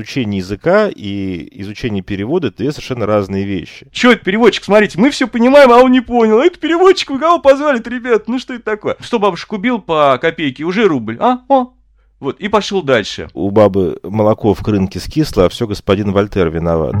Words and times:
изучение 0.00 0.38
языка 0.38 0.88
и 0.88 1.48
изучение 1.60 2.02
перевода— 2.02 2.48
это 2.48 2.58
две 2.58 2.72
совершенно 2.72 3.06
разные 3.06 3.44
вещи. 3.44 3.88
Че 3.92 4.12
это 4.12 4.24
переводчик? 4.24 4.64
Смотрите, 4.64 4.98
мы 4.98 5.10
все 5.10 5.26
понимаем, 5.26 5.70
а 5.70 5.78
он 5.78 5.92
не 5.92 6.00
понял. 6.00 6.40
Это 6.40 6.58
переводчик, 6.58 7.10
вы 7.10 7.18
кого 7.18 7.38
позвали 7.38 7.80
ребят? 7.86 8.28
Ну 8.28 8.38
что 8.38 8.54
это 8.54 8.64
такое? 8.64 8.96
Что 9.00 9.18
бабушка 9.18 9.54
убил 9.54 9.80
по 9.80 10.18
копейке? 10.20 10.64
Уже 10.64 10.86
рубль. 10.86 11.16
А? 11.20 11.40
О, 11.48 11.72
вот, 12.18 12.38
и 12.38 12.48
пошел 12.48 12.82
дальше. 12.82 13.28
У 13.32 13.50
бабы 13.50 13.98
молоко 14.02 14.54
в 14.54 14.62
крынке 14.62 15.00
скисло, 15.00 15.46
а 15.46 15.48
все 15.48 15.66
господин 15.66 16.12
Вольтер 16.12 16.50
виноват. 16.50 16.94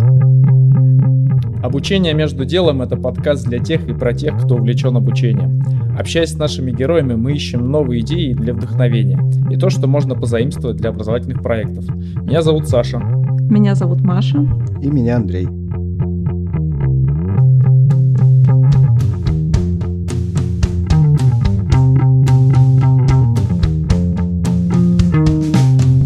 Обучение 1.62 2.14
между 2.14 2.46
делом– 2.46 2.80
это 2.82 2.96
подкаст 2.96 3.46
для 3.46 3.58
тех 3.58 3.86
и 3.86 3.92
про 3.92 4.14
тех, 4.14 4.34
кто 4.42 4.54
увлечен 4.56 4.96
обучением. 4.96 5.60
Общаясь 5.98 6.30
с 6.30 6.38
нашими 6.38 6.70
героями, 6.70 7.16
мы 7.16 7.34
ищем 7.34 7.70
новые 7.70 8.00
идеи 8.00 8.32
для 8.32 8.54
вдохновения 8.54 9.20
и 9.50 9.58
то, 9.58 9.68
что 9.68 9.86
можно 9.86 10.14
позаимствовать 10.14 10.78
для 10.78 10.88
образовательных 10.88 11.42
проектов. 11.42 11.84
Меня 12.22 12.40
зовут 12.40 12.66
Саша. 12.66 12.98
Меня 12.98 13.74
зовут 13.74 14.00
Маша. 14.00 14.38
И 14.80 14.88
меня 14.88 15.16
Андрей. 15.16 15.48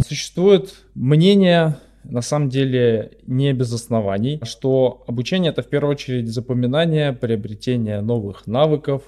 Существует 0.09 0.75
мнение 0.97 1.77
на 2.05 2.21
самом 2.21 2.49
деле 2.49 3.19
не 3.27 3.53
без 3.53 3.73
оснований, 3.73 4.41
что 4.43 5.05
обучение 5.07 5.51
это 5.51 5.63
в 5.63 5.69
первую 5.69 5.93
очередь 5.93 6.29
запоминание, 6.29 7.13
приобретение 7.13 8.01
новых 8.01 8.47
навыков, 8.47 9.03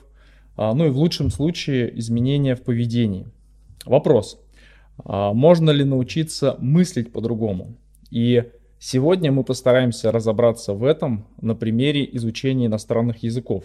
а, 0.57 0.75
ну 0.75 0.87
и 0.87 0.91
в 0.91 0.99
лучшем 0.99 1.31
случае 1.31 1.99
изменения 1.99 2.55
в 2.55 2.63
поведении. 2.63 3.27
Вопрос, 3.85 4.41
а, 5.05 5.33
можно 5.33 5.71
ли 5.71 5.85
научиться 5.85 6.57
мыслить 6.59 7.13
по-другому? 7.13 7.77
И 8.11 8.45
сегодня 8.79 9.31
мы 9.33 9.45
постараемся 9.45 10.11
разобраться 10.11 10.73
в 10.73 10.85
этом 10.85 11.27
на 11.41 11.55
примере 11.55 12.09
изучения 12.17 12.67
иностранных 12.67 13.23
языков. 13.23 13.65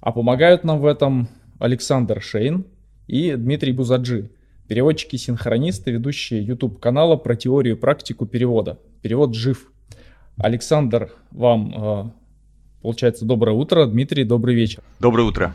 А 0.00 0.12
помогают 0.12 0.64
нам 0.64 0.80
в 0.80 0.86
этом 0.86 1.28
Александр 1.58 2.20
Шейн 2.20 2.64
и 3.06 3.34
Дмитрий 3.36 3.72
Бузаджи– 3.72 4.30
Переводчики-синхронисты, 4.72 5.90
ведущие 5.90 6.42
YouTube-канала 6.42 7.16
про 7.16 7.36
теорию 7.36 7.76
и 7.76 7.78
практику 7.78 8.24
перевода. 8.24 8.78
Перевод 9.02 9.34
жив. 9.34 9.70
Александр, 10.38 11.12
вам, 11.30 11.74
э, 11.76 12.10
получается, 12.80 13.26
доброе 13.26 13.52
утро. 13.52 13.84
Дмитрий, 13.84 14.24
добрый 14.24 14.54
вечер. 14.54 14.82
Доброе 14.98 15.24
утро. 15.24 15.54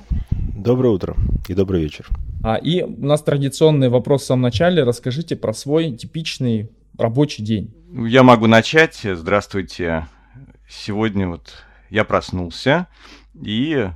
Доброе 0.55 0.89
утро 0.89 1.15
и 1.47 1.55
добрый 1.55 1.81
вечер. 1.81 2.07
А, 2.43 2.57
и 2.57 2.83
у 2.83 3.03
нас 3.07 3.23
традиционный 3.23 3.89
вопрос 3.89 4.21
в 4.21 4.25
самом 4.25 4.43
начале. 4.43 4.83
Расскажите 4.83 5.35
про 5.35 5.51
свой 5.51 5.93
типичный 5.93 6.69
рабочий 6.95 7.41
день. 7.41 7.73
Я 7.91 8.21
могу 8.21 8.45
начать. 8.45 8.99
Здравствуйте. 9.03 10.05
Сегодня 10.69 11.27
вот 11.27 11.55
я 11.89 12.03
проснулся 12.03 12.85
и, 13.33 13.89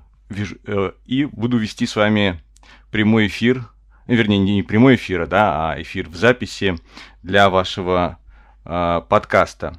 э, 0.66 0.92
и 1.06 1.26
буду 1.26 1.60
вести 1.60 1.86
с 1.86 1.96
вами 1.96 2.42
прямой 2.90 3.28
эфир 3.28 3.71
вернее, 4.16 4.40
не 4.40 4.64
прямой 4.64 4.96
эфир, 4.96 5.28
да, 5.28 5.72
а 5.72 5.82
эфир 5.82 6.10
в 6.10 6.16
записи 6.16 6.76
для 7.24 7.50
вашего 7.50 8.20
э, 8.66 9.02
подкаста. 9.08 9.78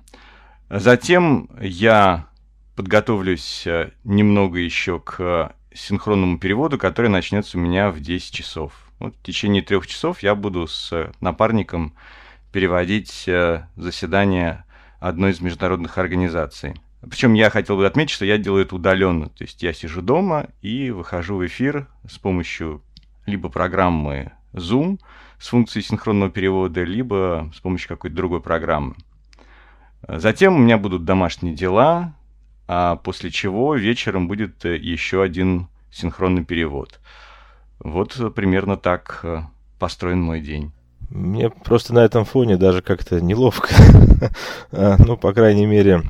Затем 0.70 1.50
я 1.60 2.26
подготовлюсь 2.76 3.66
э, 3.66 3.90
немного 4.04 4.58
еще 4.58 5.00
к 5.00 5.54
синхронному 5.74 6.38
переводу, 6.38 6.78
который 6.78 7.08
начнется 7.08 7.58
у 7.58 7.60
меня 7.60 7.90
в 7.90 8.00
10 8.00 8.34
часов. 8.34 8.72
Вот 8.98 9.14
в 9.16 9.22
течение 9.22 9.62
трех 9.62 9.86
часов 9.86 10.22
я 10.22 10.34
буду 10.34 10.66
с 10.66 11.12
напарником 11.20 11.94
переводить 12.52 13.24
э, 13.26 13.66
заседание 13.76 14.64
одной 15.00 15.32
из 15.32 15.40
международных 15.40 15.98
организаций. 15.98 16.74
Причем 17.10 17.34
я 17.34 17.50
хотел 17.50 17.76
бы 17.76 17.86
отметить, 17.86 18.12
что 18.12 18.24
я 18.24 18.38
делаю 18.38 18.64
это 18.64 18.76
удаленно. 18.76 19.28
То 19.28 19.42
есть 19.42 19.62
я 19.62 19.72
сижу 19.72 20.02
дома 20.02 20.48
и 20.60 20.90
выхожу 20.90 21.36
в 21.36 21.46
эфир 21.46 21.88
с 22.08 22.18
помощью 22.18 22.82
либо 23.26 23.48
программы 23.48 24.32
Zoom 24.52 24.98
с 25.38 25.48
функцией 25.48 25.84
синхронного 25.84 26.30
перевода, 26.30 26.82
либо 26.84 27.50
с 27.54 27.60
помощью 27.60 27.88
какой-то 27.88 28.16
другой 28.16 28.40
программы. 28.40 28.94
Затем 30.06 30.56
у 30.56 30.58
меня 30.58 30.78
будут 30.78 31.04
домашние 31.04 31.54
дела, 31.54 32.14
а 32.66 32.96
после 32.96 33.30
чего 33.30 33.74
вечером 33.74 34.28
будет 34.28 34.64
еще 34.64 35.22
один 35.22 35.68
синхронный 35.90 36.44
перевод. 36.44 37.00
Вот 37.78 38.34
примерно 38.34 38.76
так 38.76 39.20
э, 39.24 39.42
построен 39.78 40.22
мой 40.22 40.40
день. 40.40 40.72
Мне 41.10 41.50
просто 41.50 41.92
на 41.92 42.00
этом 42.00 42.24
фоне 42.24 42.56
даже 42.56 42.82
как-то 42.82 43.20
неловко. 43.20 43.68
А, 44.70 44.96
ну, 45.04 45.16
по 45.16 45.32
крайней 45.32 45.66
мере, 45.66 46.02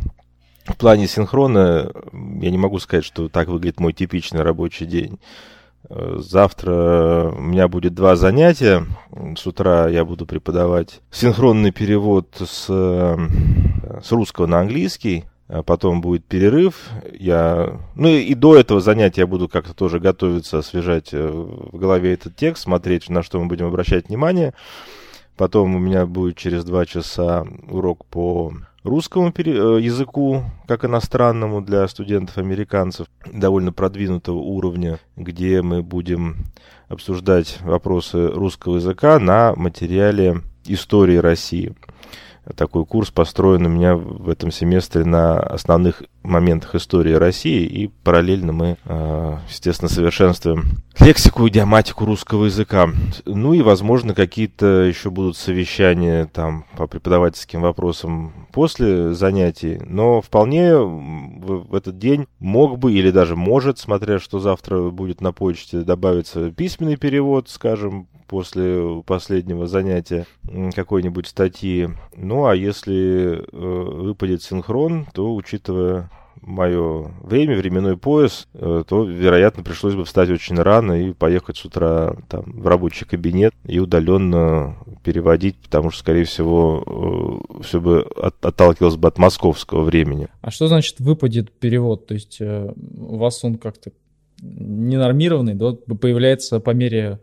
в 0.66 0.76
плане 0.76 1.06
синхрона 1.06 1.90
я 2.12 2.50
не 2.50 2.58
могу 2.58 2.78
сказать, 2.78 3.06
что 3.06 3.30
так 3.30 3.48
выглядит 3.48 3.80
мой 3.80 3.94
типичный 3.94 4.42
рабочий 4.42 4.84
день. 4.84 5.18
Завтра 5.88 7.32
у 7.36 7.40
меня 7.40 7.68
будет 7.68 7.94
два 7.94 8.16
занятия. 8.16 8.86
С 9.36 9.46
утра 9.46 9.88
я 9.88 10.04
буду 10.04 10.26
преподавать 10.26 11.00
синхронный 11.10 11.72
перевод 11.72 12.28
с, 12.38 12.66
с 12.66 14.12
русского 14.12 14.46
на 14.46 14.60
английский. 14.60 15.24
А 15.52 15.62
потом 15.62 16.00
будет 16.00 16.24
перерыв. 16.24 16.88
Я... 17.12 17.78
Ну 17.94 18.08
и 18.08 18.32
до 18.34 18.56
этого 18.56 18.80
занятия 18.80 19.22
я 19.22 19.26
буду 19.26 19.48
как-то 19.48 19.74
тоже 19.74 20.00
готовиться, 20.00 20.58
освежать 20.58 21.10
э, 21.12 21.28
в 21.28 21.76
голове 21.76 22.14
этот 22.14 22.34
текст, 22.36 22.62
смотреть, 22.62 23.10
на 23.10 23.22
что 23.22 23.38
мы 23.38 23.48
будем 23.48 23.66
обращать 23.66 24.08
внимание. 24.08 24.54
Потом 25.36 25.74
у 25.74 25.78
меня 25.78 26.06
будет 26.06 26.38
через 26.38 26.64
два 26.64 26.86
часа 26.86 27.46
урок 27.68 28.06
по 28.06 28.54
русскому 28.84 29.32
э, 29.36 29.40
языку, 29.80 30.44
как 30.66 30.84
иностранному 30.84 31.60
для 31.60 31.86
студентов-американцев, 31.88 33.06
довольно 33.32 33.72
продвинутого 33.72 34.38
уровня, 34.38 34.98
где 35.16 35.62
мы 35.62 35.82
будем 35.82 36.46
обсуждать 36.88 37.58
вопросы 37.62 38.28
русского 38.28 38.76
языка 38.76 39.18
на 39.18 39.54
материале 39.54 40.42
истории 40.66 41.16
России 41.16 41.74
такой 42.56 42.84
курс 42.84 43.10
построен 43.10 43.66
у 43.66 43.68
меня 43.68 43.94
в 43.94 44.28
этом 44.28 44.50
семестре 44.50 45.04
на 45.04 45.38
основных 45.38 46.02
моментах 46.22 46.74
истории 46.74 47.12
России, 47.12 47.64
и 47.64 47.88
параллельно 47.88 48.52
мы, 48.52 48.76
а, 48.84 49.40
естественно, 49.48 49.88
совершенствуем 49.88 50.82
лексику 51.00 51.46
и 51.46 51.50
идиоматику 51.50 52.04
русского 52.04 52.46
языка. 52.46 52.88
Ну 53.24 53.54
и, 53.54 53.62
возможно, 53.62 54.14
какие-то 54.14 54.66
еще 54.82 55.10
будут 55.10 55.36
совещания 55.36 56.26
там 56.32 56.64
по 56.76 56.86
преподавательским 56.86 57.62
вопросам 57.62 58.46
после 58.52 59.14
занятий, 59.14 59.80
но 59.84 60.20
вполне 60.20 60.76
в 60.76 61.74
этот 61.74 61.98
день 61.98 62.26
мог 62.38 62.78
бы 62.78 62.92
или 62.92 63.10
даже 63.10 63.36
может, 63.36 63.78
смотря 63.78 64.18
что 64.18 64.38
завтра 64.38 64.90
будет 64.90 65.20
на 65.20 65.32
почте, 65.32 65.80
добавиться 65.80 66.50
письменный 66.50 66.96
перевод, 66.96 67.48
скажем, 67.48 68.08
после 68.32 69.02
последнего 69.04 69.66
занятия 69.66 70.24
какой-нибудь 70.74 71.26
статьи. 71.26 71.90
Ну, 72.16 72.46
а 72.46 72.56
если 72.56 73.42
э, 73.42 73.42
выпадет 73.52 74.42
синхрон, 74.42 75.06
то, 75.12 75.34
учитывая 75.34 76.08
мое 76.42 77.12
время, 77.22 77.56
временной 77.56 77.96
пояс, 77.96 78.48
э, 78.54 78.84
то, 78.86 79.04
вероятно, 79.04 79.62
пришлось 79.62 79.94
бы 79.94 80.04
встать 80.04 80.28
очень 80.30 80.56
рано 80.56 80.92
и 80.92 81.12
поехать 81.12 81.56
с 81.56 81.64
утра 81.64 82.16
там, 82.28 82.44
в 82.46 82.66
рабочий 82.66 83.04
кабинет 83.04 83.54
и 83.64 83.78
удаленно 83.78 84.76
переводить, 85.04 85.56
потому 85.56 85.90
что, 85.90 86.00
скорее 86.00 86.24
всего, 86.24 87.40
э, 87.58 87.62
все 87.62 87.80
бы 87.80 88.02
от, 88.16 88.44
отталкивалось 88.44 88.96
бы 88.96 89.08
от 89.08 89.18
московского 89.18 89.82
времени. 89.82 90.28
А 90.40 90.50
что 90.50 90.66
значит 90.66 91.00
выпадет 91.00 91.52
перевод? 91.52 92.06
То 92.06 92.14
есть 92.14 92.38
э, 92.40 92.72
у 92.96 93.16
вас 93.16 93.42
он 93.44 93.56
как-то 93.56 93.92
ненормированный, 94.42 95.54
да, 95.54 95.72
появляется 95.72 96.58
по 96.58 96.70
мере 96.70 97.20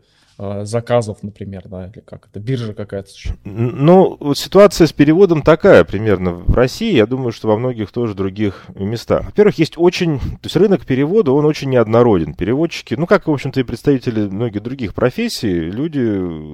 заказов, 0.64 1.22
например, 1.22 1.62
да, 1.66 1.86
или 1.86 2.00
как 2.00 2.28
это, 2.30 2.40
биржа 2.40 2.72
какая-то 2.72 3.10
Ну, 3.44 4.16
вот 4.18 4.38
ситуация 4.38 4.86
с 4.86 4.92
переводом 4.92 5.42
такая 5.42 5.84
примерно 5.84 6.32
в 6.32 6.54
России, 6.54 6.94
я 6.94 7.06
думаю, 7.06 7.32
что 7.32 7.48
во 7.48 7.58
многих 7.58 7.92
тоже 7.92 8.14
других 8.14 8.64
местах. 8.74 9.26
Во-первых, 9.26 9.58
есть 9.58 9.74
очень, 9.76 10.18
то 10.18 10.44
есть 10.44 10.56
рынок 10.56 10.86
перевода, 10.86 11.32
он 11.32 11.44
очень 11.44 11.70
неоднороден. 11.70 12.34
Переводчики, 12.34 12.94
ну, 12.94 13.06
как, 13.06 13.26
в 13.26 13.30
общем-то, 13.30 13.60
и 13.60 13.64
представители 13.64 14.28
многих 14.28 14.62
других 14.62 14.94
профессий, 14.94 15.52
люди 15.52 16.00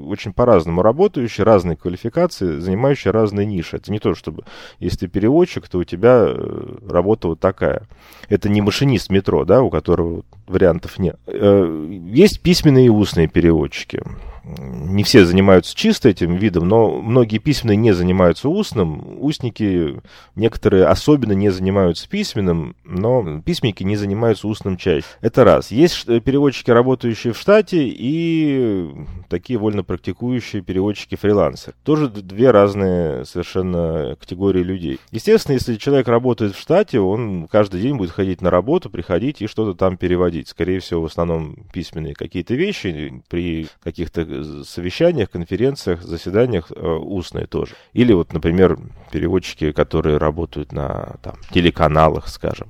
очень 0.09 0.33
по-разному 0.33 0.83
работающие, 0.83 1.45
разные 1.45 1.77
квалификации, 1.77 2.59
занимающие 2.59 3.13
разные 3.13 3.47
ниши. 3.47 3.77
Это 3.77 3.93
не 3.93 4.01
то, 4.01 4.15
чтобы, 4.15 4.45
если 4.81 5.01
ты 5.01 5.09
переводчик, 5.09 5.69
то 5.69 5.79
у 5.79 5.85
тебя 5.85 6.25
э, 6.27 6.77
работа 6.89 7.29
вот 7.29 7.41
такая. 7.41 7.83
Это 8.29 8.49
не 8.49 8.61
машинист 8.63 9.11
метро, 9.11 9.45
да, 9.45 9.63
у 9.63 9.71
которого 9.71 10.25
вариантов 10.47 10.99
нет. 10.99 11.19
Э, 11.27 12.01
есть 12.07 12.41
письменные 12.41 12.87
и 12.87 12.91
устные 12.91 13.29
переводчики 13.29 13.76
разработчики 13.77 14.01
не 14.47 15.03
все 15.03 15.25
занимаются 15.25 15.75
чисто 15.75 16.09
этим 16.09 16.37
видом, 16.37 16.69
но 16.69 17.01
многие 17.01 17.39
письменные 17.39 17.77
не 17.77 17.93
занимаются 17.93 18.49
устным. 18.49 19.03
Устники, 19.21 20.01
некоторые 20.37 20.87
особенно 20.87 21.33
не 21.33 21.51
занимаются 21.51 22.09
письменным, 22.09 22.77
но 22.85 23.41
письменники 23.45 23.83
не 23.83 23.97
занимаются 23.97 24.47
устным 24.47 24.77
чаще. 24.77 25.05
Это 25.21 25.45
раз. 25.45 25.71
Есть 25.73 26.07
переводчики, 26.07 26.71
работающие 26.71 27.33
в 27.33 27.39
штате, 27.39 27.89
и 27.89 28.89
такие 29.29 29.59
вольно 29.59 29.83
практикующие 29.83 30.63
переводчики-фрилансеры. 30.63 31.75
Тоже 31.83 32.09
две 32.09 32.53
разные 32.53 33.25
совершенно 33.25 34.17
категории 34.21 34.63
людей. 34.63 35.01
Естественно, 35.11 35.55
если 35.55 35.75
человек 35.75 36.07
работает 36.07 36.55
в 36.55 36.61
штате, 36.61 37.01
он 37.01 37.49
каждый 37.49 37.81
день 37.81 37.97
будет 37.97 38.13
ходить 38.13 38.41
на 38.43 38.51
работу, 38.51 38.91
приходить 38.91 39.43
и 39.43 39.49
что-то 39.49 39.77
там 39.77 39.97
переводить. 39.97 40.49
Скорее 40.49 40.79
всего, 40.79 41.03
в 41.03 41.07
основном 41.07 41.57
письменные 41.73 42.15
какие-то 42.15 42.55
вещи, 42.55 43.23
при 43.29 43.67
каких-то 43.83 44.36
совещаниях, 44.65 45.31
конференциях, 45.31 46.03
заседаниях 46.03 46.71
э, 46.71 46.87
устные 46.87 47.47
тоже. 47.47 47.75
Или 47.93 48.13
вот, 48.13 48.33
например, 48.33 48.79
переводчики, 49.11 49.73
которые 49.73 50.19
работают 50.19 50.73
на 50.73 51.17
там, 51.23 51.37
телеканалах, 51.53 52.29
скажем. 52.29 52.69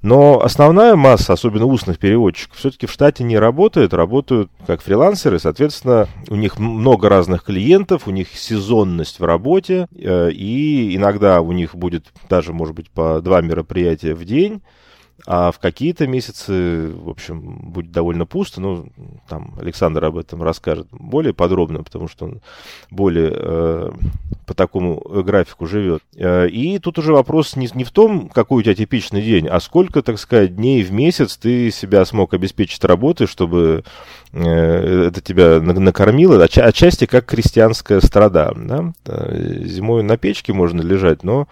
Но 0.00 0.40
основная 0.40 0.94
масса, 0.94 1.32
особенно 1.32 1.66
устных 1.66 1.98
переводчиков, 1.98 2.56
все-таки 2.56 2.86
в 2.86 2.92
штате 2.92 3.24
не 3.24 3.36
работает, 3.36 3.92
работают 3.92 4.48
как 4.64 4.80
фрилансеры, 4.80 5.40
соответственно, 5.40 6.06
у 6.28 6.36
них 6.36 6.58
много 6.58 7.08
разных 7.08 7.42
клиентов, 7.42 8.06
у 8.06 8.12
них 8.12 8.28
сезонность 8.32 9.18
в 9.18 9.24
работе, 9.24 9.88
э, 9.92 10.30
и 10.30 10.94
иногда 10.94 11.40
у 11.40 11.50
них 11.50 11.74
будет 11.74 12.06
даже, 12.28 12.52
может 12.52 12.76
быть, 12.76 12.90
по 12.90 13.20
два 13.20 13.40
мероприятия 13.40 14.14
в 14.14 14.24
день, 14.24 14.62
а 15.26 15.50
в 15.50 15.58
какие-то 15.58 16.06
месяцы, 16.06 16.90
в 16.92 17.08
общем, 17.08 17.70
будет 17.70 17.90
довольно 17.90 18.24
пусто. 18.24 18.60
Ну, 18.60 18.88
там 19.28 19.54
Александр 19.60 20.04
об 20.04 20.16
этом 20.16 20.42
расскажет 20.42 20.86
более 20.90 21.34
подробно, 21.34 21.82
потому 21.82 22.08
что 22.08 22.26
он 22.26 22.40
более 22.90 23.32
э, 23.34 23.90
по 24.46 24.54
такому 24.54 25.00
графику 25.00 25.66
живет. 25.66 26.02
Э, 26.16 26.48
и 26.48 26.78
тут 26.78 26.98
уже 26.98 27.12
вопрос 27.12 27.56
не, 27.56 27.68
не 27.74 27.84
в 27.84 27.90
том, 27.90 28.28
какой 28.28 28.60
у 28.60 28.62
тебя 28.62 28.74
типичный 28.74 29.22
день, 29.22 29.48
а 29.48 29.60
сколько, 29.60 30.02
так 30.02 30.18
сказать, 30.18 30.56
дней 30.56 30.82
в 30.82 30.92
месяц 30.92 31.36
ты 31.36 31.70
себя 31.70 32.04
смог 32.04 32.32
обеспечить 32.34 32.84
работой, 32.84 33.26
чтобы 33.26 33.84
это 34.32 35.20
тебя 35.20 35.60
накормило. 35.60 36.42
Отча 36.42 36.64
отчасти 36.64 37.06
как 37.06 37.26
крестьянская 37.26 38.00
страда. 38.00 38.52
Да? 38.56 38.92
Э, 39.06 39.62
зимой 39.64 40.02
на 40.02 40.16
печке 40.16 40.52
можно 40.52 40.80
лежать, 40.82 41.24
но 41.24 41.48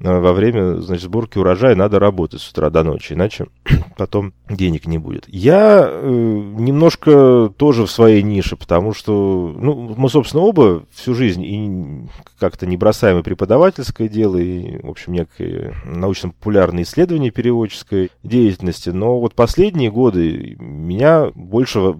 Э, 0.00 0.18
во 0.18 0.32
время 0.32 0.80
значит, 0.80 1.04
сборки 1.04 1.38
урожая 1.38 1.74
надо 1.74 1.98
работать 1.98 2.40
с 2.40 2.50
утра 2.50 2.70
до 2.70 2.84
ночи, 2.84 3.14
иначе 3.14 3.46
потом 3.96 4.32
денег 4.48 4.86
не 4.86 4.98
будет. 4.98 5.24
Я 5.26 5.88
э, 5.88 6.08
немножко 6.08 7.52
тоже 7.56 7.86
в 7.86 7.90
своей 7.90 8.22
нише, 8.22 8.56
потому 8.56 8.94
что 8.94 9.54
ну, 9.58 9.94
мы, 9.96 10.08
собственно, 10.08 10.42
оба 10.42 10.84
всю 10.92 11.14
жизнь 11.14 11.44
и 11.44 12.08
как-то 12.38 12.66
не 12.66 12.76
бросаем 12.76 13.18
и 13.18 13.22
преподавательское 13.22 14.08
дело, 14.08 14.36
и, 14.36 14.80
в 14.82 14.90
общем, 14.90 15.14
некое 15.14 15.74
научно-популярное 15.84 16.84
исследование 16.84 17.30
переводческой 17.30 18.10
деятельности, 18.22 18.90
но 18.90 19.18
вот 19.18 19.34
последние 19.34 19.90
годы 19.90 20.56
меня 20.60 21.30
больше 21.34 21.94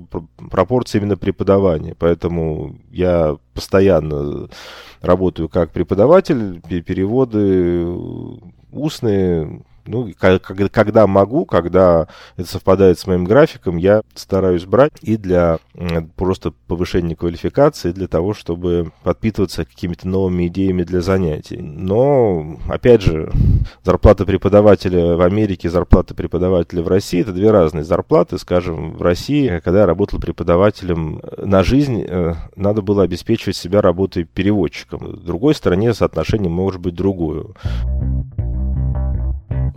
пропорция 0.50 1.00
именно 1.00 1.16
преподавания, 1.16 1.94
поэтому 1.98 2.78
я 2.90 3.36
постоянно 3.54 4.48
работаю 5.00 5.48
как 5.48 5.70
преподаватель, 5.70 6.60
переводы 6.60 7.86
устные, 8.72 9.62
ну, 9.88 10.12
когда 10.70 11.06
могу, 11.06 11.44
когда 11.46 12.08
это 12.36 12.48
совпадает 12.48 12.98
с 12.98 13.06
моим 13.06 13.24
графиком, 13.24 13.76
я 13.76 14.02
стараюсь 14.14 14.64
брать 14.64 14.92
и 15.00 15.16
для 15.16 15.58
просто 16.16 16.52
повышения 16.66 17.16
квалификации, 17.16 17.92
для 17.92 18.08
того, 18.08 18.34
чтобы 18.34 18.92
подпитываться 19.02 19.64
какими-то 19.64 20.06
новыми 20.06 20.48
идеями 20.48 20.82
для 20.82 21.00
занятий. 21.00 21.58
Но, 21.58 22.58
опять 22.68 23.02
же, 23.02 23.32
зарплата 23.82 24.24
преподавателя 24.24 25.16
в 25.16 25.22
Америке, 25.22 25.70
зарплата 25.70 26.14
преподавателя 26.14 26.82
в 26.82 26.88
России— 26.88 27.20
это 27.22 27.32
две 27.32 27.50
разные 27.50 27.84
зарплаты. 27.84 28.38
Скажем, 28.38 28.92
в 28.92 29.02
России, 29.02 29.60
когда 29.64 29.80
я 29.80 29.86
работал 29.86 30.20
преподавателем 30.20 31.20
на 31.38 31.62
жизнь, 31.62 32.04
э, 32.06 32.34
надо 32.56 32.82
было 32.82 33.02
обеспечивать 33.04 33.56
себя 33.56 33.80
работой 33.80 34.24
переводчиком. 34.24 34.98
В 35.00 35.24
другой 35.24 35.54
стороне 35.54 35.94
соотношение 35.94 36.50
может 36.50 36.80
быть 36.80 36.94
другое. 36.94 37.46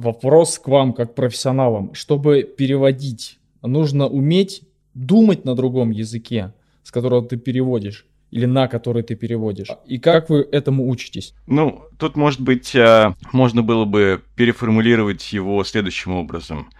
Вопрос 0.01 0.57
к 0.57 0.67
вам, 0.67 0.93
как 0.93 1.13
профессионалам. 1.13 1.93
Чтобы 1.93 2.41
переводить, 2.41 3.37
нужно 3.61 4.07
уметь 4.07 4.63
думать 4.95 5.45
на 5.45 5.55
другом 5.55 5.91
языке, 5.91 6.53
с 6.81 6.89
которого 6.89 7.23
ты 7.23 7.37
переводишь 7.37 8.07
или 8.31 8.47
на 8.47 8.67
который 8.67 9.03
ты 9.03 9.13
переводишь. 9.13 9.67
И 9.85 9.99
как 9.99 10.31
вы 10.31 10.47
этому 10.51 10.89
учитесь? 10.89 11.35
Ну, 11.45 11.83
тут, 11.99 12.15
может 12.15 12.41
быть, 12.41 12.73
э, 12.73 13.13
можно 13.31 13.61
было 13.61 13.85
бы 13.85 14.23
переформулировать 14.35 15.33
его 15.33 15.63
следующим 15.63 16.13
образом. 16.13 16.71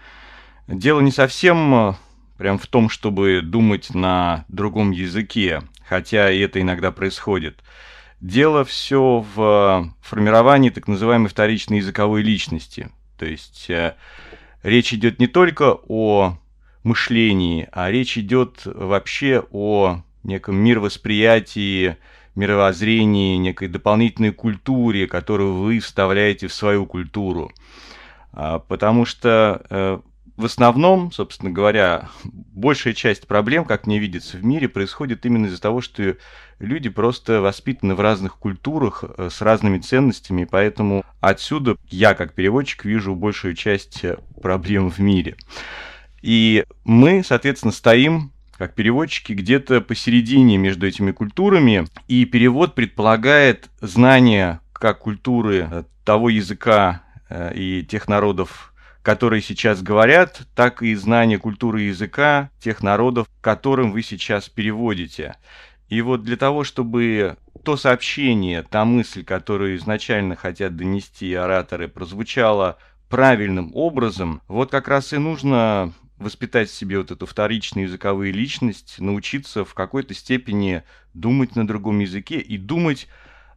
Дело 0.66 1.00
не 1.00 1.12
совсем 1.12 1.74
э, 1.74 1.94
прям 2.38 2.58
в 2.58 2.66
том, 2.66 2.88
чтобы 2.88 3.40
думать 3.40 3.94
на 3.94 4.46
другом 4.48 4.90
языке, 4.90 5.62
хотя 5.88 6.32
и 6.32 6.40
это 6.40 6.60
иногда 6.60 6.90
происходит. 6.90 7.60
Дело 8.20 8.64
все 8.64 9.24
в 9.36 9.40
э, 9.40 9.90
формировании 10.00 10.70
так 10.70 10.88
называемой 10.88 11.28
вторичной 11.28 11.76
языковой 11.76 12.22
личности– 12.22 12.88
то 13.22 13.26
есть 13.28 13.70
э, 13.70 13.94
речь 14.64 14.92
идет 14.92 15.20
не 15.20 15.28
только 15.28 15.78
о 15.86 16.38
мышлении, 16.82 17.68
а 17.70 17.88
речь 17.88 18.18
идет 18.18 18.62
вообще 18.64 19.44
о 19.52 20.02
неком 20.24 20.56
мировосприятии, 20.56 21.98
мировоззрении, 22.34 23.36
некой 23.36 23.68
дополнительной 23.68 24.32
культуре, 24.32 25.06
которую 25.06 25.54
вы 25.54 25.78
вставляете 25.78 26.48
в 26.48 26.52
свою 26.52 26.84
культуру. 26.84 27.52
А, 28.32 28.58
потому 28.58 29.04
что 29.04 29.62
э, 29.70 30.00
в 30.42 30.44
основном, 30.44 31.12
собственно 31.12 31.52
говоря, 31.52 32.10
большая 32.24 32.94
часть 32.94 33.28
проблем, 33.28 33.64
как 33.64 33.86
мне 33.86 34.00
видится 34.00 34.36
в 34.36 34.44
мире, 34.44 34.68
происходит 34.68 35.24
именно 35.24 35.46
из-за 35.46 35.60
того, 35.60 35.80
что 35.80 36.16
люди 36.58 36.88
просто 36.88 37.40
воспитаны 37.40 37.94
в 37.94 38.00
разных 38.00 38.36
культурах 38.36 39.04
э, 39.04 39.28
с 39.30 39.40
разными 39.40 39.78
ценностями, 39.78 40.44
поэтому 40.44 41.04
отсюда 41.20 41.76
я, 41.88 42.14
как 42.14 42.34
переводчик, 42.34 42.84
вижу 42.84 43.14
большую 43.14 43.54
часть 43.54 44.04
э, 44.04 44.18
проблем 44.42 44.90
в 44.90 44.98
мире. 44.98 45.36
И 46.22 46.64
мы, 46.84 47.22
соответственно, 47.24 47.72
стоим 47.72 48.32
как 48.58 48.74
переводчики 48.74 49.32
где-то 49.32 49.80
посередине 49.80 50.56
между 50.56 50.88
этими 50.88 51.12
культурами, 51.12 51.86
и 52.08 52.24
перевод 52.24 52.74
предполагает 52.74 53.70
знание 53.80 54.58
как 54.72 54.98
культуры 54.98 55.68
э, 55.70 55.84
того 56.04 56.30
языка 56.30 57.02
и 57.54 57.86
тех 57.88 58.08
народов, 58.08 58.71
которые 59.02 59.42
сейчас 59.42 59.82
говорят, 59.82 60.42
так 60.54 60.82
и 60.82 60.94
знание 60.94 61.38
культуры 61.38 61.82
языка 61.82 62.50
тех 62.60 62.82
народов, 62.82 63.26
которым 63.40 63.92
вы 63.92 64.02
сейчас 64.02 64.48
переводите. 64.48 65.36
И 65.88 66.00
вот 66.00 66.22
для 66.22 66.36
того, 66.36 66.64
чтобы 66.64 67.36
то 67.64 67.76
сообщение, 67.76 68.62
та 68.62 68.84
мысль, 68.84 69.24
которую 69.24 69.76
изначально 69.76 70.36
хотят 70.36 70.76
донести 70.76 71.34
ораторы, 71.34 71.88
прозвучала 71.88 72.78
правильным 73.08 73.72
образом, 73.74 74.40
вот 74.48 74.70
как 74.70 74.88
раз 74.88 75.12
и 75.12 75.18
нужно 75.18 75.92
воспитать 76.16 76.70
в 76.70 76.74
себе 76.74 76.98
вот 76.98 77.10
эту 77.10 77.26
вторичную 77.26 77.88
языковую 77.88 78.32
личность, 78.32 78.96
научиться 79.00 79.64
в 79.64 79.74
какой-то 79.74 80.14
степени 80.14 80.82
думать 81.12 81.56
на 81.56 81.66
другом 81.66 81.98
языке 81.98 82.38
и 82.38 82.56
думать 82.56 83.08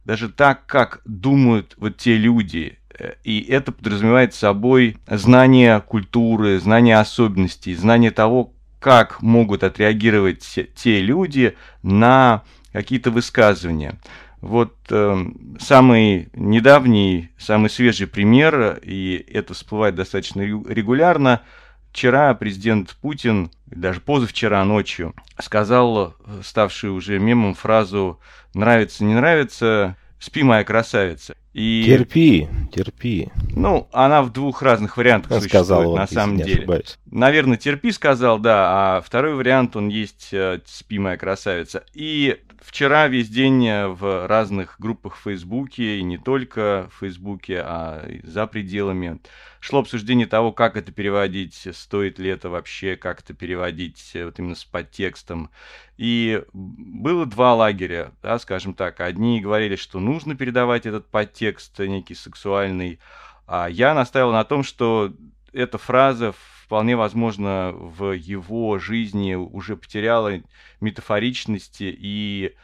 даже 0.04 0.28
так, 0.28 0.66
как 0.66 1.00
думают 1.04 1.74
вот 1.78 1.96
те 1.96 2.16
люди, 2.16 2.78
и 3.24 3.40
это 3.48 3.72
подразумевает 3.72 4.34
собой 4.34 4.98
знание 5.08 5.80
культуры, 5.80 6.58
знание 6.60 6.98
особенностей, 6.98 7.74
знание 7.74 8.10
того, 8.10 8.52
как 8.80 9.22
могут 9.22 9.64
отреагировать 9.64 10.58
те 10.74 11.00
люди 11.00 11.56
на 11.82 12.42
какие-то 12.72 13.10
высказывания. 13.10 13.98
Вот 14.40 14.76
э, 14.90 15.26
самый 15.58 16.28
недавний, 16.34 17.30
самый 17.38 17.70
свежий 17.70 18.06
пример, 18.06 18.78
и 18.82 19.24
это 19.32 19.54
всплывает 19.54 19.94
достаточно 19.94 20.42
регулярно, 20.42 21.42
вчера 21.90 22.34
президент 22.34 22.94
Путин, 23.00 23.50
даже 23.66 24.00
позавчера 24.00 24.62
ночью, 24.64 25.14
сказал 25.40 26.14
ставшую 26.44 26.94
уже 26.94 27.18
мемом 27.18 27.54
фразу 27.54 28.20
«нравится, 28.54 29.02
не 29.04 29.14
нравится, 29.14 29.96
спи, 30.18 30.42
моя 30.42 30.62
красавица». 30.62 31.34
И... 31.56 31.84
Терпи, 31.86 32.48
терпи. 32.70 33.30
Ну, 33.54 33.88
она 33.90 34.22
в 34.22 34.30
двух 34.30 34.60
разных 34.60 34.98
вариантах 34.98 35.32
он 35.32 35.40
существует, 35.40 35.64
сказал, 35.64 35.96
на 35.96 36.06
самом 36.06 36.36
деле. 36.36 36.58
Ошибаюсь. 36.58 36.98
Наверное, 37.06 37.56
терпи 37.56 37.92
сказал, 37.92 38.38
да, 38.38 38.98
а 38.98 39.00
второй 39.00 39.34
вариант, 39.34 39.74
он 39.74 39.88
есть 39.88 40.28
э, 40.32 40.60
«Спи, 40.66 40.98
моя 40.98 41.16
красавица». 41.16 41.82
И 41.94 42.42
вчера 42.60 43.08
весь 43.08 43.30
день 43.30 43.66
э, 43.66 43.88
в 43.88 44.26
разных 44.26 44.76
группах 44.78 45.16
в 45.16 45.22
Фейсбуке, 45.22 45.96
и 45.96 46.02
не 46.02 46.18
только 46.18 46.90
в 46.92 47.00
Фейсбуке, 47.00 47.62
а 47.64 48.06
и 48.06 48.20
за 48.26 48.46
пределами, 48.46 49.18
шло 49.60 49.80
обсуждение 49.80 50.26
того, 50.26 50.52
как 50.52 50.76
это 50.76 50.92
переводить, 50.92 51.68
стоит 51.72 52.18
ли 52.18 52.28
это 52.30 52.50
вообще 52.50 52.96
как-то 52.96 53.32
переводить 53.32 54.10
э, 54.14 54.26
вот 54.26 54.38
именно 54.38 54.54
с 54.54 54.64
подтекстом. 54.64 55.50
И 55.96 56.42
было 56.52 57.24
два 57.24 57.54
лагеря, 57.54 58.12
да, 58.22 58.38
скажем 58.38 58.74
так. 58.74 59.00
Одни 59.00 59.40
говорили, 59.40 59.76
что 59.76 59.98
нужно 59.98 60.36
передавать 60.36 60.84
этот 60.84 61.06
подтекст 61.06 61.45
некий 61.78 62.14
сексуальный, 62.14 62.98
а 63.46 63.68
я 63.68 63.94
настаивал 63.94 64.32
на 64.32 64.44
том, 64.44 64.62
что 64.62 65.12
эта 65.52 65.78
фраза 65.78 66.34
вполне 66.64 66.96
возможно 66.96 67.72
в 67.72 68.12
его 68.12 68.78
жизни 68.78 69.34
уже 69.34 69.76
потеряла 69.76 70.40
метафоричности, 70.80 71.96
и 71.96 72.54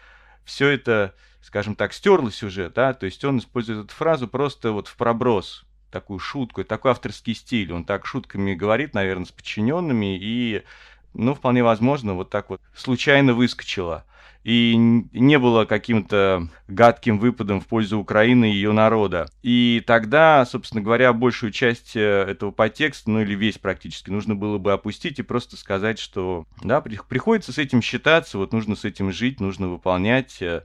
все 0.44 0.68
это, 0.68 1.14
скажем 1.40 1.76
так, 1.76 1.92
стерлось 1.92 2.42
уже, 2.42 2.68
да, 2.70 2.94
то 2.94 3.06
есть 3.06 3.24
он 3.24 3.38
использует 3.38 3.84
эту 3.84 3.94
фразу 3.94 4.26
просто 4.26 4.72
вот 4.72 4.88
в 4.88 4.96
проброс, 4.96 5.64
такую 5.92 6.18
шутку, 6.18 6.64
такой 6.64 6.90
авторский 6.90 7.34
стиль. 7.34 7.72
Он 7.72 7.84
так 7.84 8.06
шутками 8.06 8.54
говорит, 8.54 8.94
наверное, 8.94 9.26
с 9.26 9.30
подчиненными, 9.30 10.18
и, 10.20 10.64
ну, 11.14 11.34
вполне 11.34 11.62
возможно, 11.62 12.14
вот 12.14 12.30
так 12.30 12.50
вот 12.50 12.60
случайно 12.74 13.34
выскочило. 13.34 14.04
И 14.44 14.74
не 14.76 15.38
было 15.38 15.64
каким-то 15.64 16.48
гадким 16.66 17.18
выпадом 17.18 17.60
в 17.60 17.66
пользу 17.66 17.98
Украины 17.98 18.50
и 18.50 18.54
ее 18.54 18.72
народа. 18.72 19.30
И 19.42 19.82
тогда, 19.86 20.44
собственно 20.44 20.82
говоря, 20.82 21.12
большую 21.12 21.52
часть 21.52 21.94
э, 21.94 22.00
этого 22.00 22.50
подтекста, 22.50 23.10
ну 23.10 23.20
или 23.20 23.34
весь 23.34 23.58
практически, 23.58 24.10
нужно 24.10 24.34
было 24.34 24.58
бы 24.58 24.72
опустить 24.72 25.18
и 25.18 25.22
просто 25.22 25.56
сказать, 25.56 25.98
что 25.98 26.46
да, 26.62 26.80
приходится 26.80 27.52
с 27.52 27.58
этим 27.58 27.82
считаться, 27.82 28.38
вот 28.38 28.52
нужно 28.52 28.74
с 28.74 28.84
этим 28.84 29.12
жить, 29.12 29.40
нужно 29.40 29.68
выполнять 29.68 30.38
э, 30.40 30.62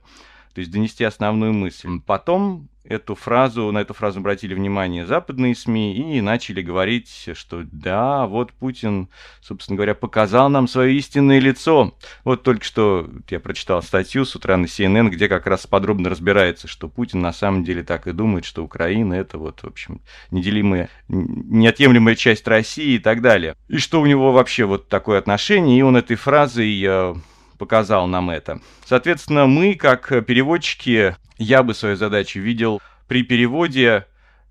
то 0.58 0.62
есть 0.62 0.72
донести 0.72 1.04
основную 1.04 1.54
мысль. 1.54 2.02
Потом 2.04 2.68
эту 2.88 3.16
фразу, 3.16 3.72
на 3.72 3.80
эту 3.80 3.94
фразу 3.94 4.20
обратили 4.20 4.54
внимание 4.54 5.06
западные 5.06 5.56
СМИ 5.56 6.18
и 6.18 6.22
начали 6.22 6.62
говорить, 6.62 7.30
что 7.34 7.64
да, 7.72 8.26
вот 8.28 8.54
Путин, 8.54 9.10
собственно 9.42 9.76
говоря, 9.76 9.94
показал 9.94 10.50
нам 10.50 10.68
свое 10.68 10.96
истинное 10.96 11.40
лицо. 11.40 11.94
Вот 12.24 12.44
только 12.44 12.64
что 12.64 13.10
я 13.30 13.40
прочитал 13.40 13.82
статью 13.82 14.26
с 14.26 14.36
утра 14.36 14.58
на 14.58 14.66
CNN, 14.66 15.10
где 15.10 15.28
как 15.28 15.48
раз 15.48 15.68
подробно 15.68 16.10
разбирается, 16.10 16.68
что 16.68 16.88
Путин 16.88 17.22
на 17.22 17.34
самом 17.34 17.64
деле 17.64 17.84
так 17.84 18.08
и 18.08 18.14
думает, 18.14 18.46
что 18.46 18.64
Украина 18.64 19.14
это 19.14 19.38
вот, 19.38 19.64
в 19.64 19.68
общем, 19.68 20.02
неделимая, 20.32 20.90
неотъемлемая 21.08 22.16
часть 22.16 22.48
России 22.48 22.96
и 22.96 23.00
так 23.00 23.22
далее. 23.22 23.56
И 23.68 23.78
что 23.78 24.02
у 24.02 24.06
него 24.06 24.32
вообще 24.32 24.66
вот 24.66 24.88
такое 24.88 25.20
отношение, 25.20 25.78
и 25.78 25.82
он 25.82 25.98
этой 25.98 26.16
фразой 26.16 26.82
э, 26.84 27.16
показал 27.58 28.08
нам 28.08 28.30
это. 28.30 28.60
Соответственно, 28.86 29.48
мы, 29.48 29.76
как 29.76 30.10
переводчики, 30.26 31.16
я 31.38 31.64
бы 31.64 31.74
свою 31.74 31.96
задачу 31.96 32.40
видел 32.40 32.82
при 33.08 33.24
переводе 33.24 34.06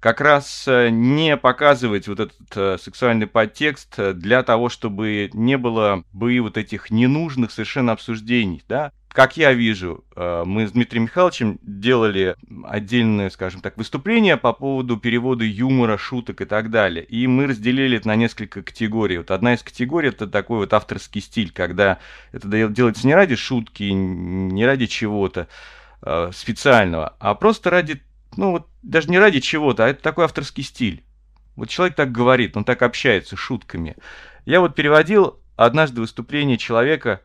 как 0.06 0.20
раз 0.20 0.68
э, 0.68 0.90
не 0.90 1.36
показывать 1.36 2.06
вот 2.06 2.20
этот 2.20 2.36
э, 2.54 2.76
сексуальный 2.80 3.26
подтекст 3.26 3.98
для 4.14 4.44
того, 4.44 4.68
чтобы 4.68 5.30
не 5.32 5.58
было 5.58 6.04
бы 6.12 6.38
вот 6.38 6.56
этих 6.56 6.92
ненужных 6.92 7.50
совершенно 7.50 7.90
обсуждений, 7.90 8.62
да, 8.68 8.92
как 9.08 9.36
я 9.36 9.52
вижу, 9.52 10.04
э, 10.14 10.44
мы 10.46 10.68
с 10.68 10.70
Дмитрием 10.70 11.06
Михайловичем 11.06 11.58
делали 11.60 12.36
отдельное, 12.62 13.30
скажем 13.30 13.62
так, 13.62 13.76
выступление 13.78 14.36
по 14.36 14.52
поводу 14.52 14.96
перевода 14.96 15.44
юмора, 15.44 15.98
шуток 15.98 16.40
и 16.40 16.44
так 16.44 16.70
далее. 16.70 17.04
И 17.04 17.26
мы 17.26 17.48
разделили 17.48 17.96
это 17.96 18.06
на 18.06 18.14
несколько 18.14 18.62
категорий. 18.62 19.18
Вот 19.18 19.32
одна 19.32 19.54
из 19.54 19.64
категорий 19.64 20.10
это 20.10 20.28
такой 20.28 20.58
вот 20.58 20.72
авторский 20.72 21.20
стиль, 21.20 21.50
когда 21.50 21.98
это 22.30 22.46
делается 22.68 23.08
не 23.08 23.16
ради 23.16 23.34
шутки, 23.34 23.82
не 23.84 24.64
ради 24.64 24.86
чего-то 24.86 25.48
э, 26.02 26.30
специального, 26.32 27.16
а 27.18 27.34
просто 27.34 27.70
ради, 27.70 28.02
ну 28.36 28.52
вот 28.52 28.68
даже 28.82 29.08
не 29.10 29.18
ради 29.18 29.40
чего-то, 29.40 29.84
а 29.84 29.88
это 29.88 30.02
такой 30.02 30.24
авторский 30.24 30.64
стиль. 30.64 31.04
Вот 31.54 31.68
человек 31.68 31.96
так 31.96 32.12
говорит, 32.12 32.56
он 32.56 32.64
так 32.64 32.82
общается 32.82 33.36
шутками. 33.36 33.96
Я 34.44 34.60
вот 34.60 34.74
переводил 34.74 35.40
однажды 35.56 36.00
выступление 36.00 36.58
человека, 36.58 37.22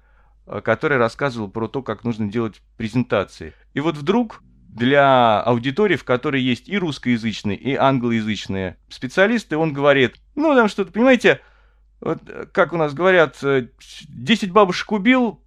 Э, 0.51 0.59
который 0.59 0.97
рассказывал 0.97 1.49
про 1.49 1.67
то, 1.67 1.81
как 1.81 2.03
нужно 2.03 2.27
делать 2.27 2.61
презентации. 2.75 3.53
И 3.73 3.79
вот 3.79 3.95
вдруг 3.95 4.41
для 4.67 5.41
аудитории, 5.41 5.95
в 5.95 6.03
которой 6.03 6.41
есть 6.41 6.67
и 6.67 6.77
русскоязычные, 6.77 7.57
и 7.57 7.75
англоязычные 7.75 8.77
специалисты, 8.89 9.55
он 9.57 9.71
говорит, 9.71 10.15
ну, 10.35 10.55
там 10.55 10.67
что-то, 10.67 10.91
понимаете, 10.91 11.41
вот, 11.99 12.19
как 12.53 12.73
у 12.73 12.77
нас 12.77 12.93
говорят, 12.93 13.37
10 13.41 14.43
э, 14.43 14.47
бабушек 14.51 14.91
убил, 14.91 15.41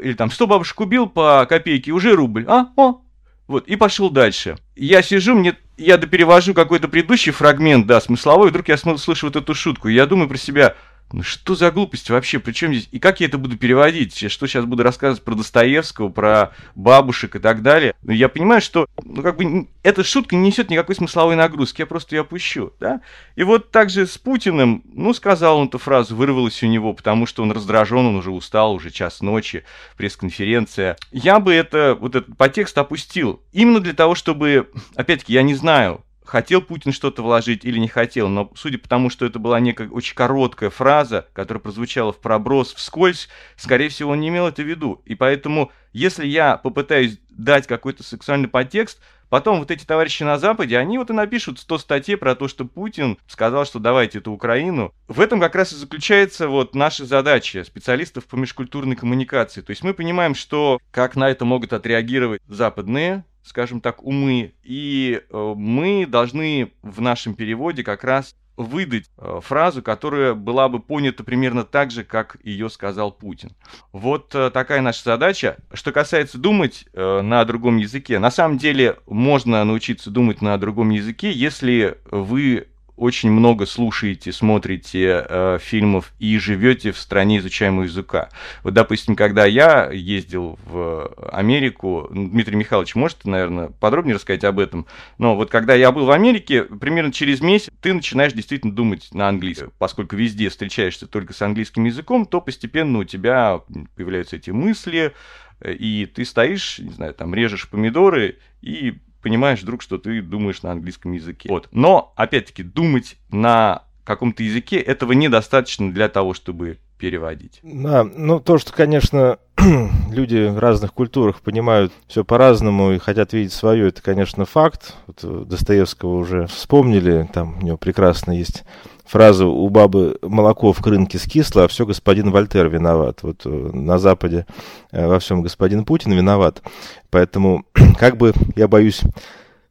или 0.00 0.14
там 0.14 0.30
100 0.30 0.46
бабушек 0.46 0.80
убил 0.80 1.08
по 1.08 1.44
копейке, 1.46 1.92
уже 1.92 2.14
рубль, 2.14 2.44
а, 2.48 2.72
о, 2.76 3.02
вот, 3.48 3.66
и 3.66 3.76
пошел 3.76 4.10
дальше. 4.10 4.58
Я 4.76 5.00
сижу, 5.02 5.34
мне, 5.34 5.56
я 5.78 5.96
доперевожу 5.96 6.52
какой-то 6.52 6.86
предыдущий 6.86 7.32
фрагмент, 7.32 7.86
да, 7.86 8.00
смысловой, 8.00 8.48
и 8.48 8.50
вдруг 8.50 8.68
я 8.68 8.76
слышу 8.76 9.26
вот 9.26 9.36
эту 9.36 9.54
шутку, 9.54 9.88
и 9.88 9.94
я 9.94 10.06
думаю 10.06 10.28
про 10.28 10.36
себя, 10.36 10.76
ну 11.12 11.22
что 11.22 11.54
за 11.54 11.70
глупость 11.70 12.10
вообще? 12.10 12.38
Причем 12.38 12.74
здесь? 12.74 12.88
И 12.92 12.98
как 12.98 13.20
я 13.20 13.26
это 13.26 13.38
буду 13.38 13.56
переводить? 13.56 14.30
Что 14.30 14.46
сейчас 14.46 14.64
буду 14.66 14.82
рассказывать 14.82 15.24
про 15.24 15.34
Достоевского, 15.34 16.08
про 16.10 16.52
бабушек 16.74 17.36
и 17.36 17.38
так 17.38 17.62
далее? 17.62 17.94
Ну, 18.02 18.12
я 18.12 18.28
понимаю, 18.28 18.60
что 18.60 18.86
ну, 19.02 19.22
как 19.22 19.36
бы 19.36 19.68
эта 19.82 20.04
шутка 20.04 20.36
не 20.36 20.48
несет 20.48 20.70
никакой 20.70 20.94
смысловой 20.94 21.36
нагрузки, 21.36 21.80
я 21.80 21.86
просто 21.86 22.16
ее 22.16 22.22
опущу. 22.22 22.72
Да? 22.78 23.00
И 23.36 23.42
вот 23.42 23.70
также 23.70 24.06
с 24.06 24.18
Путиным, 24.18 24.82
ну, 24.92 25.14
сказал 25.14 25.58
он 25.58 25.68
эту 25.68 25.78
фразу, 25.78 26.14
вырвалась 26.14 26.62
у 26.62 26.66
него, 26.66 26.92
потому 26.92 27.26
что 27.26 27.42
он 27.42 27.52
раздражен, 27.52 28.06
он 28.06 28.16
уже 28.16 28.30
устал, 28.30 28.74
уже 28.74 28.90
час 28.90 29.22
ночи, 29.22 29.64
пресс-конференция. 29.96 30.96
Я 31.10 31.40
бы 31.40 31.54
это, 31.54 31.96
вот 31.98 32.16
этот 32.16 32.36
подтекст 32.36 32.76
опустил. 32.76 33.40
Именно 33.52 33.80
для 33.80 33.94
того, 33.94 34.14
чтобы, 34.14 34.70
опять-таки, 34.94 35.32
я 35.32 35.42
не 35.42 35.54
знаю, 35.54 36.04
хотел 36.28 36.60
Путин 36.60 36.92
что-то 36.92 37.22
вложить 37.22 37.64
или 37.64 37.78
не 37.78 37.88
хотел, 37.88 38.28
но 38.28 38.52
судя 38.54 38.78
по 38.78 38.88
тому, 38.88 39.08
что 39.08 39.24
это 39.24 39.38
была 39.38 39.60
некая 39.60 39.88
очень 39.88 40.14
короткая 40.14 40.68
фраза, 40.68 41.26
которая 41.32 41.62
прозвучала 41.62 42.12
в 42.12 42.18
проброс, 42.18 42.74
вскользь, 42.74 43.28
скорее 43.56 43.88
всего, 43.88 44.12
он 44.12 44.20
не 44.20 44.28
имел 44.28 44.46
это 44.46 44.62
в 44.62 44.66
виду. 44.66 45.00
И 45.06 45.14
поэтому, 45.14 45.72
если 45.94 46.26
я 46.26 46.58
попытаюсь 46.58 47.18
дать 47.30 47.66
какой-то 47.66 48.02
сексуальный 48.02 48.48
подтекст, 48.48 49.00
потом 49.30 49.60
вот 49.60 49.70
эти 49.70 49.86
товарищи 49.86 50.22
на 50.22 50.38
Западе, 50.38 50.76
они 50.76 50.98
вот 50.98 51.08
и 51.08 51.14
напишут 51.14 51.60
100 51.60 51.78
статей 51.78 52.16
про 52.18 52.34
то, 52.34 52.46
что 52.46 52.66
Путин 52.66 53.16
сказал, 53.26 53.64
что 53.64 53.78
давайте 53.78 54.18
эту 54.18 54.30
Украину. 54.30 54.92
В 55.06 55.22
этом 55.22 55.40
как 55.40 55.54
раз 55.54 55.72
и 55.72 55.76
заключается 55.76 56.48
вот 56.48 56.74
наша 56.74 57.06
задача 57.06 57.64
специалистов 57.64 58.26
по 58.26 58.36
межкультурной 58.36 58.96
коммуникации. 58.96 59.62
То 59.62 59.70
есть 59.70 59.82
мы 59.82 59.94
понимаем, 59.94 60.34
что 60.34 60.78
как 60.90 61.16
на 61.16 61.30
это 61.30 61.46
могут 61.46 61.72
отреагировать 61.72 62.42
западные 62.48 63.24
скажем 63.48 63.80
так, 63.80 64.04
умы. 64.04 64.52
И 64.62 65.20
э, 65.28 65.54
мы 65.56 66.06
должны 66.06 66.72
в 66.82 67.00
нашем 67.00 67.34
переводе 67.34 67.82
как 67.82 68.04
раз 68.04 68.36
выдать 68.56 69.06
э, 69.16 69.40
фразу, 69.42 69.82
которая 69.82 70.34
была 70.34 70.68
бы 70.68 70.80
понята 70.80 71.24
примерно 71.24 71.64
так 71.64 71.90
же, 71.90 72.04
как 72.04 72.36
ее 72.42 72.68
сказал 72.68 73.12
Путин. 73.12 73.52
Вот 73.92 74.34
э, 74.34 74.50
такая 74.50 74.80
наша 74.80 75.02
задача. 75.04 75.56
Что 75.72 75.92
касается 75.92 76.38
думать 76.38 76.86
на 76.94 77.44
другом 77.44 77.78
языке, 77.78 78.18
на 78.18 78.30
самом 78.30 78.58
деле 78.58 78.98
можно 79.06 79.64
научиться 79.64 80.10
думать 80.10 80.42
на 80.42 80.56
другом 80.58 80.90
языке, 80.90 81.32
если 81.32 81.98
вы 82.10 82.68
очень 82.98 83.30
много 83.30 83.64
слушаете, 83.64 84.32
смотрите 84.32 85.24
э, 85.28 85.58
фильмов 85.60 86.12
и 86.18 86.38
живете 86.38 86.92
в 86.92 86.98
стране 86.98 87.38
изучаемого 87.38 87.84
языка. 87.84 88.28
Вот, 88.62 88.74
допустим, 88.74 89.16
когда 89.16 89.46
я 89.46 89.90
ездил 89.90 90.58
в 90.64 91.12
Америку, 91.32 92.08
Дмитрий 92.10 92.56
Михайлович, 92.56 92.94
может, 92.94 93.24
наверное, 93.24 93.68
подробнее 93.68 94.16
рассказать 94.16 94.44
об 94.44 94.58
этом, 94.58 94.86
но 95.18 95.36
вот 95.36 95.50
когда 95.50 95.74
я 95.74 95.92
был 95.92 96.04
в 96.06 96.10
Америке, 96.10 96.64
примерно 96.64 97.12
через 97.12 97.40
месяц 97.40 97.70
ты 97.80 97.94
начинаешь 97.94 98.32
действительно 98.32 98.74
думать 98.74 99.08
на 99.12 99.28
английском. 99.28 99.72
Поскольку 99.78 100.16
везде 100.16 100.48
встречаешься 100.48 101.06
только 101.06 101.32
с 101.32 101.40
английским 101.42 101.84
языком, 101.84 102.26
то 102.26 102.40
постепенно 102.40 102.98
у 102.98 103.04
тебя 103.04 103.60
появляются 103.94 104.36
эти 104.36 104.50
мысли, 104.50 105.14
э, 105.60 105.72
и 105.72 106.06
ты 106.06 106.24
стоишь, 106.24 106.78
не 106.80 106.92
знаю, 106.92 107.14
там 107.14 107.34
режешь 107.34 107.68
помидоры 107.68 108.38
и 108.60 108.98
понимаешь 109.28 109.60
вдруг, 109.60 109.82
что 109.82 109.98
ты 109.98 110.22
думаешь 110.22 110.62
на 110.62 110.72
английском 110.72 111.12
языке. 111.12 111.50
Вот. 111.50 111.68
Но, 111.70 112.14
опять-таки, 112.16 112.62
думать 112.62 113.18
на 113.30 113.82
каком-то 114.04 114.42
языке 114.42 114.78
этого 114.78 115.12
недостаточно 115.12 115.92
для 115.92 116.08
того, 116.08 116.32
чтобы 116.32 116.78
переводить. 116.98 117.60
Да, 117.62 118.04
ну 118.04 118.40
то, 118.40 118.56
что, 118.56 118.72
конечно, 118.72 119.38
люди 120.10 120.48
в 120.48 120.58
разных 120.58 120.92
культурах 120.92 121.40
понимают 121.40 121.92
все 122.06 122.24
по-разному 122.24 122.92
и 122.92 122.98
хотят 122.98 123.32
видеть 123.32 123.52
свое, 123.52 123.88
это, 123.88 124.02
конечно, 124.02 124.44
факт. 124.44 124.94
Вот 125.06 125.18
э, 125.22 125.44
Достоевского 125.46 126.16
уже 126.16 126.46
вспомнили, 126.46 127.28
там 127.32 127.58
у 127.58 127.62
него 127.62 127.76
прекрасно 127.76 128.32
есть 128.32 128.64
фразу 129.04 129.48
«у 129.48 129.68
бабы 129.68 130.18
молоко 130.22 130.72
в 130.72 130.82
крынке 130.82 131.18
скисло, 131.18 131.64
а 131.64 131.68
все 131.68 131.86
господин 131.86 132.30
Вольтер 132.30 132.68
виноват». 132.68 133.22
Вот 133.22 133.42
э, 133.44 133.48
на 133.48 133.98
Западе 133.98 134.46
э, 134.90 135.06
во 135.06 135.18
всем 135.18 135.42
господин 135.42 135.84
Путин 135.84 136.12
виноват. 136.12 136.62
Поэтому, 137.10 137.64
как 137.98 138.16
бы, 138.16 138.32
я 138.56 138.68
боюсь, 138.68 139.00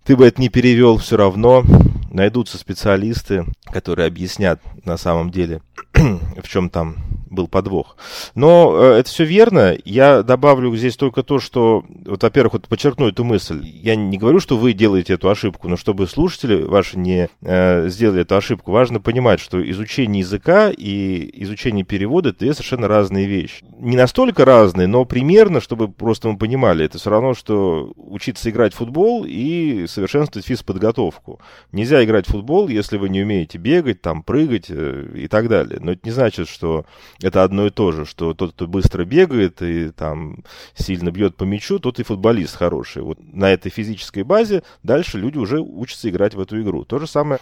ты 0.04 0.16
бы 0.16 0.26
это 0.26 0.42
не 0.42 0.50
перевел 0.50 0.98
все 0.98 1.18
равно, 1.18 1.64
найдутся 2.12 2.58
специалисты, 2.58 3.46
которые 3.72 4.08
объяснят 4.08 4.60
на 4.86 4.98
самом 4.98 5.32
деле, 5.32 5.62
в 6.44 6.48
чем 6.48 6.70
там 6.70 6.96
был 7.30 7.48
подвох. 7.48 7.98
Но 8.36 8.76
э, 8.78 9.00
это 9.00 9.10
все 9.10 9.24
верно. 9.24 9.78
Я 9.86 10.24
добавлю 10.24 10.76
здесь 10.76 10.96
только 10.98 11.24
то, 11.24 11.40
что, 11.40 11.86
вот, 12.06 12.24
во-первых, 12.24 12.54
вот 12.54 12.68
подчеркну 12.68 13.08
эту 13.08 13.24
мысль. 13.24 13.62
Я 13.64 13.96
не 13.96 14.18
говорю, 14.18 14.40
что 14.40 14.58
вы 14.58 14.74
делаете 14.74 15.14
эту 15.14 15.30
ошибку, 15.30 15.68
но 15.68 15.78
чтобы 15.78 16.08
слушатели 16.08 16.62
ваши 16.62 16.98
не 16.98 17.30
э, 17.42 17.90
сделали 17.90 18.22
эту 18.22 18.36
ошибку, 18.36 18.72
важно 18.72 19.00
понимать, 19.00 19.40
что 19.40 19.62
изучение 19.70 20.22
языка 20.22 20.72
и 20.76 21.30
изучение 21.44 21.86
перевода 21.86 22.30
это 22.30 22.40
две 22.40 22.54
совершенно 22.54 22.88
разные 22.88 23.28
вещи. 23.28 23.64
Не 23.80 23.96
настолько 23.96 24.46
разные, 24.46 24.88
но 24.88 25.06
примерно, 25.06 25.62
чтобы 25.62 25.88
просто 25.88 26.30
мы 26.30 26.38
понимали, 26.38 26.86
это 26.86 26.98
все 26.98 27.10
равно, 27.10 27.34
что 27.34 27.94
учиться 27.96 28.50
играть 28.50 28.74
в 28.74 28.78
футбол 28.78 29.26
и 29.28 29.86
совершенствовать 29.88 30.48
физподготовку. 30.48 31.40
Нельзя 31.72 32.04
играть 32.04 32.28
в 32.28 32.32
футбол, 32.32 32.68
если 32.68 32.98
вы 32.98 33.10
не 33.10 33.22
умеете 33.22 33.58
бегать, 33.58 34.02
там, 34.02 34.24
прыгать 34.24 34.66
э, 34.70 35.12
и 35.16 35.28
так 35.28 35.48
далее. 35.48 35.80
Но 35.88 35.94
это 35.94 36.02
не 36.04 36.12
значит, 36.12 36.50
что 36.50 36.86
это 37.22 37.46
одно 37.46 37.66
и 37.66 37.70
то 37.70 37.94
же, 37.94 38.04
что 38.04 38.34
тот, 38.34 38.52
кто 38.52 38.68
быстро 38.68 39.06
бегает 39.06 39.62
и 39.62 39.90
там 39.92 40.44
сильно 40.76 41.12
бьет 41.12 41.38
по 41.38 41.46
мячу, 41.46 41.80
тот 41.80 42.02
и 42.02 42.04
футболист 42.04 42.58
хороший. 42.58 43.04
Вот 43.04 43.20
на 43.22 43.54
этой 43.54 43.72
физической 43.72 44.24
базе 44.24 44.64
дальше 44.84 45.18
люди 45.18 45.38
уже 45.38 45.62
учатся 45.62 46.10
играть 46.10 46.36
в 46.36 46.42
эту 46.42 46.62
игру. 46.62 46.84
То 46.84 47.00
же 47.00 47.08
самое 47.08 47.40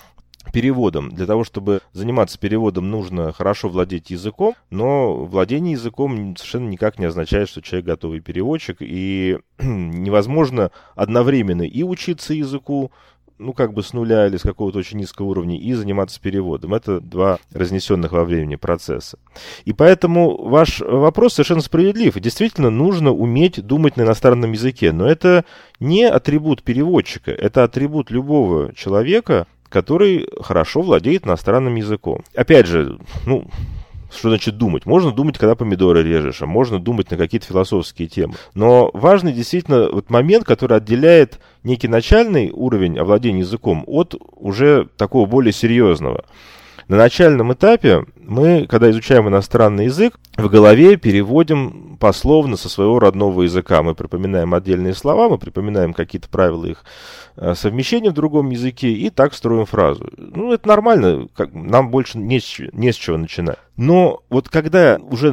переводом. 0.53 1.09
Для 1.09 1.25
того, 1.25 1.43
чтобы 1.43 1.81
заниматься 1.91 2.37
переводом, 2.37 2.91
нужно 2.91 3.33
хорошо 3.33 3.67
владеть 3.67 4.11
языком, 4.11 4.53
но 4.69 5.25
владение 5.25 5.71
языком 5.71 6.37
совершенно 6.37 6.69
никак 6.69 6.99
не 6.99 7.05
означает, 7.05 7.49
что 7.49 7.63
человек 7.63 7.87
готовый 7.87 8.19
переводчик, 8.19 8.77
и 8.79 9.39
невозможно 9.59 10.69
одновременно 10.93 11.63
и 11.63 11.81
учиться 11.81 12.35
языку, 12.35 12.91
ну, 13.37 13.53
как 13.53 13.73
бы 13.73 13.83
с 13.83 13.93
нуля 13.93 14.27
или 14.27 14.37
с 14.37 14.41
какого-то 14.41 14.79
очень 14.79 14.97
низкого 14.97 15.27
уровня, 15.27 15.57
и 15.57 15.73
заниматься 15.73 16.19
переводом. 16.19 16.73
Это 16.73 16.99
два 16.99 17.39
разнесенных 17.53 18.11
во 18.11 18.23
времени 18.23 18.55
процесса. 18.55 19.17
И 19.65 19.73
поэтому 19.73 20.47
ваш 20.47 20.79
вопрос 20.79 21.33
совершенно 21.33 21.61
справедлив. 21.61 22.19
Действительно, 22.19 22.69
нужно 22.69 23.11
уметь 23.11 23.65
думать 23.65 23.97
на 23.97 24.03
иностранном 24.03 24.53
языке, 24.53 24.91
но 24.91 25.07
это 25.07 25.45
не 25.79 26.03
атрибут 26.03 26.63
переводчика, 26.63 27.31
это 27.31 27.63
атрибут 27.63 28.11
любого 28.11 28.73
человека, 28.73 29.47
который 29.69 30.27
хорошо 30.41 30.81
владеет 30.81 31.25
иностранным 31.25 31.75
языком. 31.75 32.23
Опять 32.33 32.67
же, 32.67 32.97
ну, 33.25 33.45
что 34.15 34.29
значит 34.29 34.57
думать? 34.57 34.85
Можно 34.85 35.11
думать, 35.11 35.37
когда 35.37 35.55
помидоры 35.55 36.03
режешь, 36.03 36.41
а 36.41 36.45
можно 36.45 36.79
думать 36.79 37.11
на 37.11 37.17
какие-то 37.17 37.47
философские 37.47 38.07
темы. 38.07 38.35
Но 38.53 38.89
важный 38.93 39.33
действительно 39.33 39.89
вот 39.91 40.09
момент, 40.09 40.45
который 40.45 40.77
отделяет 40.77 41.39
некий 41.63 41.87
начальный 41.87 42.51
уровень 42.51 42.97
овладения 42.97 43.41
языком 43.41 43.83
от 43.87 44.15
уже 44.35 44.87
такого 44.97 45.25
более 45.25 45.53
серьезного. 45.53 46.25
На 46.87 46.97
начальном 46.97 47.51
этапе 47.51 48.05
мы, 48.15 48.67
когда 48.67 48.91
изучаем 48.91 49.27
иностранный 49.27 49.85
язык, 49.85 50.19
в 50.37 50.49
голове 50.49 50.97
переводим 50.97 51.97
пословно 51.99 52.57
со 52.57 52.69
своего 52.69 52.99
родного 52.99 53.41
языка. 53.41 53.81
Мы 53.81 53.95
припоминаем 53.95 54.53
отдельные 54.53 54.93
слова, 54.93 55.27
мы 55.27 55.39
припоминаем 55.39 55.93
какие-то 55.93 56.29
правила 56.29 56.65
их 56.65 56.83
совмещение 57.53 58.11
в 58.11 58.15
другом 58.15 58.49
языке 58.49 58.91
и 58.91 59.09
так 59.09 59.33
строим 59.33 59.65
фразу. 59.65 60.09
Ну, 60.17 60.53
это 60.53 60.67
нормально, 60.67 61.27
как, 61.35 61.53
нам 61.53 61.89
больше 61.89 62.17
не 62.17 62.39
с, 62.39 62.59
не 62.71 62.91
с 62.91 62.95
чего 62.95 63.17
начинать. 63.17 63.57
Но 63.77 64.23
вот 64.29 64.47
когда 64.47 64.97
уже 65.01 65.31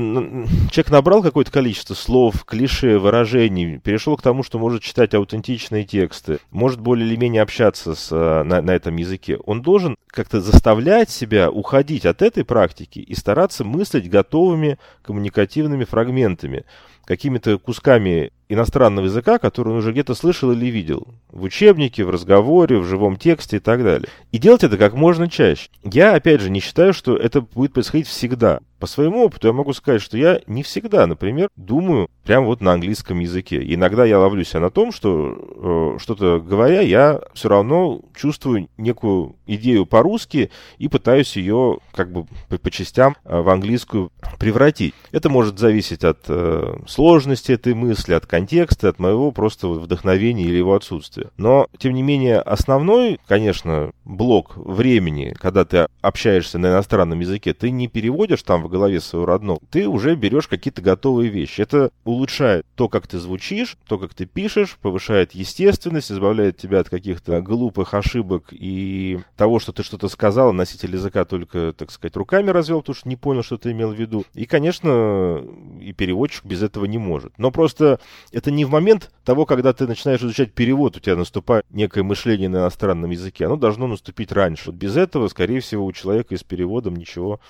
человек 0.71 0.91
набрал 0.91 1.23
какое-то 1.23 1.53
количество 1.53 1.95
слов, 1.95 2.45
клише, 2.45 2.99
выражений, 2.99 3.79
перешел 3.79 4.17
к 4.17 4.23
тому, 4.23 4.43
что 4.43 4.59
может 4.59 4.83
читать 4.83 5.15
аутентичные 5.15 5.85
тексты, 5.85 6.41
может 6.51 6.81
более 6.81 7.07
или 7.07 7.17
менее 7.17 7.43
общаться 7.43 7.95
с, 7.95 8.09
э, 8.11 8.43
на, 8.43 8.61
на 8.61 8.73
этом 8.73 8.97
языке, 8.97 9.37
он 9.47 9.63
должен 9.63 9.97
как-то 10.09 10.41
заставлять 10.41 11.09
себя 11.11 11.51
уходить 11.51 12.05
от 12.05 12.21
этой 12.21 12.45
практики 12.45 12.99
и 12.99 13.15
стараться 13.15 13.65
мыслить 13.65 14.11
готовыми 14.11 14.79
коммуникативными 15.03 15.85
фрагментами 15.85 16.65
какими-то 17.05 17.59
кусками 17.59 18.31
иностранного 18.49 19.07
языка, 19.07 19.39
который 19.39 19.71
он 19.71 19.79
уже 19.79 19.93
где-то 19.93 20.15
слышал 20.15 20.53
или 20.53 20.67
видел. 20.67 21.07
В 21.31 21.43
учебнике, 21.45 22.05
в 22.05 22.11
разговоре, 22.11 22.79
в 22.79 22.87
живом 22.87 23.17
тексте 23.17 23.57
и 23.57 23.61
так 23.61 23.83
далее. 23.83 24.09
И 24.31 24.39
делать 24.39 24.65
это 24.65 24.77
как 24.77 24.95
можно 24.95 25.29
чаще. 25.29 25.71
Я, 25.85 26.15
опять 26.15 26.41
же, 26.41 26.51
не 26.51 26.61
считаю, 26.61 26.93
что 26.93 27.17
это 27.17 27.41
будет 27.41 27.73
происходить 27.73 28.07
всегда. 28.07 28.61
По 28.83 28.89
своему 28.89 29.27
опыту 29.27 29.47
я 29.47 29.53
могу 29.53 29.73
сказать, 29.75 30.03
что 30.03 30.19
я 30.19 30.41
не 30.49 30.65
всегда, 30.65 31.07
например, 31.07 31.51
думаю 31.55 32.09
прямо 32.25 32.47
вот 32.47 32.61
на 32.61 32.73
английском 32.73 33.21
языке. 33.21 33.63
иногда 33.63 34.05
я 34.05 34.19
ловлю 34.19 34.43
себя 34.43 34.59
на 34.59 34.71
том, 34.71 34.91
что 34.91 35.95
э, 35.97 35.99
что-то 36.01 36.41
говоря, 36.41 36.81
я 36.81 37.21
все 37.33 37.49
равно 37.49 38.01
чувствую 38.13 38.69
некую 38.77 39.37
идею 39.47 39.87
по-русски 39.87 40.51
и 40.79 40.89
пытаюсь 40.89 41.37
ее 41.37 41.79
как 41.93 42.11
бы 42.11 42.27
по, 42.49 42.71
частям 42.73 43.17
э, 43.25 43.41
в 43.41 43.49
английскую 43.51 44.11
превратить. 44.41 44.95
Это 45.13 45.29
может 45.29 45.61
зависеть 45.61 46.03
от 46.03 46.25
э, 46.27 46.79
сложности 46.89 47.53
этой 47.53 47.75
мысли, 47.75 48.15
от 48.15 48.27
контекста, 48.27 48.89
от 48.89 48.99
моего 48.99 49.31
просто 49.31 49.69
вдохновения 49.69 50.45
или 50.45 50.57
его 50.57 50.75
отсутствия. 50.75 51.31
Но, 51.37 51.69
тем 51.79 51.95
не 51.95 52.03
менее, 52.03 52.41
основной, 52.41 53.21
конечно, 53.29 53.93
блок 54.05 54.57
времени, 54.57 55.37
когда 55.39 55.65
ты 55.65 55.87
общаешься 56.01 56.59
на 56.59 56.69
иностранном 56.69 57.21
языке, 57.21 57.55
ты 57.55 57.71
не 57.71 57.87
переводишь 57.87 58.43
там 58.43 58.63
в 58.63 58.72
голове 58.73 59.01
свою 59.01 59.25
родного, 59.27 59.61
ты 59.71 59.87
уже 59.87 60.17
берешь 60.17 60.49
какие-то 60.49 60.83
готовые 60.83 61.31
вещи. 61.31 61.61
Это 61.61 61.91
улучшает 62.05 62.67
то, 62.75 62.89
как 62.89 63.07
ты 63.07 63.19
звучишь, 63.19 63.77
то, 63.87 63.99
как 63.99 64.15
ты 64.15 64.27
пишешь, 64.27 64.77
повышает 64.83 65.33
естественность, 65.33 66.11
избавляет 66.11 66.57
тебя 66.57 66.81
от 66.81 66.89
каких-то 66.89 67.41
глупых 67.41 67.95
ошибок 67.95 68.49
и 68.51 69.21
того, 69.37 69.61
что 69.61 69.73
ты 69.73 69.83
что-то 69.83 70.09
сказал, 70.09 70.53
носитель 70.53 70.95
языка 70.95 71.25
только, 71.25 71.73
так 71.77 71.91
сказать, 71.91 72.17
руками 72.17 72.51
развел, 72.51 72.81
потому 72.81 72.97
что 72.97 73.09
не 73.09 73.17
понял, 73.17 73.43
что 73.43 73.59
ты 73.59 73.71
имел 73.71 73.93
в 73.93 73.99
виду. 73.99 74.25
И, 74.35 74.47
конечно, 74.47 75.43
и 75.81 75.93
переводчик 75.93 76.45
без 76.45 76.63
этого 76.63 76.87
не 76.87 76.99
может. 76.99 77.39
Но 77.39 77.51
просто 77.51 78.01
это 78.33 78.51
не 78.51 78.65
в 78.65 78.71
момент 78.71 79.11
того, 79.25 79.47
когда 79.47 79.73
ты 79.73 79.87
начинаешь 79.87 80.23
изучать 80.23 80.53
перевод, 80.53 80.97
у 80.97 81.01
тебя 81.01 81.17
наступает 81.17 81.65
некое 81.71 82.03
мышление 82.03 82.49
на 82.49 82.57
иностранном 82.57 83.11
языке. 83.11 83.47
Оно 83.47 83.57
должно 83.57 83.87
наступить 83.87 84.33
раньше. 84.33 84.67
Вот 84.67 84.77
без 84.77 84.97
этого, 84.97 85.29
скорее 85.29 85.61
всего, 85.61 85.85
у 85.85 85.93
человека 85.93 86.35
и 86.35 86.39
с 86.39 86.43
переводом 86.43 86.97
ничего 86.97 87.41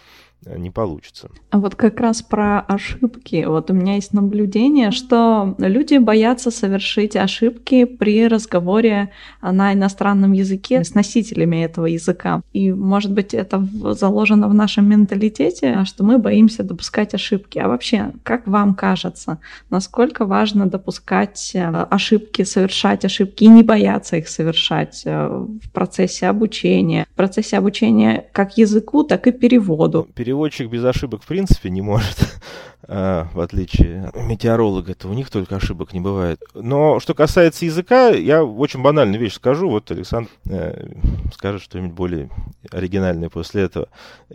не 0.46 0.70
получится. 0.70 1.30
А 1.50 1.58
вот 1.58 1.74
как 1.74 2.00
раз 2.00 2.22
про 2.22 2.60
ошибки. 2.60 3.44
Вот 3.46 3.70
у 3.70 3.74
меня 3.74 3.94
есть 3.94 4.12
наблюдение, 4.12 4.90
что 4.90 5.54
люди 5.58 5.98
боятся 5.98 6.50
совершить 6.50 7.16
ошибки 7.16 7.84
при 7.84 8.26
разговоре 8.26 9.10
на 9.40 9.72
иностранном 9.72 10.32
языке 10.32 10.84
с 10.84 10.94
носителями 10.94 11.64
этого 11.64 11.86
языка. 11.86 12.42
И, 12.52 12.72
может 12.72 13.12
быть, 13.12 13.34
это 13.34 13.66
заложено 13.92 14.48
в 14.48 14.54
нашем 14.54 14.88
менталитете, 14.88 15.84
что 15.84 16.04
мы 16.04 16.18
боимся 16.18 16.62
допускать 16.62 17.14
ошибки. 17.14 17.58
А 17.58 17.68
вообще, 17.68 18.12
как 18.22 18.46
вам 18.46 18.74
кажется, 18.74 19.38
насколько 19.70 20.24
важно 20.24 20.66
допускать 20.66 21.52
э, 21.54 21.64
ошибки, 21.90 22.42
совершать 22.42 23.04
ошибки 23.04 23.44
и 23.44 23.48
не 23.48 23.62
бояться 23.62 24.16
их 24.16 24.28
совершать 24.28 25.02
э, 25.04 25.28
в 25.28 25.70
процессе 25.72 26.26
обучения, 26.26 27.06
в 27.12 27.16
процессе 27.16 27.58
обучения 27.58 28.26
как 28.32 28.56
языку, 28.58 29.04
так 29.04 29.26
и 29.26 29.32
переводу? 29.32 30.08
Переводчик 30.32 30.70
без 30.70 30.82
ошибок 30.82 31.22
в 31.22 31.26
принципе 31.26 31.68
не 31.68 31.82
может, 31.82 32.40
а, 32.88 33.28
в 33.34 33.40
отличие 33.40 34.06
от 34.06 34.16
метеоролога, 34.16 34.92
это 34.92 35.06
у 35.06 35.12
них 35.12 35.28
только 35.28 35.56
ошибок 35.56 35.92
не 35.92 36.00
бывает. 36.00 36.40
Но 36.54 37.00
что 37.00 37.12
касается 37.12 37.66
языка, 37.66 38.08
я 38.08 38.42
очень 38.42 38.80
банальную 38.80 39.20
вещь 39.20 39.34
скажу, 39.34 39.68
вот 39.68 39.90
Александр 39.90 40.30
э, 40.48 40.88
скажет 41.34 41.60
что-нибудь 41.60 41.92
более 41.92 42.30
оригинальное 42.70 43.28
после 43.28 43.64
этого. 43.64 43.88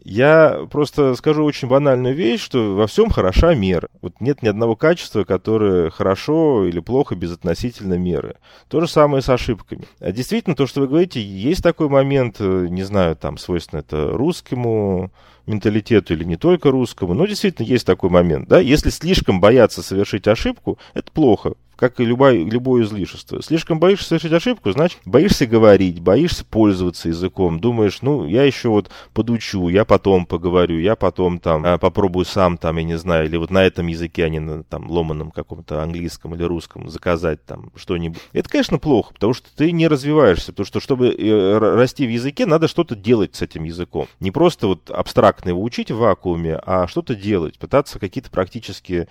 Я 0.03 0.67
просто 0.69 1.15
скажу 1.15 1.43
очень 1.43 1.67
банальную 1.67 2.13
вещь, 2.13 2.41
что 2.41 2.75
во 2.75 2.85
всем 2.85 3.09
хороша 3.09 3.55
мера. 3.55 3.89
Вот 4.03 4.21
нет 4.21 4.43
ни 4.43 4.47
одного 4.47 4.75
качества, 4.75 5.23
которое 5.23 5.89
хорошо 5.89 6.65
или 6.65 6.79
плохо 6.79 7.15
без 7.15 7.31
относительно 7.33 7.95
меры. 7.95 8.35
То 8.67 8.81
же 8.81 8.87
самое 8.87 9.23
с 9.23 9.29
ошибками. 9.29 9.85
А 9.99 10.11
действительно, 10.11 10.55
то, 10.55 10.67
что 10.67 10.81
вы 10.81 10.87
говорите, 10.87 11.19
есть 11.19 11.63
такой 11.63 11.89
момент, 11.89 12.35
э, 12.37 12.67
не 12.69 12.83
знаю, 12.83 13.15
там 13.15 13.39
свойственно 13.39 13.79
это 13.79 14.11
русскому, 14.11 15.11
менталитету 15.47 16.13
или 16.13 16.23
не 16.23 16.37
только 16.37 16.71
русскому, 16.71 17.13
но 17.13 17.25
действительно 17.25 17.65
есть 17.65 17.85
такой 17.85 18.09
момент, 18.09 18.47
да, 18.47 18.59
если 18.59 18.89
слишком 18.89 19.39
бояться 19.39 19.81
совершить 19.81 20.27
ошибку, 20.27 20.77
это 20.93 21.11
плохо 21.11 21.53
как 21.77 21.99
и 21.99 22.05
любое, 22.05 22.43
любое 22.43 22.83
излишество. 22.83 23.41
Слишком 23.41 23.79
боишься 23.79 24.07
совершить 24.09 24.33
ошибку, 24.33 24.71
значит, 24.71 24.99
боишься 25.05 25.45
говорить, 25.45 26.01
боишься 26.01 26.43
пользоваться 26.43 27.07
языком. 27.07 27.59
Думаешь, 27.59 28.01
ну, 28.01 28.25
я 28.25 28.43
еще 28.43 28.69
вот 28.69 28.89
подучу, 29.13 29.69
я 29.69 29.85
потом 29.85 30.25
поговорю, 30.25 30.79
я 30.79 30.95
потом 30.95 31.39
там 31.39 31.63
а, 31.65 31.77
попробую 31.77 32.25
сам 32.25 32.57
там, 32.57 32.77
я 32.77 32.83
не 32.83 32.97
знаю, 32.97 33.27
или 33.27 33.37
вот 33.37 33.51
на 33.51 33.63
этом 33.63 33.87
языке, 33.87 34.25
а 34.25 34.29
не 34.29 34.39
на 34.39 34.63
там 34.63 34.89
ломаном 34.89 35.31
каком-то 35.31 35.83
английском 35.83 36.33
или 36.33 36.43
русском 36.43 36.89
заказать 36.89 37.45
там 37.45 37.71
что-нибудь. 37.75 38.19
Это, 38.33 38.49
конечно, 38.49 38.79
плохо, 38.79 39.13
потому 39.13 39.33
что 39.33 39.47
ты 39.55 39.71
не 39.71 39.87
развиваешься, 39.87 40.51
потому 40.51 40.65
что, 40.65 40.79
чтобы 40.79 41.09
э, 41.09 41.57
расти 41.57 42.07
в 42.07 42.09
языке, 42.09 42.47
надо 42.47 42.67
что-то 42.67 42.95
делать 42.95 43.35
с 43.35 43.41
этим 43.43 43.63
языком. 43.63 44.07
Не 44.19 44.31
просто 44.31 44.67
вот 44.67 44.89
абстрактно 44.89 45.49
его 45.49 45.61
учить 45.61 45.91
в 45.91 45.97
вакууме, 45.97 46.59
а 46.65 46.87
что-то 46.87 47.13
делать, 47.15 47.59
пытаться 47.59 47.99
какие-то 47.99 48.31
практические 48.31 49.07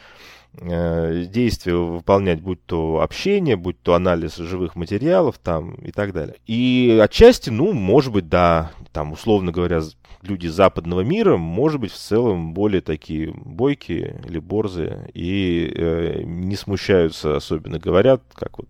действия 0.61 1.75
выполнять, 1.75 2.41
будь 2.41 2.65
то 2.65 3.01
общение, 3.01 3.57
будь 3.57 3.81
то 3.83 3.95
анализ 3.95 4.37
живых 4.37 4.77
материалов 4.77 5.39
там 5.39 5.75
и 5.75 5.93
так 5.93 6.13
далее. 6.13 6.37
И 6.47 6.99
отчасти, 7.03 7.51
ну, 7.51 7.73
может 7.73 8.13
быть, 8.13 8.29
да, 8.29 8.73
там, 8.93 9.13
условно 9.13 9.53
говоря, 9.53 9.83
люди 10.23 10.47
западного 10.47 11.03
мира, 11.03 11.37
может 11.37 11.81
быть, 11.81 11.93
в 11.93 11.97
целом 11.97 12.55
более 12.55 12.81
такие 12.81 13.33
бойкие 13.33 14.21
или 14.27 14.39
борзые 14.39 15.11
и 15.15 15.73
э, 15.75 16.23
не 16.25 16.57
смущаются, 16.57 17.37
особенно 17.37 17.79
говорят, 17.79 18.23
как 18.35 18.59
вот 18.59 18.69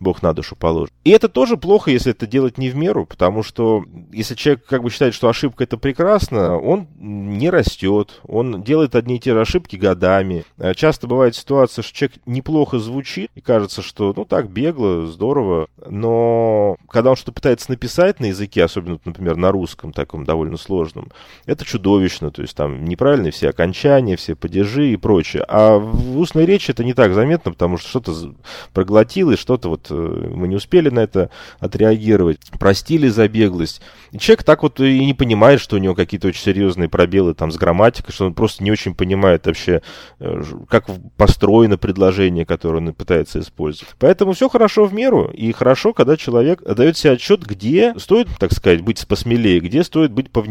Бог 0.00 0.22
на 0.22 0.32
душу 0.32 0.56
положит. 0.56 0.92
И 1.04 1.10
это 1.10 1.28
тоже 1.28 1.56
плохо, 1.56 1.90
если 1.90 2.12
это 2.12 2.26
делать 2.26 2.58
не 2.58 2.70
в 2.70 2.76
меру, 2.76 3.06
потому 3.06 3.42
что 3.42 3.84
если 4.12 4.34
человек 4.34 4.64
как 4.66 4.82
бы 4.82 4.90
считает, 4.90 5.14
что 5.14 5.28
ошибка 5.28 5.64
это 5.64 5.76
прекрасно, 5.76 6.58
он 6.58 6.86
не 6.98 7.50
растет, 7.50 8.20
он 8.26 8.62
делает 8.62 8.94
одни 8.94 9.16
и 9.16 9.20
те 9.20 9.32
же 9.32 9.40
ошибки 9.40 9.76
годами. 9.76 10.44
Э, 10.58 10.74
часто 10.74 11.06
бывает 11.06 11.34
ситуация, 11.34 11.82
что 11.82 11.94
человек 11.94 12.18
неплохо 12.26 12.78
звучит, 12.78 13.30
и 13.34 13.40
кажется, 13.40 13.82
что 13.82 14.12
ну 14.14 14.24
так 14.24 14.50
бегло, 14.50 15.06
здорово, 15.06 15.68
но 15.86 16.76
когда 16.90 17.10
он 17.10 17.16
что-то 17.16 17.32
пытается 17.32 17.70
написать 17.70 18.20
на 18.20 18.26
языке, 18.26 18.64
особенно, 18.64 18.98
например, 19.04 19.36
на 19.36 19.50
русском, 19.50 19.92
таком 19.92 20.24
довольно 20.24 20.57
сложном, 20.58 21.08
это 21.46 21.64
чудовищно, 21.64 22.30
то 22.30 22.42
есть 22.42 22.56
там 22.56 22.84
неправильные 22.84 23.32
все 23.32 23.50
окончания, 23.50 24.16
все 24.16 24.34
падежи 24.34 24.92
и 24.92 24.96
прочее. 24.96 25.44
А 25.48 25.78
в 25.78 26.18
устной 26.18 26.46
речи 26.46 26.70
это 26.70 26.84
не 26.84 26.94
так 26.94 27.14
заметно, 27.14 27.52
потому 27.52 27.78
что 27.78 27.88
что-то 27.88 28.34
проглотилось, 28.72 29.38
что-то 29.38 29.68
вот 29.68 29.86
э, 29.90 29.94
мы 29.94 30.48
не 30.48 30.56
успели 30.56 30.90
на 30.90 31.00
это 31.00 31.30
отреагировать, 31.60 32.38
простили 32.58 33.08
за 33.08 33.28
беглость. 33.28 33.80
И 34.12 34.18
человек 34.18 34.44
так 34.44 34.62
вот 34.62 34.80
и 34.80 35.04
не 35.04 35.14
понимает, 35.14 35.60
что 35.60 35.76
у 35.76 35.78
него 35.78 35.94
какие-то 35.94 36.28
очень 36.28 36.42
серьезные 36.42 36.88
пробелы 36.88 37.34
там 37.34 37.50
с 37.52 37.56
грамматикой, 37.56 38.12
что 38.12 38.26
он 38.26 38.34
просто 38.34 38.64
не 38.64 38.70
очень 38.70 38.94
понимает 38.94 39.46
вообще, 39.46 39.82
э, 40.20 40.42
как 40.68 40.86
построено 41.16 41.78
предложение, 41.78 42.44
которое 42.44 42.78
он 42.78 42.92
пытается 42.94 43.40
использовать. 43.40 43.94
Поэтому 43.98 44.32
все 44.32 44.48
хорошо 44.48 44.84
в 44.84 44.94
меру, 44.94 45.30
и 45.32 45.52
хорошо, 45.52 45.92
когда 45.92 46.16
человек 46.16 46.62
дает 46.62 46.96
себе 46.96 47.12
отчет, 47.12 47.44
где 47.44 47.94
стоит, 47.98 48.28
так 48.38 48.52
сказать, 48.52 48.82
быть 48.82 49.06
посмелее, 49.06 49.60
где 49.60 49.82
стоит 49.82 50.12
быть 50.12 50.30
повнимательнее. 50.30 50.47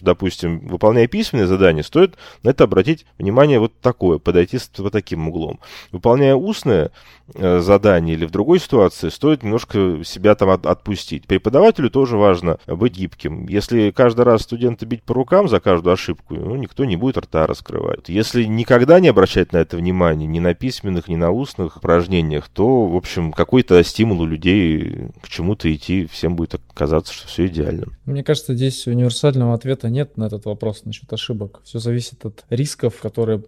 Допустим, 0.00 0.60
выполняя 0.60 1.06
письменное 1.06 1.46
задание, 1.46 1.84
стоит 1.84 2.16
на 2.42 2.50
это 2.50 2.64
обратить 2.64 3.06
внимание 3.18 3.58
вот 3.58 3.72
такое, 3.80 4.18
подойти 4.18 4.58
с 4.58 4.70
вот 4.78 4.92
таким 4.92 5.28
углом. 5.28 5.60
Выполняя 5.92 6.34
устное 6.34 6.90
э, 7.34 7.60
задание 7.60 8.14
или 8.14 8.24
в 8.24 8.30
другой 8.30 8.60
ситуации, 8.60 9.08
стоит 9.08 9.42
немножко 9.42 10.02
себя 10.04 10.34
там 10.34 10.50
от, 10.50 10.66
отпустить. 10.66 11.26
Преподавателю 11.26 11.90
тоже 11.90 12.16
важно 12.16 12.58
быть 12.66 12.96
гибким. 12.96 13.46
Если 13.48 13.90
каждый 13.90 14.24
раз 14.24 14.42
студента 14.42 14.86
бить 14.86 15.02
по 15.02 15.14
рукам 15.14 15.48
за 15.48 15.60
каждую 15.60 15.92
ошибку, 15.92 16.34
ну, 16.34 16.56
никто 16.56 16.84
не 16.84 16.96
будет 16.96 17.18
рта 17.18 17.46
раскрывать. 17.46 18.08
Если 18.08 18.44
никогда 18.44 19.00
не 19.00 19.08
обращать 19.08 19.52
на 19.52 19.58
это 19.58 19.76
внимание, 19.76 20.26
ни 20.26 20.38
на 20.38 20.54
письменных, 20.54 21.08
ни 21.08 21.16
на 21.16 21.30
устных 21.30 21.76
упражнениях, 21.76 22.48
то, 22.48 22.86
в 22.86 22.96
общем, 22.96 23.32
какой-то 23.32 23.82
стимул 23.84 24.20
у 24.20 24.26
людей 24.26 25.08
к 25.22 25.28
чему-то 25.28 25.72
идти, 25.72 26.06
всем 26.06 26.36
будет 26.36 26.60
казаться, 26.74 27.12
что 27.12 27.28
все 27.28 27.46
идеально. 27.46 27.86
Мне 28.06 28.24
кажется, 28.24 28.54
здесь 28.54 28.86
универсального 29.10 29.54
ответа 29.54 29.88
нет 29.88 30.16
на 30.16 30.24
этот 30.24 30.44
вопрос 30.44 30.84
насчет 30.84 31.12
ошибок. 31.12 31.60
Все 31.64 31.78
зависит 31.78 32.24
от 32.24 32.44
рисков, 32.48 33.00
которые 33.00 33.42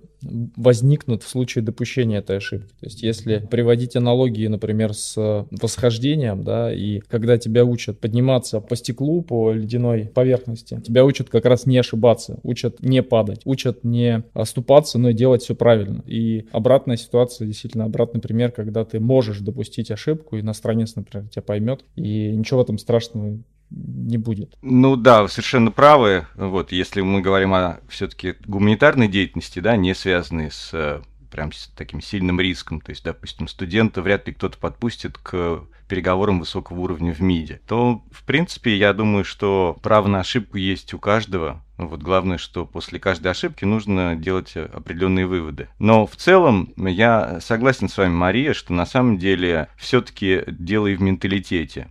возникнут 0.56 1.22
в 1.22 1.28
случае 1.28 1.64
допущения 1.64 2.18
этой 2.18 2.36
ошибки. 2.36 2.72
То 2.80 2.86
есть 2.86 3.02
если 3.02 3.38
приводить 3.50 3.96
аналогии, 3.96 4.46
например, 4.46 4.94
с 4.94 5.46
восхождением, 5.50 6.44
да, 6.44 6.72
и 6.72 7.00
когда 7.00 7.38
тебя 7.38 7.64
учат 7.64 7.98
подниматься 7.98 8.60
по 8.60 8.76
стеклу, 8.76 9.22
по 9.22 9.52
ледяной 9.52 10.10
поверхности, 10.12 10.80
тебя 10.84 11.04
учат 11.04 11.28
как 11.28 11.44
раз 11.44 11.66
не 11.66 11.78
ошибаться, 11.78 12.38
учат 12.42 12.82
не 12.82 13.02
падать, 13.02 13.42
учат 13.44 13.84
не 13.84 14.24
оступаться, 14.32 14.98
но 14.98 15.10
и 15.10 15.14
делать 15.14 15.42
все 15.42 15.54
правильно. 15.54 16.02
И 16.06 16.46
обратная 16.52 16.96
ситуация, 16.96 17.46
действительно 17.46 17.84
обратный 17.84 18.20
пример, 18.20 18.52
когда 18.52 18.84
ты 18.84 19.00
можешь 19.00 19.40
допустить 19.40 19.90
ошибку, 19.90 20.38
иностранец, 20.38 20.94
например, 20.94 21.28
тебя 21.28 21.42
поймет, 21.42 21.84
и 21.96 22.30
ничего 22.30 22.60
в 22.60 22.62
этом 22.64 22.78
страшного 22.78 23.38
не 23.74 24.18
будет. 24.18 24.56
Ну 24.62 24.96
да, 24.96 25.26
совершенно 25.28 25.70
правы. 25.70 26.26
Вот, 26.34 26.72
если 26.72 27.00
мы 27.00 27.20
говорим 27.20 27.54
о 27.54 27.80
все-таки 27.88 28.34
гуманитарной 28.46 29.08
деятельности, 29.08 29.60
да, 29.60 29.76
не 29.76 29.94
связанной 29.94 30.50
с 30.50 30.70
э, 30.72 31.02
прям 31.30 31.52
с 31.52 31.68
таким 31.76 32.00
сильным 32.00 32.40
риском, 32.40 32.80
то 32.80 32.90
есть, 32.90 33.04
допустим, 33.04 33.48
студента 33.48 34.02
вряд 34.02 34.26
ли 34.26 34.34
кто-то 34.34 34.58
подпустит 34.58 35.18
к 35.18 35.64
переговорам 35.88 36.40
высокого 36.40 36.80
уровня 36.80 37.12
в 37.12 37.20
МИДе, 37.20 37.60
то, 37.66 38.02
в 38.12 38.24
принципе, 38.24 38.76
я 38.76 38.92
думаю, 38.92 39.24
что 39.24 39.78
право 39.82 40.08
на 40.08 40.20
ошибку 40.20 40.56
есть 40.56 40.94
у 40.94 40.98
каждого. 40.98 41.62
Вот 41.76 42.02
главное, 42.02 42.38
что 42.38 42.64
после 42.64 42.98
каждой 43.00 43.32
ошибки 43.32 43.64
нужно 43.64 44.14
делать 44.16 44.56
определенные 44.56 45.26
выводы. 45.26 45.68
Но 45.78 46.06
в 46.06 46.16
целом 46.16 46.72
я 46.76 47.40
согласен 47.40 47.88
с 47.88 47.98
вами, 47.98 48.12
Мария, 48.12 48.54
что 48.54 48.72
на 48.72 48.86
самом 48.86 49.18
деле 49.18 49.68
все-таки 49.76 50.44
дело 50.46 50.86
и 50.86 50.94
в 50.94 51.02
менталитете. 51.02 51.90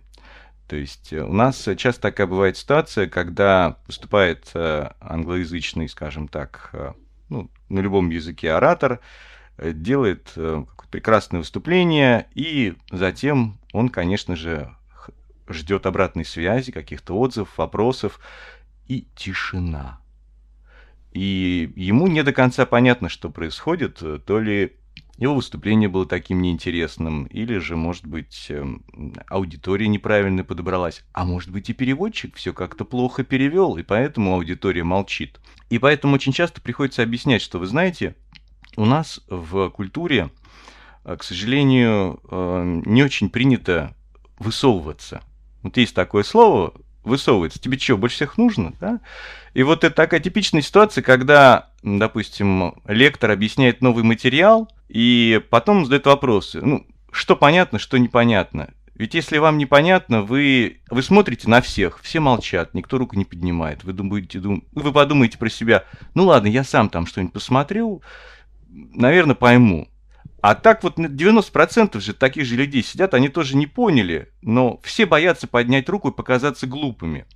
То 0.72 0.76
есть 0.76 1.12
у 1.12 1.34
нас 1.34 1.68
часто 1.76 2.00
такая 2.00 2.26
бывает 2.26 2.56
ситуация, 2.56 3.06
когда 3.06 3.76
поступает 3.86 4.50
э, 4.54 4.88
англоязычный, 5.00 5.86
скажем 5.86 6.28
так, 6.28 6.70
э, 6.72 6.92
ну, 7.28 7.50
на 7.68 7.80
любом 7.80 8.08
языке 8.08 8.52
оратор, 8.52 9.00
э, 9.58 9.72
делает 9.74 10.32
прекрасное 10.90 11.40
выступление, 11.40 12.26
и 12.32 12.74
затем 12.90 13.58
он, 13.74 13.90
конечно 13.90 14.34
же, 14.34 14.74
ждет 15.46 15.84
обратной 15.84 16.24
связи, 16.24 16.72
каких-то 16.72 17.18
отзывов, 17.18 17.58
вопросов, 17.58 18.18
и 18.88 19.06
тишина. 19.14 20.00
И 21.12 21.70
ему 21.76 22.06
не 22.06 22.22
до 22.22 22.32
конца 22.32 22.64
понятно, 22.64 23.10
что 23.10 23.28
происходит, 23.28 24.02
то 24.24 24.40
ли 24.40 24.74
его 25.22 25.36
выступление 25.36 25.88
было 25.88 26.04
таким 26.04 26.42
неинтересным, 26.42 27.26
или 27.26 27.58
же, 27.58 27.76
может 27.76 28.06
быть, 28.06 28.46
эм, 28.48 28.84
аудитория 29.28 29.86
неправильно 29.86 30.42
подобралась, 30.42 31.04
а 31.12 31.24
может 31.24 31.50
быть 31.50 31.70
и 31.70 31.74
переводчик 31.74 32.34
все 32.34 32.52
как-то 32.52 32.84
плохо 32.84 33.22
перевел, 33.22 33.76
и 33.76 33.84
поэтому 33.84 34.34
аудитория 34.34 34.82
молчит. 34.82 35.40
И 35.70 35.78
поэтому 35.78 36.14
очень 36.14 36.32
часто 36.32 36.60
приходится 36.60 37.04
объяснять, 37.04 37.40
что 37.40 37.60
вы 37.60 37.66
знаете, 37.66 38.16
у 38.76 38.84
нас 38.84 39.20
в 39.28 39.70
культуре, 39.70 40.30
э, 41.04 41.16
к 41.16 41.22
сожалению, 41.22 42.20
э, 42.28 42.82
не 42.84 43.04
очень 43.04 43.30
принято 43.30 43.94
высовываться. 44.40 45.22
Вот 45.62 45.76
есть 45.76 45.94
такое 45.94 46.24
слово 46.24 46.74
высовывается. 47.04 47.60
Тебе 47.60 47.78
что, 47.78 47.96
больше 47.96 48.16
всех 48.16 48.38
нужно? 48.38 48.72
Да? 48.80 49.00
И 49.54 49.62
вот 49.62 49.84
это 49.84 49.94
такая 49.94 50.20
типичная 50.20 50.62
ситуация, 50.62 51.02
когда, 51.02 51.70
допустим, 51.82 52.74
лектор 52.86 53.30
объясняет 53.30 53.80
новый 53.80 54.04
материал, 54.04 54.70
и 54.88 55.40
потом 55.50 55.84
задает 55.84 56.06
вопросы. 56.06 56.60
Ну, 56.60 56.86
что 57.10 57.36
понятно, 57.36 57.78
что 57.78 57.98
непонятно. 57.98 58.70
Ведь 58.94 59.14
если 59.14 59.38
вам 59.38 59.58
непонятно, 59.58 60.22
вы, 60.22 60.80
вы 60.90 61.02
смотрите 61.02 61.48
на 61.48 61.60
всех, 61.60 62.00
все 62.02 62.20
молчат, 62.20 62.74
никто 62.74 62.98
руку 62.98 63.16
не 63.16 63.24
поднимает. 63.24 63.84
Вы, 63.84 63.94
думаете, 63.94 64.38
дум, 64.38 64.64
вы 64.72 64.92
подумаете 64.92 65.38
про 65.38 65.48
себя, 65.48 65.84
ну 66.14 66.26
ладно, 66.26 66.48
я 66.48 66.62
сам 66.62 66.88
там 66.90 67.06
что-нибудь 67.06 67.32
посмотрю, 67.32 68.02
наверное, 68.68 69.34
пойму. 69.34 69.88
А 70.42 70.56
так 70.56 70.82
вот 70.82 70.98
90% 70.98 72.00
же 72.00 72.12
таких 72.14 72.46
же 72.46 72.56
людей 72.56 72.82
сидят, 72.82 73.14
они 73.14 73.28
тоже 73.28 73.56
не 73.56 73.68
поняли, 73.68 74.28
но 74.42 74.80
все 74.82 75.06
боятся 75.06 75.46
поднять 75.46 75.88
руку 75.88 76.08
и 76.08 76.14
показаться 76.14 76.66
глупыми. 76.66 77.26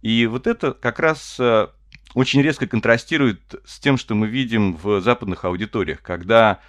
И 0.00 0.26
вот 0.26 0.46
это 0.46 0.72
как 0.72 1.00
раз 1.00 1.36
э, 1.38 1.68
очень 2.14 2.40
резко 2.40 2.66
контрастирует 2.66 3.56
с 3.66 3.78
тем, 3.78 3.98
что 3.98 4.14
мы 4.14 4.26
видим 4.26 4.74
в 4.74 5.02
западных 5.02 5.44
аудиториях, 5.44 6.00
когда 6.00 6.60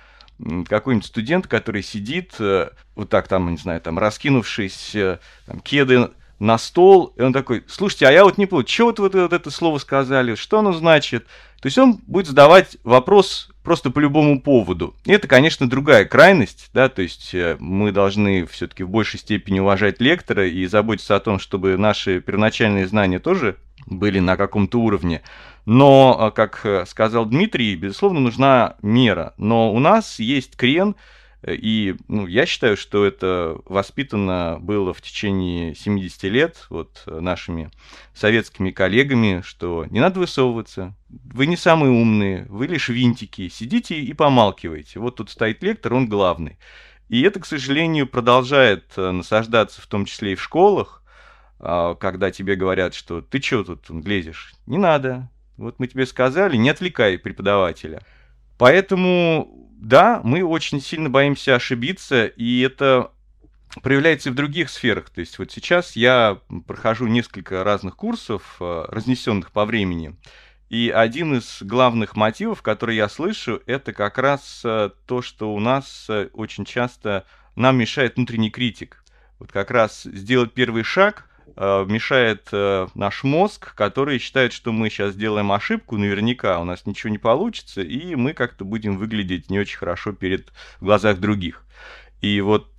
какой-нибудь 0.67 1.07
студент, 1.07 1.47
который 1.47 1.83
сидит 1.83 2.33
э, 2.39 2.71
вот 2.95 3.09
так 3.09 3.29
там, 3.29 3.49
не 3.49 3.57
знаю, 3.57 3.79
там 3.79 3.97
раскинувшись, 3.97 4.93
э, 4.95 5.19
там, 5.45 5.61
кеды 5.61 6.09
на 6.39 6.57
стол, 6.57 7.13
и 7.15 7.21
он 7.21 7.31
такой, 7.31 7.63
слушайте, 7.69 8.07
а 8.07 8.11
я 8.11 8.25
вот 8.25 8.37
не 8.37 8.45
понял, 8.45 8.67
что 8.67 8.87
вот, 8.87 8.99
вот, 8.99 9.15
это 9.15 9.49
слово 9.49 9.77
сказали, 9.77 10.35
что 10.35 10.59
оно 10.59 10.73
значит? 10.73 11.27
То 11.61 11.67
есть 11.67 11.77
он 11.77 12.01
будет 12.07 12.27
задавать 12.27 12.75
вопрос 12.83 13.50
просто 13.63 13.91
по 13.91 13.99
любому 13.99 14.41
поводу. 14.41 14.95
И 15.05 15.11
это, 15.11 15.27
конечно, 15.27 15.69
другая 15.69 16.05
крайность, 16.05 16.69
да, 16.73 16.89
то 16.89 17.01
есть 17.01 17.33
э, 17.33 17.57
мы 17.59 17.91
должны 17.91 18.45
все-таки 18.45 18.83
в 18.83 18.89
большей 18.89 19.19
степени 19.19 19.59
уважать 19.59 20.01
лектора 20.01 20.47
и 20.47 20.65
заботиться 20.65 21.15
о 21.15 21.19
том, 21.19 21.39
чтобы 21.39 21.77
наши 21.77 22.21
первоначальные 22.21 22.87
знания 22.87 23.19
тоже 23.19 23.57
были 23.85 24.19
на 24.19 24.37
каком-то 24.37 24.79
уровне. 24.79 25.21
Но, 25.65 26.17
а, 26.19 26.31
как 26.31 26.61
э, 26.65 26.85
сказал 26.85 27.25
Дмитрий, 27.25 27.75
безусловно, 27.75 28.19
нужна 28.19 28.75
мера. 28.81 29.33
Но 29.37 29.73
у 29.73 29.79
нас 29.79 30.19
есть 30.19 30.55
крен, 30.55 30.95
э, 31.43 31.55
и 31.55 31.95
ну, 32.07 32.25
я 32.25 32.45
считаю, 32.45 32.77
что 32.77 33.05
это 33.05 33.59
воспитано 33.65 34.57
было 34.59 34.93
в 34.93 35.01
течение 35.01 35.75
70 35.75 36.23
лет 36.23 36.65
вот, 36.69 37.03
э, 37.05 37.19
нашими 37.19 37.69
советскими 38.15 38.71
коллегами, 38.71 39.41
что 39.45 39.85
не 39.89 39.99
надо 39.99 40.19
высовываться, 40.19 40.95
вы 41.33 41.45
не 41.45 41.57
самые 41.57 41.91
умные, 41.91 42.45
вы 42.49 42.67
лишь 42.67 42.89
винтики, 42.89 43.49
сидите 43.49 43.99
и 43.99 44.13
помалкиваете. 44.13 44.99
Вот 44.99 45.17
тут 45.17 45.29
стоит 45.29 45.63
лектор, 45.63 45.93
он 45.93 46.07
главный. 46.07 46.57
И 47.09 47.21
это, 47.21 47.39
к 47.39 47.45
сожалению, 47.45 48.07
продолжает 48.07 48.95
насаждаться 48.95 49.81
в 49.81 49.87
том 49.87 50.05
числе 50.05 50.33
и 50.33 50.35
в 50.35 50.41
школах, 50.41 51.03
а, 51.59 51.95
когда 51.95 52.31
тебе 52.31 52.55
говорят, 52.55 52.93
что 52.93 53.21
ты 53.21 53.41
что 53.41 53.63
тут 53.63 53.89
лезешь? 54.05 54.53
Не 54.65 54.77
надо, 54.77 55.29
вот 55.57 55.79
мы 55.79 55.87
тебе 55.87 56.05
сказали, 56.05 56.55
не 56.55 56.69
отвлекай 56.69 57.17
преподавателя. 57.17 58.01
Поэтому 58.57 59.61
да, 59.81 60.21
мы 60.23 60.43
очень 60.43 60.79
сильно 60.79 61.09
боимся 61.09 61.55
ошибиться, 61.55 62.27
и 62.27 62.61
это 62.61 63.11
проявляется 63.81 64.29
и 64.29 64.31
в 64.31 64.35
других 64.35 64.69
сферах. 64.69 65.09
То 65.09 65.21
есть 65.21 65.39
вот 65.39 65.51
сейчас 65.51 65.95
я 65.95 66.39
прохожу 66.67 67.07
несколько 67.07 67.63
разных 67.63 67.95
курсов, 67.95 68.57
э, 68.59 68.85
разнесенных 68.89 69.51
по 69.51 69.65
времени, 69.65 70.15
и 70.71 70.89
один 70.89 71.35
из 71.35 71.61
главных 71.61 72.15
мотивов, 72.15 72.61
который 72.61 72.95
я 72.95 73.09
слышу, 73.09 73.61
это 73.65 73.91
как 73.91 74.17
раз 74.17 74.61
э, 74.63 74.91
то, 75.05 75.21
что 75.21 75.53
у 75.53 75.59
нас 75.59 76.05
э, 76.07 76.29
очень 76.31 76.63
часто 76.63 77.25
нам 77.57 77.77
мешает 77.77 78.15
внутренний 78.15 78.49
критик. 78.49 79.03
Вот 79.37 79.51
как 79.51 79.69
раз 79.69 80.03
сделать 80.03 80.53
первый 80.53 80.83
шаг 80.83 81.27
э, 81.57 81.85
мешает 81.89 82.47
наш 82.95 83.25
мозг, 83.25 83.75
который 83.75 84.17
считает, 84.17 84.53
что 84.53 84.71
мы 84.71 84.89
сейчас 84.89 85.13
делаем 85.13 85.51
ошибку, 85.51 85.97
наверняка 85.97 86.57
у 86.61 86.63
нас 86.63 86.85
ничего 86.85 87.09
не 87.09 87.17
получится, 87.17 87.81
и 87.81 88.15
мы 88.15 88.31
как-то 88.31 88.63
будем 88.63 88.97
выглядеть 88.97 89.49
не 89.49 89.59
очень 89.59 89.77
хорошо 89.77 90.13
перед 90.13 90.53
в 90.79 90.85
глазах 90.85 91.19
других. 91.19 91.65
И 92.21 92.39
вот 92.39 92.69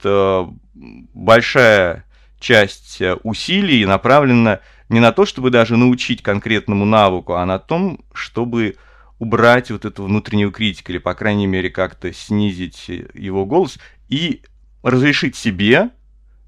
большая 0.72 2.06
часть 2.40 3.02
усилий 3.22 3.84
направлена 3.84 4.60
не 4.88 5.00
на 5.00 5.12
то, 5.12 5.24
чтобы 5.24 5.50
даже 5.50 5.76
научить 5.76 6.22
конкретному 6.22 6.84
навыку, 6.84 7.34
а 7.34 7.46
на 7.46 7.58
том, 7.58 8.00
чтобы 8.12 8.76
убрать 9.18 9.70
вот 9.70 9.84
эту 9.84 10.04
внутреннюю 10.04 10.50
критику, 10.50 10.92
или, 10.92 10.98
по 10.98 11.14
крайней 11.14 11.46
мере, 11.46 11.70
как-то 11.70 12.12
снизить 12.12 12.88
его 12.88 13.46
голос 13.46 13.78
и 14.08 14.42
разрешить 14.82 15.36
себе 15.36 15.90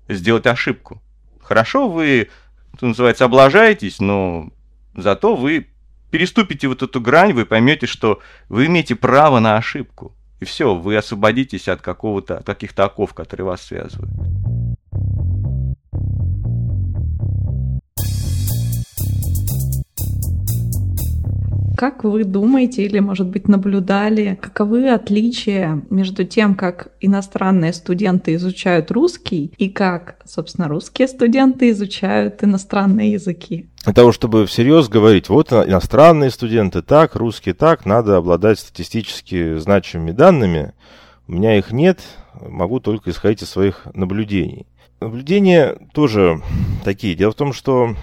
сделать 0.08 0.46
ошибку. 0.46 1.00
Хорошо, 1.40 1.88
вы, 1.88 2.30
что 2.76 2.86
называется, 2.86 3.26
облажаетесь, 3.26 4.00
но 4.00 4.50
зато 4.96 5.36
вы 5.36 5.68
переступите 6.10 6.68
вот 6.68 6.82
эту 6.82 7.00
грань, 7.00 7.32
вы 7.32 7.46
поймете, 7.46 7.86
что 7.86 8.20
вы 8.48 8.66
имеете 8.66 8.96
право 8.96 9.40
на 9.40 9.56
ошибку. 9.56 10.14
И 10.40 10.44
все, 10.44 10.74
вы 10.74 10.96
освободитесь 10.96 11.68
от 11.68 11.80
какого-то, 11.80 12.38
от 12.38 12.46
каких-то 12.46 12.84
оков, 12.84 13.14
которые 13.14 13.46
вас 13.46 13.62
связывают. 13.62 14.10
Как 21.84 22.02
вы 22.02 22.24
думаете 22.24 22.86
или, 22.86 22.98
может 22.98 23.26
быть, 23.26 23.46
наблюдали, 23.46 24.38
каковы 24.40 24.88
отличия 24.88 25.82
между 25.90 26.24
тем, 26.24 26.54
как 26.54 26.88
иностранные 27.02 27.74
студенты 27.74 28.36
изучают 28.36 28.90
русский 28.90 29.52
и 29.58 29.68
как, 29.68 30.16
собственно, 30.24 30.66
русские 30.68 31.08
студенты 31.08 31.68
изучают 31.68 32.42
иностранные 32.42 33.12
языки? 33.12 33.68
Для 33.84 33.92
того, 33.92 34.12
чтобы 34.12 34.46
всерьез 34.46 34.88
говорить, 34.88 35.28
вот 35.28 35.52
иностранные 35.52 36.30
студенты 36.30 36.80
так, 36.80 37.16
русские 37.16 37.52
так, 37.52 37.84
надо 37.84 38.16
обладать 38.16 38.60
статистически 38.60 39.58
значимыми 39.58 40.12
данными. 40.12 40.72
У 41.28 41.32
меня 41.32 41.58
их 41.58 41.70
нет, 41.70 42.00
могу 42.40 42.80
только 42.80 43.10
исходить 43.10 43.42
из 43.42 43.50
своих 43.50 43.82
наблюдений. 43.92 44.64
Наблюдения 45.00 45.76
тоже 45.92 46.40
такие. 46.82 47.14
Дело 47.14 47.32
в 47.32 47.36
том, 47.36 47.52
что 47.52 47.94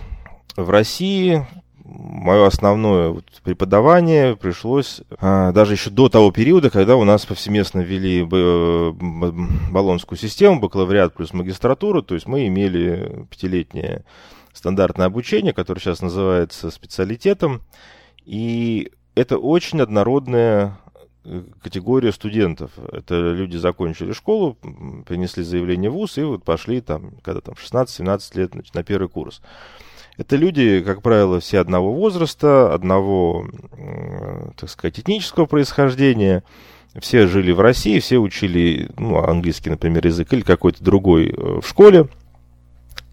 в 0.55 0.69
России 0.69 1.47
мое 1.91 2.47
основное 2.47 3.10
вот 3.10 3.25
преподавание 3.43 4.36
пришлось 4.36 5.01
а, 5.19 5.51
даже 5.51 5.73
еще 5.73 5.89
до 5.89 6.10
того 6.10 6.32
периода, 6.32 6.69
когда 6.69 6.95
у 6.95 7.04
нас 7.04 7.25
повсеместно 7.25 7.82
ввели 7.82 8.23
баллонскую 8.23 10.17
систему, 10.17 10.60
бакалавриат 10.60 11.13
плюс 11.13 11.34
магистратура, 11.34 12.01
то 12.01 12.15
есть 12.15 12.27
мы 12.27 12.47
имели 12.47 13.25
пятилетнее 13.30 14.04
стандартное 14.54 15.08
обучение, 15.08 15.54
которое 15.54 15.80
сейчас 15.80 16.01
называется 16.01 16.71
специалитетом, 16.71 17.62
и 18.25 18.91
это 19.15 19.38
очень 19.38 19.82
однородная 19.82 20.77
э, 21.25 21.43
категория 21.62 22.12
студентов. 22.12 22.71
Это 22.91 23.32
люди 23.32 23.58
закончили 23.58 24.13
школу, 24.13 24.58
принесли 25.06 25.43
заявление 25.43 25.89
в 25.89 25.93
ВУЗ 25.93 26.17
и 26.19 26.23
вот 26.23 26.43
пошли 26.43 26.82
там, 26.82 27.12
когда 27.23 27.41
там 27.41 27.56
16-17 27.56 28.38
лет 28.38 28.73
на 28.73 28.84
первый 28.84 29.10
курс. 29.10 29.41
Это 30.17 30.36
люди, 30.36 30.82
как 30.82 31.02
правило, 31.02 31.39
все 31.39 31.60
одного 31.60 31.93
возраста, 31.93 32.74
одного, 32.74 33.47
так 34.58 34.69
сказать, 34.69 35.00
этнического 35.00 35.45
происхождения. 35.45 36.43
Все 37.00 37.26
жили 37.28 37.52
в 37.52 37.62
России, 37.62 38.00
все 38.00 38.17
учили 38.17 38.89
ну, 38.97 39.17
английский, 39.17 39.69
например, 39.69 40.06
язык 40.06 40.34
или 40.34 40.41
какой-то 40.41 40.84
другой 40.84 41.30
э, 41.30 41.60
в 41.62 41.65
школе. 41.65 42.10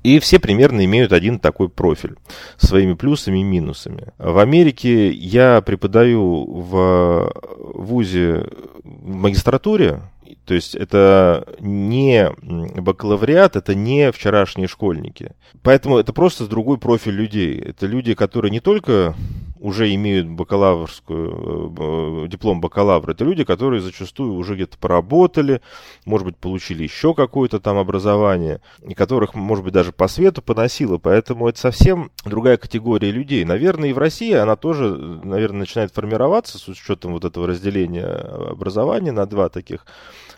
И 0.02 0.18
все 0.20 0.38
примерно 0.38 0.84
имеют 0.84 1.12
один 1.12 1.38
такой 1.38 1.68
профиль, 1.68 2.16
своими 2.56 2.94
плюсами 2.94 3.40
и 3.40 3.44
минусами. 3.44 4.08
В 4.18 4.38
Америке 4.38 5.10
я 5.10 5.60
преподаю 5.60 6.44
в 6.44 7.32
ВУЗе 7.74 8.46
в 8.84 9.14
магистратуре, 9.14 10.00
то 10.48 10.54
есть 10.54 10.74
это 10.74 11.46
не 11.60 12.30
бакалавриат, 12.40 13.56
это 13.56 13.74
не 13.74 14.10
вчерашние 14.12 14.66
школьники. 14.66 15.32
Поэтому 15.62 15.98
это 15.98 16.14
просто 16.14 16.46
другой 16.46 16.78
профиль 16.78 17.12
людей. 17.12 17.60
Это 17.60 17.84
люди, 17.84 18.14
которые 18.14 18.50
не 18.50 18.60
только 18.60 19.14
уже 19.60 19.94
имеют 19.94 20.26
бакалаврскую, 20.26 22.24
э, 22.24 22.28
диплом 22.28 22.62
бакалавра, 22.62 23.12
это 23.12 23.24
люди, 23.24 23.44
которые 23.44 23.82
зачастую 23.82 24.32
уже 24.36 24.54
где-то 24.54 24.78
поработали, 24.78 25.60
может 26.06 26.26
быть, 26.26 26.38
получили 26.38 26.84
еще 26.84 27.12
какое-то 27.12 27.60
там 27.60 27.76
образование, 27.76 28.62
и 28.86 28.94
которых, 28.94 29.34
может 29.34 29.64
быть, 29.64 29.74
даже 29.74 29.92
по 29.92 30.08
свету 30.08 30.40
поносило, 30.40 30.96
поэтому 30.96 31.46
это 31.48 31.58
совсем 31.58 32.10
другая 32.24 32.56
категория 32.56 33.10
людей. 33.10 33.44
Наверное, 33.44 33.90
и 33.90 33.92
в 33.92 33.98
России 33.98 34.32
она 34.32 34.56
тоже, 34.56 34.96
наверное, 35.24 35.60
начинает 35.60 35.92
формироваться 35.92 36.56
с 36.56 36.68
учетом 36.68 37.12
вот 37.12 37.26
этого 37.26 37.48
разделения 37.48 38.06
образования 38.06 39.12
на 39.12 39.26
два 39.26 39.50
таких 39.50 39.84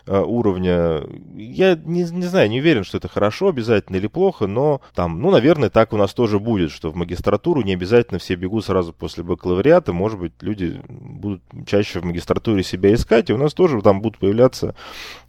уровня. 0.07 1.03
Я 1.35 1.75
не, 1.75 2.03
не 2.03 2.25
знаю, 2.25 2.49
не 2.49 2.59
уверен, 2.59 2.83
что 2.83 2.97
это 2.97 3.07
хорошо 3.07 3.49
обязательно 3.49 3.97
или 3.97 4.07
плохо, 4.07 4.47
но 4.47 4.81
там, 4.95 5.21
ну, 5.21 5.31
наверное, 5.31 5.69
так 5.69 5.93
у 5.93 5.97
нас 5.97 6.13
тоже 6.13 6.39
будет, 6.39 6.71
что 6.71 6.91
в 6.91 6.95
магистратуру 6.95 7.61
не 7.61 7.73
обязательно 7.73 8.19
все 8.19 8.35
бегут 8.35 8.65
сразу 8.65 8.93
после 8.93 9.23
бакалавриата, 9.23 9.93
может 9.93 10.19
быть, 10.19 10.33
люди 10.41 10.81
будут 10.89 11.41
чаще 11.65 11.99
в 11.99 12.05
магистратуре 12.05 12.63
себя 12.63 12.93
искать, 12.93 13.29
и 13.29 13.33
у 13.33 13.37
нас 13.37 13.53
тоже 13.53 13.81
там 13.81 14.01
будут 14.01 14.19
появляться 14.19 14.75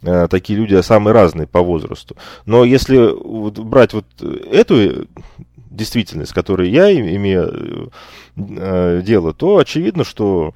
э, 0.01 0.27
такие 0.29 0.57
люди 0.57 0.79
самые 0.81 1.13
разные 1.13 1.47
по 1.47 1.61
возрасту. 1.61 2.15
Но 2.45 2.63
если 2.63 2.97
вот 2.97 3.59
брать 3.59 3.93
вот 3.93 4.05
эту 4.21 5.07
действительность, 5.73 6.33
которой 6.33 6.69
я 6.69 6.91
имею 6.91 7.91
э, 8.35 9.01
дело, 9.03 9.33
то 9.33 9.57
очевидно, 9.57 10.03
что 10.03 10.53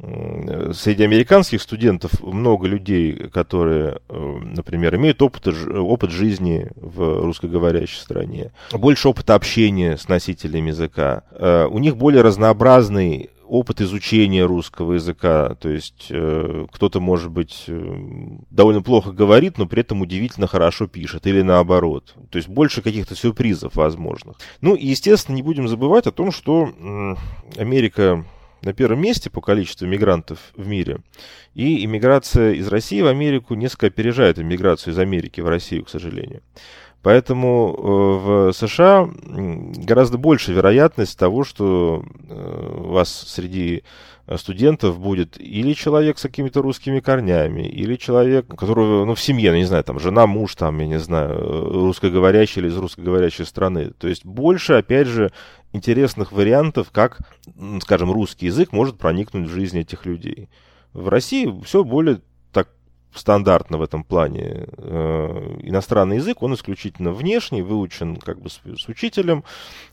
среди 0.00 1.02
американских 1.02 1.60
студентов 1.60 2.22
много 2.22 2.68
людей, 2.68 3.14
которые, 3.32 3.98
э, 4.08 4.38
например, 4.42 4.94
имеют 4.94 5.20
опыт, 5.20 5.48
опыт 5.48 6.10
жизни 6.10 6.68
в 6.76 7.22
русскоговорящей 7.22 8.00
стране, 8.00 8.52
больше 8.72 9.08
опыта 9.08 9.34
общения 9.34 9.96
с 9.96 10.08
носителями 10.08 10.68
языка. 10.68 11.24
Э, 11.32 11.66
у 11.66 11.78
них 11.80 11.96
более 11.96 12.22
разнообразный 12.22 13.30
опыт 13.44 13.80
изучения 13.80 14.44
русского 14.44 14.92
языка. 14.92 15.56
То 15.56 15.68
есть 15.68 16.08
э, 16.10 16.66
кто-то, 16.70 17.00
может 17.00 17.32
быть, 17.32 17.64
довольно 18.50 18.82
плохо 18.82 19.10
говорит, 19.10 19.58
но 19.58 19.66
при 19.66 19.80
этом 19.80 20.02
удивительно 20.02 20.46
хорошо 20.46 20.86
пишет, 20.86 21.26
или 21.26 21.42
наоборот. 21.42 22.14
То 22.30 22.36
есть 22.36 22.48
больше 22.48 22.82
каких-то 22.82 23.16
сюрпризов 23.16 23.74
возможных. 23.74 24.36
Ну 24.60 24.76
и, 24.76 24.86
естественно, 24.86 25.34
не 25.34 25.42
будем 25.42 25.66
забывать 25.66 26.06
о 26.06 26.12
том, 26.12 26.30
что 26.30 26.68
Америка 27.56 28.24
на 28.62 28.72
первом 28.72 29.00
месте 29.00 29.30
по 29.30 29.40
количеству 29.40 29.86
мигрантов 29.86 30.38
в 30.56 30.66
мире. 30.66 30.98
И 31.54 31.84
иммиграция 31.84 32.52
из 32.52 32.68
России 32.68 33.00
в 33.00 33.06
Америку 33.06 33.54
несколько 33.54 33.86
опережает 33.86 34.38
иммиграцию 34.38 34.94
из 34.94 34.98
Америки 34.98 35.40
в 35.40 35.48
Россию, 35.48 35.84
к 35.84 35.88
сожалению. 35.88 36.42
Поэтому 37.02 37.74
э, 37.76 38.50
в 38.50 38.52
США 38.52 39.08
гораздо 39.26 40.18
больше 40.18 40.52
вероятность 40.52 41.18
того, 41.18 41.44
что 41.44 42.04
э, 42.28 42.80
у 42.84 42.92
вас 42.92 43.08
среди 43.08 43.84
студентов 44.36 44.98
будет 44.98 45.40
или 45.40 45.72
человек 45.72 46.18
с 46.18 46.22
какими-то 46.22 46.60
русскими 46.60 47.00
корнями, 47.00 47.62
или 47.62 47.96
человек, 47.96 48.46
которого, 48.46 49.06
ну, 49.06 49.14
в 49.14 49.20
семье, 49.20 49.52
ну, 49.52 49.56
не 49.56 49.64
знаю, 49.64 49.84
там, 49.84 49.98
жена, 49.98 50.26
муж, 50.26 50.54
там, 50.54 50.78
я 50.80 50.86
не 50.86 50.98
знаю, 50.98 51.38
русскоговорящий 51.86 52.60
или 52.60 52.68
из 52.68 52.76
русскоговорящей 52.76 53.46
страны. 53.46 53.90
То 53.98 54.06
есть 54.06 54.26
больше, 54.26 54.74
опять 54.74 55.06
же, 55.06 55.32
интересных 55.72 56.32
вариантов, 56.32 56.90
как, 56.92 57.20
скажем, 57.80 58.12
русский 58.12 58.46
язык 58.46 58.72
может 58.72 58.98
проникнуть 58.98 59.48
в 59.48 59.52
жизнь 59.52 59.78
этих 59.78 60.04
людей. 60.04 60.48
В 60.92 61.08
России 61.08 61.50
все 61.64 61.84
более 61.84 62.20
стандартно 63.18 63.78
в 63.78 63.82
этом 63.82 64.04
плане. 64.04 64.66
Э, 64.78 65.56
иностранный 65.62 66.16
язык, 66.16 66.42
он 66.42 66.54
исключительно 66.54 67.12
внешний, 67.12 67.62
выучен 67.62 68.16
как 68.16 68.40
бы 68.40 68.48
с, 68.48 68.60
с 68.76 68.88
учителем, 68.88 69.44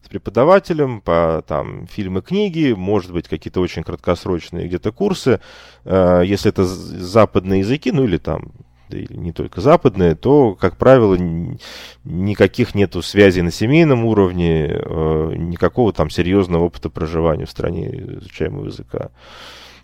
с 0.03 0.07
преподавателем 0.07 1.01
по 1.01 1.43
там 1.47 1.87
фильмы, 1.87 2.21
книги, 2.21 2.73
может 2.73 3.11
быть 3.11 3.27
какие-то 3.27 3.59
очень 3.59 3.83
краткосрочные 3.83 4.67
где-то 4.67 4.91
курсы. 4.91 5.39
Э, 5.83 6.21
если 6.25 6.49
это 6.49 6.63
западные 6.65 7.59
языки, 7.59 7.91
ну 7.91 8.05
или 8.05 8.17
там 8.17 8.53
да 8.89 8.97
или 8.97 9.13
не 9.13 9.31
только 9.31 9.61
западные, 9.61 10.15
то, 10.15 10.53
как 10.53 10.77
правило, 10.77 11.17
никаких 12.03 12.75
нету 12.75 13.01
связей 13.01 13.41
на 13.41 13.51
семейном 13.51 14.05
уровне, 14.05 14.67
э, 14.67 15.33
никакого 15.37 15.91
там 15.91 16.09
серьезного 16.09 16.65
опыта 16.65 16.89
проживания 16.89 17.45
в 17.45 17.51
стране 17.51 17.89
изучаемого 18.19 18.65
языка. 18.65 19.09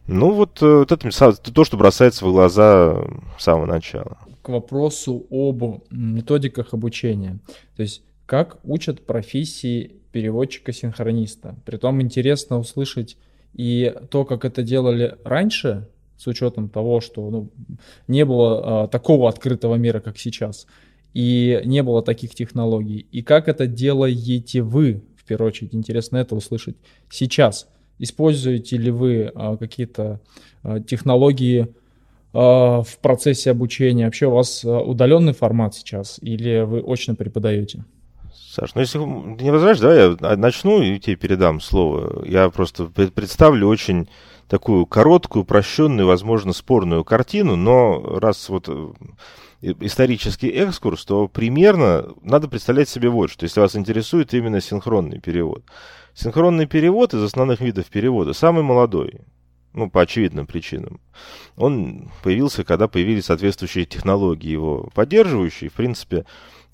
Ну, 0.08 0.32
вот, 0.32 0.62
э, 0.62 0.66
вот 0.66 0.92
это 0.92 1.10
то, 1.52 1.64
что 1.64 1.78
бросается 1.78 2.26
в 2.26 2.32
глаза 2.32 3.04
с 3.38 3.44
самого 3.44 3.66
начала. 3.66 4.18
К 4.42 4.50
вопросу 4.50 5.26
об 5.30 5.84
методиках 5.92 6.74
обучения. 6.74 7.40
То 7.76 7.84
есть, 7.84 8.04
как 8.26 8.60
учат 8.64 9.06
профессии 9.06 9.98
переводчика-синхрониста? 10.12 11.56
Притом 11.66 12.02
интересно 12.02 12.60
услышать 12.60 13.18
и 13.54 13.94
то, 14.10 14.26
как 14.26 14.46
это 14.46 14.64
делали 14.64 15.18
раньше, 15.24 15.88
с 16.18 16.28
учетом 16.28 16.70
того, 16.70 17.02
что 17.02 17.30
ну, 17.30 17.50
не 18.08 18.26
было 18.26 18.84
а, 18.84 18.88
такого 18.88 19.28
открытого 19.28 19.76
мира, 19.76 20.00
как 20.00 20.20
сейчас, 20.20 20.68
и 21.14 21.62
не 21.66 21.82
было 21.82 22.04
таких 22.04 22.36
технологий. 22.36 23.08
И 23.12 23.24
как 23.24 23.48
это 23.48 23.66
делаете 23.66 24.62
вы, 24.62 25.04
в 25.18 25.26
первую 25.26 25.48
очередь, 25.48 25.74
интересно 25.74 26.18
это 26.18 26.36
услышать 26.36 26.78
сейчас. 27.10 27.68
Используете 28.02 28.78
ли 28.78 28.90
вы 28.90 29.32
а, 29.36 29.58
какие-то 29.58 30.20
а, 30.64 30.80
технологии 30.80 31.68
а, 32.34 32.82
в 32.82 32.98
процессе 32.98 33.52
обучения? 33.52 34.06
Вообще 34.06 34.26
у 34.26 34.32
вас 34.32 34.66
удаленный 34.66 35.34
формат 35.34 35.76
сейчас 35.76 36.18
или 36.20 36.62
вы 36.62 36.82
очно 36.82 37.14
преподаете? 37.14 37.86
Саш, 38.34 38.74
ну 38.74 38.82
если 38.82 38.98
ты 38.98 39.44
не 39.44 39.52
возражаешь, 39.52 39.80
да, 40.18 40.32
я 40.32 40.36
начну 40.36 40.82
и 40.82 41.00
тебе 41.00 41.16
передам 41.16 41.62
слово. 41.62 42.26
Я 42.26 42.50
просто 42.50 42.86
представлю 42.86 43.68
очень 43.68 44.10
такую 44.48 44.88
короткую, 44.88 45.44
упрощенную, 45.44 46.08
возможно, 46.08 46.54
спорную 46.54 47.04
картину, 47.04 47.56
но 47.56 48.02
раз 48.20 48.50
вот 48.50 48.68
э, 48.68 49.74
исторический 49.80 50.50
экскурс, 50.50 51.06
то 51.06 51.28
примерно 51.28 52.08
надо 52.24 52.48
представлять 52.48 52.90
себе 52.90 53.10
вот 53.10 53.30
что, 53.30 53.46
если 53.46 53.60
вас 53.60 53.76
интересует 53.76 54.34
именно 54.34 54.60
синхронный 54.60 55.20
перевод. 55.20 55.64
Синхронный 56.13 56.65
перевод 56.65 57.13
из 57.13 57.24
основных 57.24 57.62
видов 57.62 57.88
перевода 57.88 58.34
самый 58.34 58.63
молодой, 58.63 59.21
ну, 59.74 59.89
по 59.89 60.02
очевидным 60.02 60.45
причинам. 60.45 61.00
Он 61.56 62.12
появился, 62.24 62.63
когда 62.63 62.88
появились 62.88 63.26
соответствующие 63.26 63.86
технологии 63.86 64.50
его 64.50 64.89
поддерживающие. 64.93 65.69
В 65.69 65.74
принципе, 65.74 66.26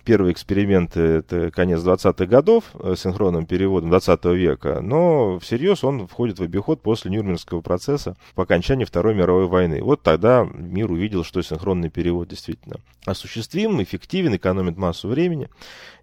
первые 0.07 0.31
эксперименты 0.31 1.01
это 1.01 1.51
конец 1.51 1.81
20-х 1.81 2.25
годов 2.27 2.63
э, 2.79 2.95
синхронным 2.97 3.45
переводом 3.45 3.89
20 3.89 4.23
века, 4.27 4.79
но 4.81 5.37
всерьез 5.39 5.83
он 5.83 6.07
входит 6.07 6.39
в 6.39 6.43
обиход 6.43 6.81
после 6.81 7.11
Нюрнбергского 7.11 7.59
процесса 7.59 8.15
по 8.33 8.43
окончании 8.43 8.85
Второй 8.85 9.15
мировой 9.15 9.47
войны. 9.47 9.83
Вот 9.83 10.03
тогда 10.03 10.47
мир 10.53 10.89
увидел, 10.89 11.25
что 11.25 11.41
синхронный 11.41 11.89
перевод 11.89 12.29
действительно 12.29 12.77
осуществим, 13.05 13.83
эффективен, 13.83 14.33
экономит 14.33 14.77
массу 14.77 15.09
времени. 15.09 15.49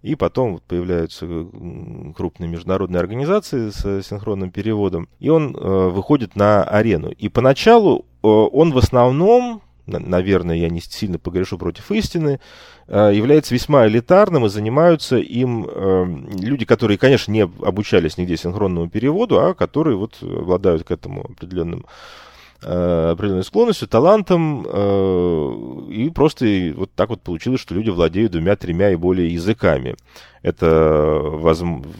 И 0.03 0.13
потом 0.13 0.53
вот 0.53 0.63
появляются 0.63 1.25
крупные 2.15 2.47
международные 2.47 2.99
организации 2.99 3.71
с 3.71 4.03
синхронным 4.03 4.51
переводом, 4.51 5.09
и 5.19 5.29
он 5.29 5.55
э, 5.55 5.87
выходит 5.89 6.35
на 6.35 6.63
арену. 6.63 7.09
И 7.09 7.27
поначалу 7.27 8.05
э, 8.21 8.27
он 8.27 8.71
в 8.71 8.77
основном 8.77 9.63
наверное, 9.87 10.55
я 10.55 10.69
не 10.69 10.81
сильно 10.81 11.17
погрешу 11.19 11.57
против 11.57 11.91
истины, 11.91 12.39
э, 12.87 13.11
является 13.13 13.53
весьма 13.53 13.87
элитарным 13.87 14.45
и 14.45 14.49
занимаются 14.49 15.17
им 15.17 15.65
эм, 15.65 16.29
люди, 16.39 16.65
которые, 16.65 16.97
конечно, 16.97 17.31
не 17.31 17.41
обучались 17.41 18.17
нигде 18.17 18.37
синхронному 18.37 18.89
переводу, 18.89 19.39
а 19.39 19.53
которые 19.53 19.97
вот 19.97 20.21
обладают 20.21 20.83
к 20.83 20.91
этому 20.91 21.25
определенным 21.31 21.85
Э, 21.85 21.89
определенной 22.65 23.43
склонностью, 23.43 23.87
талантом, 23.87 24.65
э, 24.67 25.85
и 25.89 26.09
просто 26.09 26.73
вот 26.75 26.91
так 26.93 27.09
вот 27.09 27.21
получилось, 27.21 27.61
что 27.61 27.75
люди 27.75 27.89
владеют 27.89 28.31
двумя, 28.31 28.55
тремя 28.55 28.91
и 28.91 28.95
более 28.95 29.31
языками. 29.31 29.95
Это 30.41 31.21
в 31.23 31.55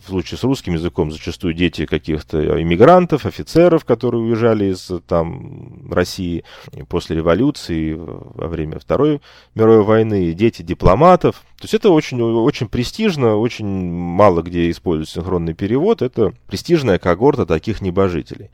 случае 0.07 0.37
с 0.37 0.43
русским 0.43 0.73
языком 0.73 1.11
зачастую 1.11 1.55
дети 1.55 1.85
каких-то 1.87 2.61
иммигрантов, 2.61 3.25
офицеров, 3.25 3.85
которые 3.85 4.21
уезжали 4.21 4.65
из 4.65 4.91
там, 5.07 5.89
России 5.91 6.43
после 6.87 7.15
революции, 7.15 7.93
во 7.93 8.47
время 8.47 8.79
Второй 8.79 9.21
мировой 9.55 9.83
войны, 9.83 10.33
дети 10.33 10.61
дипломатов. 10.61 11.43
То 11.57 11.63
есть 11.63 11.73
это 11.73 11.89
очень, 11.89 12.21
очень 12.21 12.67
престижно, 12.67 13.35
очень 13.35 13.65
мало 13.65 14.43
где 14.43 14.69
используют 14.69 15.09
синхронный 15.09 15.55
перевод. 15.55 16.03
Это 16.03 16.33
престижная 16.45 16.99
когорта 16.99 17.47
таких 17.47 17.81
небожителей. 17.81 18.51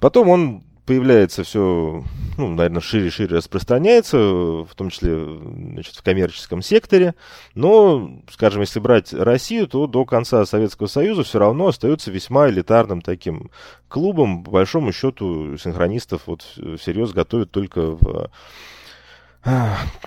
Потом 0.00 0.30
он 0.30 0.62
появляется 0.86 1.44
все, 1.44 2.04
ну, 2.36 2.48
наверное, 2.48 2.80
шире 2.80 3.06
и 3.06 3.10
шире 3.10 3.36
распространяется, 3.36 4.18
в 4.18 4.68
том 4.76 4.90
числе 4.90 5.38
значит, 5.72 5.94
в 5.96 6.02
коммерческом 6.02 6.62
секторе. 6.62 7.14
Но, 7.54 8.20
скажем, 8.30 8.60
если 8.60 8.80
брать 8.80 9.12
Россию, 9.12 9.66
то 9.66 9.86
до 9.86 10.04
конца 10.04 10.44
Советского 10.44 10.86
Союза 10.86 11.22
все 11.22 11.38
равно 11.38 11.68
остается 11.68 12.10
весьма 12.10 12.48
элитарным 12.50 13.00
таким 13.00 13.50
клубом. 13.88 14.44
По 14.44 14.50
большому 14.50 14.92
счету 14.92 15.56
синхронистов 15.56 16.22
вот 16.26 16.42
всерьез 16.78 17.12
готовят 17.12 17.50
только 17.50 17.92
в 17.92 18.30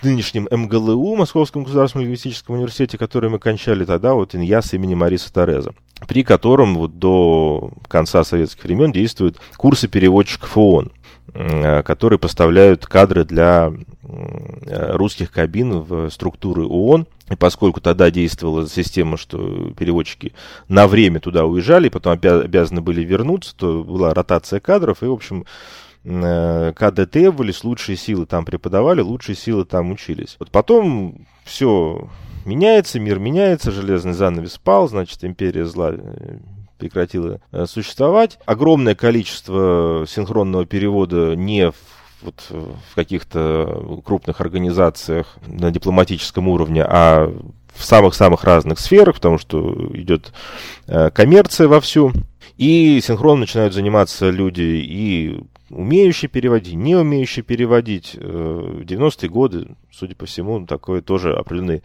нынешнем 0.02 0.48
МГЛУ, 0.50 1.16
Московском 1.16 1.64
государственном 1.64 2.06
лингвистическом 2.06 2.56
университете, 2.56 2.98
который 2.98 3.30
мы 3.30 3.40
кончали 3.40 3.86
тогда, 3.86 4.14
вот 4.14 4.34
ИНЯС 4.34 4.74
имени 4.74 4.96
Мариса 4.96 5.32
Тореза, 5.32 5.74
при 6.08 6.24
котором 6.24 6.76
вот 6.76 6.98
до 7.00 7.72
конца 7.88 8.24
советских 8.24 8.64
времен 8.64 8.92
действуют 8.92 9.40
курсы 9.56 9.88
переводчиков 9.88 10.58
ООН, 10.58 10.92
которые 11.84 12.18
поставляют 12.18 12.88
кадры 12.88 13.26
для 13.26 13.72
русских 14.04 15.32
кабин 15.32 15.82
в 15.82 16.10
структуры 16.10 16.66
ООН. 16.66 17.06
И 17.30 17.36
поскольку 17.36 17.82
тогда 17.82 18.10
действовала 18.10 18.68
система, 18.68 19.18
что 19.18 19.72
переводчики 19.78 20.34
на 20.70 20.88
время 20.88 21.20
туда 21.20 21.46
уезжали, 21.46 21.90
потом 21.90 22.14
обязаны 22.14 22.80
были 22.80 23.04
вернуться, 23.04 23.54
то 23.56 23.84
была 23.84 24.14
ротация 24.14 24.62
кадров, 24.62 25.04
и, 25.04 25.08
в 25.08 25.12
общем, 25.12 25.46
Э, 26.10 26.74
КД 26.74 27.10
требовались, 27.10 27.64
лучшие 27.64 27.98
силы 27.98 28.26
там 28.26 28.46
преподавали, 28.46 29.02
лучшие 29.02 29.36
силы 29.36 29.66
там 29.66 29.92
учились. 29.92 30.38
Вот 30.40 30.52
потом 30.52 31.28
все 31.44 32.08
меняется, 32.46 33.00
мир 33.00 33.20
меняется, 33.20 33.72
железный 33.72 34.14
занавес 34.14 34.58
пал, 34.58 34.88
значит, 34.88 35.24
империя 35.24 35.66
зла 35.66 35.92
э, 35.92 36.38
прекратила 36.78 37.42
э, 37.52 37.66
существовать. 37.66 38.40
Огромное 38.46 38.96
количество 38.96 40.06
синхронного 40.08 40.66
перевода 40.66 41.36
не 41.36 41.72
в 41.72 41.76
вот 42.24 42.48
в 42.50 42.96
каких-то 42.96 44.02
крупных 44.04 44.42
организациях 44.42 45.38
на 45.46 45.70
дипломатическом 45.70 46.48
уровне, 46.48 46.84
а 46.84 47.32
в 47.76 47.84
самых-самых 47.84 48.44
разных 48.44 48.80
сферах, 48.80 49.18
потому 49.18 49.38
что 49.38 49.92
идет 49.94 50.34
коммерция 51.14 51.68
вовсю. 51.68 52.14
И 52.58 53.00
синхронно 53.04 53.42
начинают 53.42 53.76
заниматься 53.76 54.32
люди 54.32 54.62
и 54.62 55.44
умеющий 55.70 56.28
переводить, 56.28 56.76
не 56.76 56.96
умеющий 56.96 57.44
переводить. 57.44 58.16
Э, 58.16 58.82
в 58.82 58.82
90-е 58.82 59.30
годы, 59.30 59.76
судя 59.92 60.16
по 60.16 60.26
всему, 60.26 60.66
такое 60.66 61.02
тоже 61.02 61.34
определенная 61.36 61.82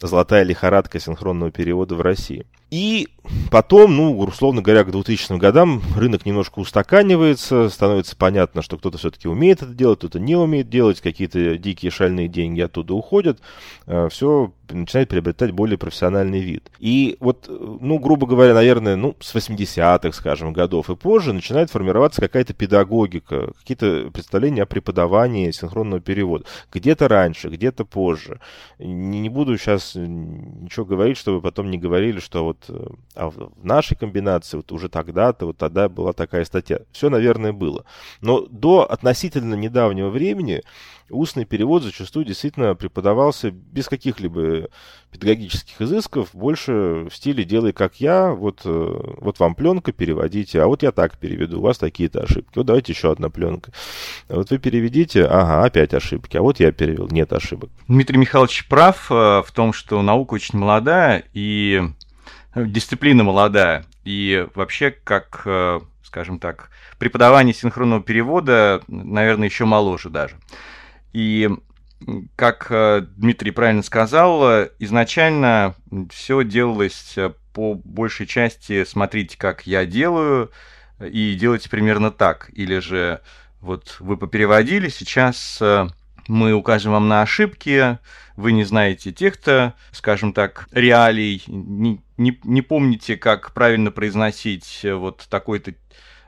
золотая 0.00 0.42
лихорадка 0.42 1.00
синхронного 1.00 1.50
перевода 1.50 1.94
в 1.94 2.00
России. 2.00 2.46
И 2.70 3.08
потом, 3.50 3.96
ну, 3.96 4.18
условно 4.18 4.60
говоря, 4.60 4.82
к 4.82 4.90
2000 4.90 5.38
годам 5.38 5.82
рынок 5.96 6.26
немножко 6.26 6.58
устаканивается, 6.58 7.68
становится 7.68 8.16
понятно, 8.16 8.60
что 8.60 8.76
кто-то 8.76 8.98
все-таки 8.98 9.28
умеет 9.28 9.62
это 9.62 9.72
делать, 9.72 10.00
кто-то 10.00 10.18
не 10.18 10.34
умеет 10.34 10.68
делать, 10.68 11.00
какие-то 11.00 11.56
дикие 11.58 11.92
шальные 11.92 12.26
деньги 12.26 12.60
оттуда 12.60 12.94
уходят, 12.94 13.38
э, 13.86 14.08
все 14.10 14.52
начинает 14.68 15.08
приобретать 15.08 15.52
более 15.52 15.78
профессиональный 15.78 16.40
вид. 16.40 16.70
И 16.80 17.16
вот, 17.20 17.46
ну, 17.48 18.00
грубо 18.00 18.26
говоря, 18.26 18.52
наверное, 18.52 18.96
ну, 18.96 19.14
с 19.20 19.32
80-х, 19.32 20.12
скажем, 20.12 20.52
годов 20.52 20.90
и 20.90 20.96
позже 20.96 21.32
начинает 21.32 21.70
формироваться 21.70 22.20
какая-то 22.20 22.52
педагогика, 22.52 23.25
какие-то 23.26 24.10
представления 24.12 24.62
о 24.62 24.66
преподавании 24.66 25.50
синхронного 25.50 26.00
перевода. 26.00 26.44
Где-то 26.72 27.08
раньше, 27.08 27.48
где-то 27.48 27.84
позже. 27.84 28.40
Не, 28.78 29.20
не 29.20 29.28
буду 29.28 29.56
сейчас 29.58 29.94
ничего 29.94 30.84
говорить, 30.84 31.16
чтобы 31.16 31.40
потом 31.40 31.70
не 31.70 31.78
говорили, 31.78 32.20
что 32.20 32.44
вот 32.44 32.64
э, 32.68 32.86
а 33.14 33.30
в 33.30 33.52
нашей 33.62 33.96
комбинации 33.96 34.56
вот 34.56 34.72
уже 34.72 34.88
тогда-то, 34.88 35.46
вот 35.46 35.56
тогда 35.56 35.88
была 35.88 36.12
такая 36.12 36.44
статья. 36.44 36.80
Все, 36.92 37.10
наверное, 37.10 37.52
было. 37.52 37.84
Но 38.20 38.46
до 38.46 38.90
относительно 38.90 39.54
недавнего 39.54 40.08
времени 40.08 40.62
устный 41.10 41.44
перевод 41.44 41.82
зачастую 41.82 42.24
действительно 42.24 42.74
преподавался 42.74 43.50
без 43.50 43.88
каких-либо 43.88 44.68
педагогических 45.10 45.80
изысков, 45.80 46.30
больше 46.32 47.06
в 47.10 47.10
стиле 47.10 47.44
«делай 47.44 47.72
как 47.72 47.96
я», 48.00 48.32
вот, 48.32 48.62
э, 48.64 49.14
вот 49.18 49.38
вам 49.38 49.54
пленка, 49.54 49.92
переводите, 49.92 50.60
а 50.60 50.66
вот 50.66 50.82
я 50.82 50.92
так 50.92 51.16
переведу, 51.18 51.58
у 51.58 51.62
вас 51.62 51.78
такие-то 51.78 52.22
ошибки, 52.22 52.56
вот 52.56 52.66
давайте 52.66 52.92
еще 52.92 53.10
одна 53.10 53.30
пленка. 53.30 53.72
Вот 54.28 54.50
вы 54.50 54.58
переведите, 54.58 55.24
ага, 55.24 55.64
опять 55.64 55.94
ошибки, 55.94 56.36
а 56.36 56.42
вот 56.42 56.60
я 56.60 56.72
перевел, 56.72 57.08
нет 57.10 57.32
ошибок. 57.32 57.70
Дмитрий 57.88 58.18
Михайлович 58.18 58.66
прав 58.68 59.10
э, 59.10 59.42
в 59.46 59.50
том, 59.52 59.72
что 59.72 60.02
наука 60.02 60.34
очень 60.34 60.58
молодая, 60.58 61.24
и 61.32 61.82
дисциплина 62.54 63.22
молодая, 63.22 63.84
и 64.04 64.46
вообще, 64.54 64.90
как, 64.90 65.42
э, 65.44 65.80
скажем 66.02 66.38
так, 66.38 66.70
преподавание 66.98 67.54
синхронного 67.54 68.02
перевода, 68.02 68.82
наверное, 68.88 69.48
еще 69.48 69.64
моложе 69.64 70.10
даже. 70.10 70.36
И 71.12 71.48
как 72.36 72.66
э, 72.70 73.06
Дмитрий 73.16 73.50
правильно 73.50 73.82
сказал, 73.82 74.66
изначально 74.78 75.74
все 76.10 76.44
делалось 76.44 77.14
э, 77.16 77.32
по 77.52 77.74
большей 77.74 78.26
части 78.26 78.84
смотрите, 78.84 79.38
как 79.38 79.66
я 79.66 79.86
делаю, 79.86 80.50
и 81.00 81.34
делайте 81.34 81.70
примерно 81.70 82.10
так. 82.10 82.50
Или 82.52 82.78
же 82.78 83.22
вот 83.60 83.96
вы 84.00 84.16
попереводили, 84.16 84.88
сейчас 84.88 85.58
э, 85.60 85.88
мы 86.28 86.52
укажем 86.52 86.92
вам 86.92 87.08
на 87.08 87.22
ошибки, 87.22 87.98
вы 88.36 88.52
не 88.52 88.64
знаете 88.64 89.12
тех-то, 89.12 89.74
скажем 89.92 90.32
так, 90.32 90.68
реалий, 90.70 91.42
не, 91.46 92.02
не, 92.16 92.38
не 92.44 92.62
помните, 92.62 93.16
как 93.16 93.52
правильно 93.52 93.90
произносить 93.90 94.80
э, 94.84 94.94
вот 94.94 95.26
такой-то 95.30 95.74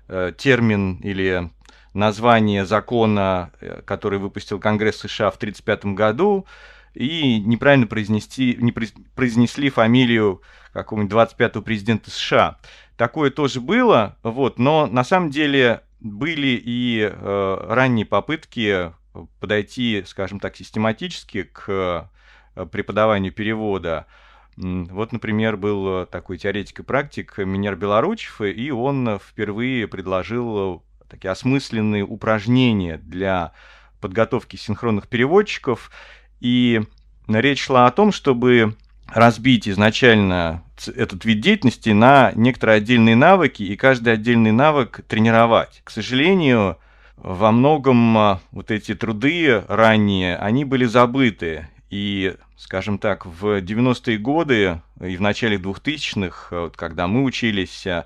э, 0.09 0.33
термин 0.37 0.97
или 0.97 1.51
название 1.95 2.65
закона, 2.65 3.51
э, 3.61 3.83
который 3.85 4.19
выпустил 4.19 4.59
Конгресс 4.59 4.99
США 4.99 5.31
в 5.31 5.37
1935 5.37 5.95
году, 5.95 6.47
и 6.95 7.41
неправильно 7.41 7.87
произнести, 7.87 8.57
не 8.61 8.73
произнесли 8.73 9.71
фамилию 9.71 10.43
какого-нибудь 10.73 11.13
25-го 11.13 11.63
президента 11.63 12.11
США. 12.11 12.59
Такое 12.97 13.31
тоже 13.31 13.61
было, 13.61 14.17
вот, 14.23 14.59
но 14.59 14.87
на 14.87 15.05
самом 15.05 15.31
деле 15.31 15.83
были 16.01 16.61
и 16.63 17.09
э, 17.11 17.57
ранние 17.69 18.07
попытки 18.07 18.93
подойти, 19.41 20.03
скажем 20.07 20.41
так, 20.41 20.57
систематически 20.57 21.45
к 21.45 22.11
э, 22.55 22.67
преподаванию 22.67 23.33
перевода. 23.33 24.07
Вот, 24.57 25.13
например, 25.13 25.57
был 25.57 26.05
такой 26.07 26.37
теоретик 26.37 26.81
и 26.81 26.83
практик 26.83 27.39
Минер 27.39 27.77
Белоручев, 27.77 28.41
и 28.41 28.73
он 28.73 29.21
впервые 29.21 29.87
предложил 29.87 30.83
такие 31.09 31.31
осмысленные 31.31 32.05
упражнения 32.05 32.99
для 32.99 33.53
подготовки 34.01 34.57
синхронных 34.57 35.09
переводчиков. 35.09 35.91
И 36.41 36.83
речь 37.27 37.65
шла 37.65 37.87
о 37.87 37.91
том, 37.91 38.13
чтобы 38.13 38.77
разбить 39.07 39.69
изначально 39.69 40.63
этот 40.95 41.25
вид 41.25 41.41
деятельности 41.41 41.91
на 41.91 42.33
некоторые 42.35 42.77
отдельные 42.77 43.17
навыки 43.17 43.63
и 43.63 43.77
каждый 43.77 44.13
отдельный 44.13 44.53
навык 44.53 45.01
тренировать. 45.09 45.81
К 45.85 45.91
сожалению, 45.91 46.79
во 47.17 47.51
многом 47.51 48.17
а, 48.17 48.41
вот 48.53 48.71
эти 48.71 48.95
труды 48.95 49.65
ранние, 49.67 50.37
они 50.37 50.65
были 50.65 50.85
забыты. 50.85 51.69
И, 51.91 52.37
скажем 52.57 52.99
так, 52.99 53.25
в 53.25 53.61
90-е 53.61 54.19
годы 54.19 54.83
и 55.01 55.17
в 55.17 55.21
начале 55.21 55.57
2000-х, 55.57 56.61
вот, 56.61 56.77
когда 56.77 57.07
мы 57.09 57.25
учились, 57.25 57.87
а, 57.87 58.05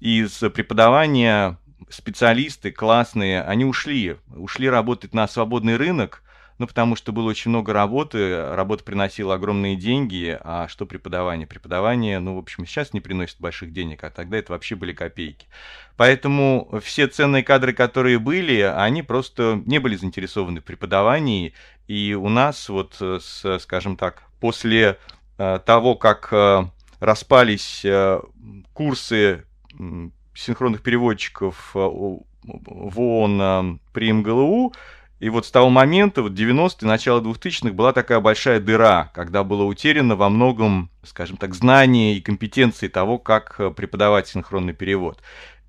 из 0.00 0.32
преподавания 0.52 1.56
специалисты 1.88 2.70
классные, 2.70 3.42
они 3.42 3.64
ушли, 3.64 4.16
ушли 4.34 4.68
работать 4.68 5.14
на 5.14 5.26
свободный 5.28 5.76
рынок, 5.76 6.22
ну, 6.58 6.66
потому 6.66 6.94
что 6.94 7.12
было 7.12 7.28
очень 7.28 7.50
много 7.50 7.72
работы, 7.72 8.54
работа 8.54 8.84
приносила 8.84 9.34
огромные 9.34 9.74
деньги, 9.74 10.38
а 10.42 10.68
что 10.68 10.86
преподавание? 10.86 11.46
Преподавание, 11.46 12.18
ну, 12.20 12.36
в 12.36 12.38
общем, 12.38 12.66
сейчас 12.66 12.92
не 12.92 13.00
приносит 13.00 13.40
больших 13.40 13.72
денег, 13.72 14.04
а 14.04 14.10
тогда 14.10 14.36
это 14.36 14.52
вообще 14.52 14.76
были 14.76 14.92
копейки. 14.92 15.46
Поэтому 15.96 16.68
все 16.82 17.08
ценные 17.08 17.42
кадры, 17.42 17.72
которые 17.72 18.18
были, 18.18 18.60
они 18.60 19.02
просто 19.02 19.60
не 19.66 19.80
были 19.80 19.96
заинтересованы 19.96 20.60
в 20.60 20.64
преподавании, 20.64 21.52
и 21.88 22.14
у 22.14 22.28
нас 22.28 22.68
вот, 22.68 22.96
с, 23.00 23.58
скажем 23.58 23.96
так, 23.96 24.22
после 24.38 24.98
э, 25.38 25.58
того, 25.64 25.94
как 25.96 26.28
э, 26.32 26.64
распались 27.00 27.84
э, 27.84 28.20
курсы 28.72 29.44
синхронных 30.34 30.82
переводчиков 30.82 31.70
в 31.74 33.00
ООН 33.00 33.80
при 33.92 34.12
МГЛУ, 34.12 34.72
и 35.22 35.28
вот 35.28 35.46
с 35.46 35.52
того 35.52 35.70
момента, 35.70 36.20
вот 36.20 36.32
90-е, 36.32 36.88
начало 36.88 37.20
2000-х, 37.20 37.72
была 37.72 37.92
такая 37.92 38.18
большая 38.18 38.58
дыра, 38.58 39.12
когда 39.14 39.44
было 39.44 39.62
утеряно 39.62 40.16
во 40.16 40.28
многом, 40.28 40.90
скажем 41.04 41.36
так, 41.36 41.54
знание 41.54 42.16
и 42.16 42.20
компетенции 42.20 42.88
того, 42.88 43.18
как 43.18 43.54
э, 43.60 43.70
преподавать 43.70 44.26
синхронный 44.26 44.72
перевод. 44.72 45.22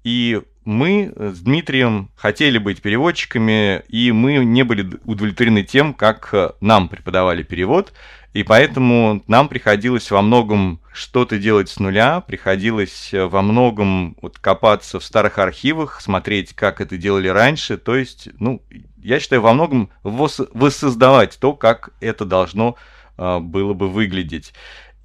И 0.04 0.42
мы 0.66 1.14
с 1.16 1.40
Дмитрием 1.42 2.10
хотели 2.16 2.58
быть 2.58 2.82
переводчиками, 2.82 3.84
и 3.90 4.12
мы 4.12 4.44
не 4.44 4.64
были 4.64 5.00
удовлетворены 5.06 5.62
тем, 5.62 5.94
как 5.94 6.34
э, 6.34 6.54
нам 6.60 6.90
преподавали 6.90 7.44
перевод. 7.44 7.94
И 8.34 8.42
поэтому 8.42 9.24
нам 9.28 9.48
приходилось 9.48 10.10
во 10.10 10.24
многом 10.24 10.80
что-то 10.92 11.38
делать 11.38 11.70
с 11.70 11.80
нуля, 11.80 12.20
приходилось 12.20 13.14
э, 13.14 13.26
во 13.26 13.44
многом 13.44 14.18
вот 14.22 14.40
копаться 14.40 15.00
в 15.00 15.04
старых 15.04 15.38
архивах, 15.38 16.02
смотреть, 16.02 16.54
как 16.54 16.82
это 16.82 16.98
делали 16.98 17.28
раньше. 17.28 17.78
То 17.78 17.96
есть, 17.96 18.30
ну, 18.40 18.64
я 18.98 19.20
считаю, 19.20 19.44
во 19.44 19.54
многом 19.54 19.92
воссоздавать 20.02 21.38
то, 21.40 21.54
как 21.54 21.92
это 22.00 22.26
должно 22.26 22.76
э, 23.18 23.38
было 23.38 23.74
бы 23.74 23.88
выглядеть. 23.88 24.54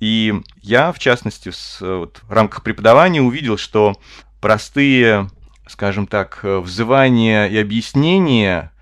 И 0.01 0.35
я, 0.63 0.93
в 0.93 0.99
частности, 0.99 1.51
в, 1.51 1.81
вот, 1.81 2.23
в 2.23 2.33
рамках 2.33 2.63
преподавания 2.63 3.21
увидел, 3.21 3.59
что 3.59 4.01
простые, 4.41 5.29
скажем 5.67 6.07
так, 6.07 6.41
э, 6.45 6.61
взывания 6.61 7.47
и 7.47 7.59
объяснения 7.59 8.73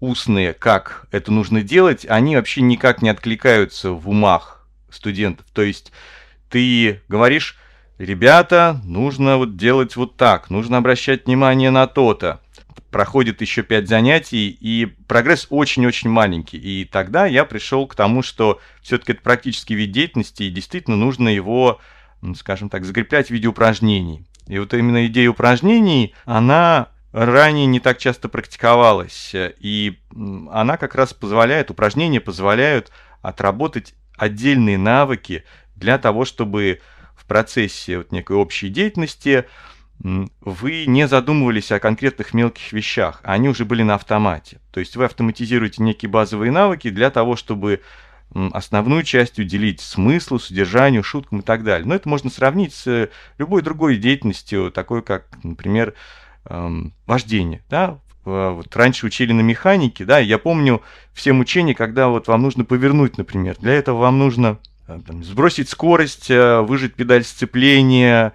устные, 0.00 0.52
как 0.52 1.06
это 1.10 1.32
нужно 1.32 1.62
делать, 1.62 2.06
они 2.08 2.36
вообще 2.36 2.60
никак 2.60 3.02
не 3.02 3.08
откликаются 3.08 3.92
в 3.92 4.08
умах 4.08 4.66
студентов. 4.90 5.46
То 5.52 5.62
есть 5.62 5.92
ты 6.48 7.02
говоришь, 7.08 7.58
ребята, 7.98 8.80
нужно 8.84 9.36
вот 9.36 9.56
делать 9.56 9.96
вот 9.96 10.16
так, 10.16 10.50
нужно 10.50 10.78
обращать 10.78 11.26
внимание 11.26 11.70
на 11.70 11.86
то-то. 11.86 12.40
Проходит 12.90 13.40
еще 13.40 13.62
пять 13.62 13.88
занятий, 13.88 14.48
и 14.48 14.86
прогресс 14.86 15.46
очень-очень 15.50 16.08
маленький. 16.08 16.56
И 16.56 16.84
тогда 16.84 17.26
я 17.26 17.44
пришел 17.44 17.86
к 17.86 17.94
тому, 17.94 18.22
что 18.22 18.60
все-таки 18.80 19.12
это 19.12 19.22
практический 19.22 19.74
вид 19.74 19.92
деятельности, 19.92 20.44
и 20.44 20.50
действительно 20.50 20.96
нужно 20.96 21.28
его, 21.28 21.80
скажем 22.36 22.70
так, 22.70 22.84
закреплять 22.84 23.28
в 23.28 23.30
виде 23.32 23.48
упражнений. 23.48 24.24
И 24.46 24.58
вот 24.58 24.72
именно 24.72 25.06
идея 25.06 25.30
упражнений, 25.30 26.14
она 26.24 26.88
ранее 27.24 27.64
не 27.66 27.80
так 27.80 27.98
часто 27.98 28.28
практиковалась. 28.28 29.32
И 29.34 29.98
она 30.50 30.76
как 30.76 30.94
раз 30.94 31.14
позволяет, 31.14 31.70
упражнения 31.70 32.20
позволяют 32.20 32.92
отработать 33.22 33.94
отдельные 34.16 34.76
навыки 34.76 35.44
для 35.76 35.98
того, 35.98 36.24
чтобы 36.26 36.80
в 37.16 37.24
процессе 37.24 37.98
вот 37.98 38.12
некой 38.12 38.36
общей 38.36 38.68
деятельности 38.68 39.46
вы 39.98 40.84
не 40.84 41.08
задумывались 41.08 41.72
о 41.72 41.80
конкретных 41.80 42.34
мелких 42.34 42.72
вещах, 42.72 43.20
а 43.24 43.32
они 43.32 43.48
уже 43.48 43.64
были 43.64 43.82
на 43.82 43.94
автомате. 43.94 44.60
То 44.70 44.80
есть 44.80 44.94
вы 44.94 45.06
автоматизируете 45.06 45.82
некие 45.82 46.10
базовые 46.10 46.52
навыки 46.52 46.90
для 46.90 47.10
того, 47.10 47.34
чтобы 47.34 47.80
основную 48.52 49.04
часть 49.04 49.38
уделить 49.38 49.80
смыслу, 49.80 50.38
содержанию, 50.38 51.02
шуткам 51.02 51.40
и 51.40 51.42
так 51.42 51.64
далее. 51.64 51.88
Но 51.88 51.94
это 51.94 52.10
можно 52.10 52.28
сравнить 52.28 52.74
с 52.74 53.08
любой 53.38 53.62
другой 53.62 53.96
деятельностью, 53.96 54.70
такой 54.70 55.02
как, 55.02 55.28
например, 55.42 55.94
эм, 56.48 56.92
вождение, 57.06 57.62
да, 57.68 57.98
вот 58.26 58.74
раньше 58.74 59.06
учили 59.06 59.32
на 59.32 59.40
механике, 59.40 60.04
да, 60.04 60.18
я 60.18 60.38
помню 60.38 60.82
все 61.14 61.32
мучения, 61.32 61.74
когда 61.74 62.08
вот 62.08 62.26
вам 62.26 62.42
нужно 62.42 62.64
повернуть, 62.64 63.18
например, 63.18 63.56
для 63.60 63.74
этого 63.74 63.98
вам 63.98 64.18
нужно 64.18 64.58
э, 64.88 64.98
там, 65.06 65.22
сбросить 65.22 65.68
скорость, 65.68 66.30
э, 66.30 66.60
выжать 66.60 66.94
педаль 66.94 67.22
сцепления, 67.22 68.32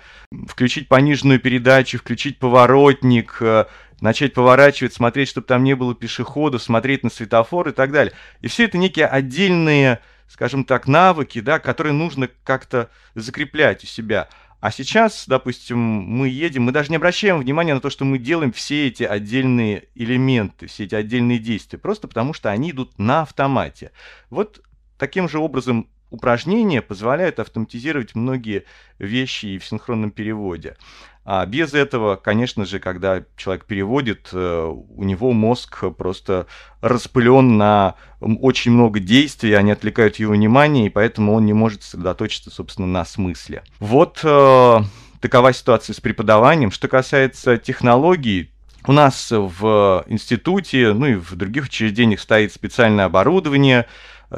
включить 0.48 0.88
пониженную 0.88 1.42
передачу, 1.42 1.98
включить 1.98 2.40
поворотник, 2.40 3.38
э, 3.42 3.66
начать 4.00 4.34
поворачивать, 4.34 4.94
смотреть, 4.94 5.30
чтобы 5.30 5.48
там 5.48 5.64
не 5.64 5.76
было 5.76 5.94
пешеходов, 5.94 6.64
смотреть 6.64 7.04
на 7.04 7.10
светофор 7.10 7.70
и 7.70 7.72
так 7.72 7.92
далее. 7.92 8.14
И 8.42 8.48
все 8.48 8.66
это 8.66 8.78
некие 8.78 9.08
отдельные, 9.08 10.00
скажем 10.28 10.64
так, 10.64 10.88
навыки, 10.88 11.42
да, 11.42 11.60
которые 11.60 11.94
нужно 11.94 12.30
как-то 12.44 12.90
закреплять 13.14 13.84
у 13.84 13.88
себя. 13.88 14.30
А 14.62 14.70
сейчас, 14.70 15.26
допустим, 15.28 15.80
мы 15.80 16.30
едем, 16.30 16.64
мы 16.64 16.72
даже 16.72 16.92
не 16.92 16.98
обращаем 16.98 17.40
внимания 17.40 17.74
на 17.74 17.82
то, 17.82 17.90
что 17.90 18.06
мы 18.06 18.20
делаем 18.20 18.52
все 18.52 18.88
эти 18.88 19.02
отдельные 19.02 19.90
элементы, 19.96 20.68
все 20.68 20.84
эти 20.84 20.94
отдельные 20.94 21.40
действия, 21.40 21.80
просто 21.80 22.08
потому 22.08 22.34
что 22.34 22.52
они 22.52 22.70
идут 22.70 23.00
на 23.00 23.24
автомате. 23.24 23.92
Вот 24.30 24.62
таким 25.00 25.28
же 25.28 25.40
образом 25.40 25.90
упражнения 26.12 26.82
позволяют 26.82 27.40
автоматизировать 27.40 28.14
многие 28.14 28.66
вещи 29.00 29.48
и 29.48 29.58
в 29.58 29.66
синхронном 29.66 30.12
переводе. 30.12 30.76
А 31.24 31.46
без 31.46 31.74
этого, 31.74 32.16
конечно 32.16 32.66
же, 32.66 32.80
когда 32.80 33.24
человек 33.38 33.66
переводит, 33.66 34.30
э, 34.34 34.66
у 34.66 35.04
него 35.04 35.32
мозг 35.32 35.84
просто 35.96 36.48
распылен 36.82 37.58
на 37.58 37.96
очень 38.20 38.72
много 38.72 39.00
действий, 39.00 39.54
они 39.54 39.72
отвлекают 39.72 40.16
его 40.18 40.34
внимание, 40.34 40.88
и 40.88 40.90
поэтому 40.90 41.34
он 41.34 41.46
не 41.46 41.54
может 41.54 41.84
сосредоточиться, 41.84 42.50
собственно, 42.50 42.88
на 42.88 43.06
смысле. 43.06 43.64
Вот 43.80 44.20
э, 44.24 44.80
такова 45.22 45.54
ситуация 45.54 45.94
с 45.94 46.02
преподаванием. 46.02 46.72
Что 46.72 46.88
касается 46.88 47.58
технологий, 47.58 48.52
у 48.88 48.92
нас 48.92 49.28
в 49.30 50.04
институте, 50.08 50.92
ну 50.94 51.06
и 51.06 51.14
в 51.14 51.36
других 51.36 51.66
учреждениях 51.66 52.20
стоит 52.20 52.52
специальное 52.52 53.06
оборудование, 53.06 53.86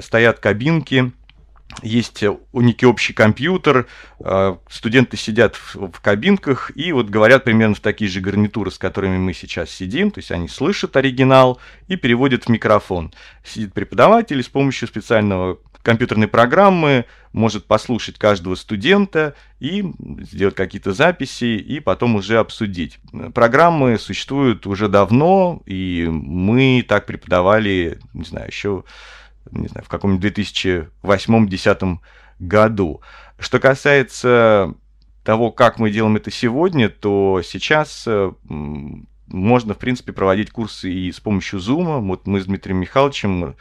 стоят 0.01 0.39
кабинки, 0.39 1.13
есть 1.81 2.23
некий 2.53 2.85
общий 2.85 3.13
компьютер, 3.13 3.87
э, 4.19 4.55
студенты 4.69 5.17
сидят 5.17 5.55
в, 5.55 5.99
кабинках 6.01 6.71
и 6.75 6.91
вот 6.91 7.09
говорят 7.09 7.43
примерно 7.43 7.75
в 7.75 7.79
такие 7.79 8.09
же 8.09 8.21
гарнитуры, 8.21 8.71
с 8.71 8.77
которыми 8.77 9.17
мы 9.17 9.33
сейчас 9.33 9.69
сидим, 9.69 10.11
то 10.11 10.19
есть 10.19 10.31
они 10.31 10.47
слышат 10.47 10.95
оригинал 10.95 11.59
и 11.87 11.95
переводят 11.95 12.45
в 12.45 12.49
микрофон. 12.49 13.13
Сидит 13.43 13.73
преподаватель 13.73 14.41
с 14.43 14.49
помощью 14.49 14.87
специального 14.87 15.59
компьютерной 15.83 16.27
программы, 16.27 17.05
может 17.33 17.65
послушать 17.65 18.17
каждого 18.17 18.55
студента 18.55 19.35
и 19.59 19.83
сделать 20.21 20.55
какие-то 20.55 20.93
записи, 20.93 21.57
и 21.57 21.79
потом 21.79 22.15
уже 22.15 22.37
обсудить. 22.37 22.99
Программы 23.33 23.99
существуют 23.99 24.65
уже 24.65 24.87
давно, 24.87 25.61
и 25.65 26.07
мы 26.09 26.85
так 26.87 27.05
преподавали, 27.05 27.99
не 28.13 28.23
знаю, 28.23 28.47
еще 28.47 28.85
не 29.51 29.67
знаю, 29.67 29.85
в 29.85 29.89
каком-нибудь 29.89 30.37
2008-2010 30.37 31.97
году. 32.39 33.01
Что 33.39 33.59
касается 33.59 34.73
того, 35.23 35.51
как 35.51 35.79
мы 35.79 35.91
делаем 35.91 36.15
это 36.15 36.31
сегодня, 36.31 36.89
то 36.89 37.41
сейчас 37.43 38.03
э, 38.07 38.31
можно, 39.27 39.73
в 39.73 39.77
принципе, 39.77 40.11
проводить 40.11 40.51
курсы 40.51 40.91
и 40.91 41.11
с 41.11 41.19
помощью 41.19 41.59
Zoom. 41.59 42.01
Вот 42.01 42.27
мы 42.27 42.41
с 42.41 42.45
Дмитрием 42.45 42.77
Михайловичем 42.79 43.45
э, 43.45 43.53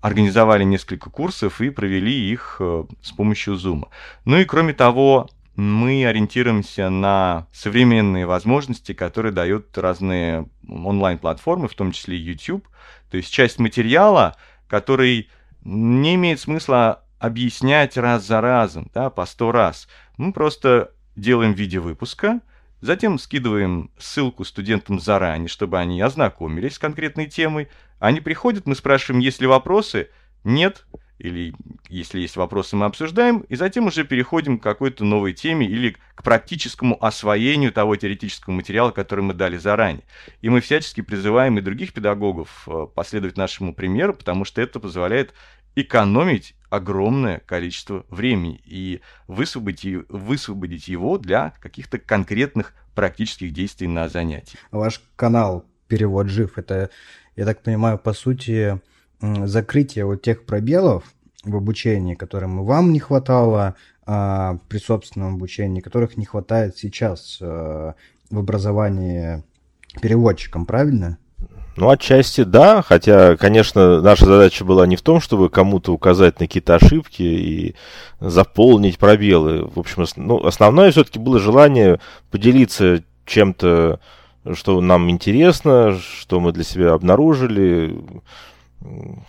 организовали 0.00 0.64
несколько 0.64 1.10
курсов 1.10 1.60
и 1.60 1.70
провели 1.70 2.30
их 2.30 2.56
э, 2.60 2.84
с 3.02 3.12
помощью 3.12 3.54
Zoom. 3.54 3.88
Ну 4.24 4.38
и 4.38 4.44
кроме 4.44 4.72
того, 4.74 5.28
мы 5.56 6.04
ориентируемся 6.06 6.88
на 6.90 7.46
современные 7.52 8.26
возможности, 8.26 8.92
которые 8.92 9.32
дают 9.32 9.76
разные 9.78 10.46
онлайн-платформы, 10.68 11.68
в 11.68 11.74
том 11.74 11.92
числе 11.92 12.16
YouTube. 12.16 12.66
То 13.10 13.16
есть 13.16 13.32
часть 13.32 13.58
материала, 13.58 14.36
который 14.68 15.30
не 15.62 16.14
имеет 16.14 16.40
смысла 16.40 17.04
объяснять 17.18 17.96
раз 17.96 18.26
за 18.26 18.40
разом, 18.40 18.90
да, 18.92 19.10
по 19.10 19.24
сто 19.26 19.52
раз. 19.52 19.88
Мы 20.16 20.32
просто 20.32 20.92
делаем 21.16 21.54
в 21.54 21.58
виде 21.58 21.78
выпуска, 21.78 22.40
затем 22.80 23.18
скидываем 23.18 23.90
ссылку 23.98 24.44
студентам 24.44 25.00
заранее, 25.00 25.48
чтобы 25.48 25.78
они 25.78 26.00
ознакомились 26.00 26.74
с 26.74 26.78
конкретной 26.78 27.26
темой. 27.26 27.68
Они 27.98 28.20
приходят, 28.20 28.66
мы 28.66 28.74
спрашиваем, 28.74 29.20
есть 29.20 29.40
ли 29.40 29.46
вопросы. 29.46 30.10
Нет. 30.44 30.86
Или 31.18 31.54
если 31.88 32.20
есть 32.20 32.36
вопросы, 32.36 32.74
мы 32.76 32.86
обсуждаем, 32.86 33.40
и 33.48 33.54
затем 33.54 33.86
уже 33.86 34.04
переходим 34.04 34.58
к 34.58 34.62
какой-то 34.62 35.04
новой 35.04 35.32
теме 35.32 35.66
или 35.66 35.96
к 36.14 36.22
практическому 36.22 37.02
освоению 37.04 37.72
того 37.72 37.94
теоретического 37.96 38.52
материала, 38.52 38.90
который 38.90 39.20
мы 39.22 39.32
дали 39.32 39.56
заранее. 39.56 40.04
И 40.42 40.48
мы 40.48 40.60
всячески 40.60 41.02
призываем 41.02 41.56
и 41.58 41.62
других 41.62 41.92
педагогов 41.92 42.66
э, 42.66 42.86
последовать 42.92 43.36
нашему 43.36 43.74
примеру, 43.74 44.14
потому 44.14 44.44
что 44.44 44.60
это 44.60 44.80
позволяет 44.80 45.34
экономить 45.76 46.54
огромное 46.68 47.40
количество 47.40 48.04
времени 48.08 48.60
и 48.64 49.00
высвободить, 49.28 50.08
высвободить 50.08 50.88
его 50.88 51.18
для 51.18 51.52
каких-то 51.60 51.98
конкретных 51.98 52.74
практических 52.94 53.52
действий 53.52 53.86
на 53.88 54.08
занятии. 54.08 54.58
Ваш 54.70 55.00
канал 55.16 55.64
«Перевод 55.88 56.28
жив»— 56.28 56.52
это, 56.58 56.90
я 57.36 57.44
так 57.44 57.62
понимаю, 57.62 57.98
по 57.98 58.12
сути, 58.12 58.80
закрытие 59.20 60.04
вот 60.04 60.22
тех 60.22 60.44
пробелов 60.44 61.04
в 61.44 61.56
обучении, 61.56 62.14
которым 62.14 62.64
вам 62.64 62.92
не 62.92 63.00
хватало 63.00 63.74
а, 64.06 64.58
при 64.68 64.78
собственном 64.78 65.34
обучении, 65.34 65.80
которых 65.80 66.16
не 66.16 66.24
хватает 66.24 66.76
сейчас 66.76 67.38
а, 67.40 67.94
в 68.30 68.38
образовании 68.38 69.42
переводчиком, 70.00 70.66
правильно? 70.66 71.18
Ну, 71.76 71.90
отчасти 71.90 72.44
да, 72.44 72.82
хотя, 72.82 73.36
конечно, 73.36 74.00
наша 74.00 74.26
задача 74.26 74.64
была 74.64 74.86
не 74.86 74.94
в 74.94 75.02
том, 75.02 75.20
чтобы 75.20 75.48
кому-то 75.48 75.92
указать 75.92 76.38
на 76.38 76.46
какие-то 76.46 76.76
ошибки 76.76 77.22
и 77.22 77.74
заполнить 78.20 78.98
пробелы. 78.98 79.66
В 79.66 79.78
общем, 79.78 80.04
ну, 80.16 80.44
основное 80.46 80.92
все-таки 80.92 81.18
было 81.18 81.40
желание 81.40 81.98
поделиться 82.30 83.02
чем-то, 83.26 83.98
что 84.52 84.80
нам 84.80 85.10
интересно, 85.10 85.98
что 85.98 86.38
мы 86.38 86.52
для 86.52 86.62
себя 86.62 86.92
обнаружили, 86.92 87.98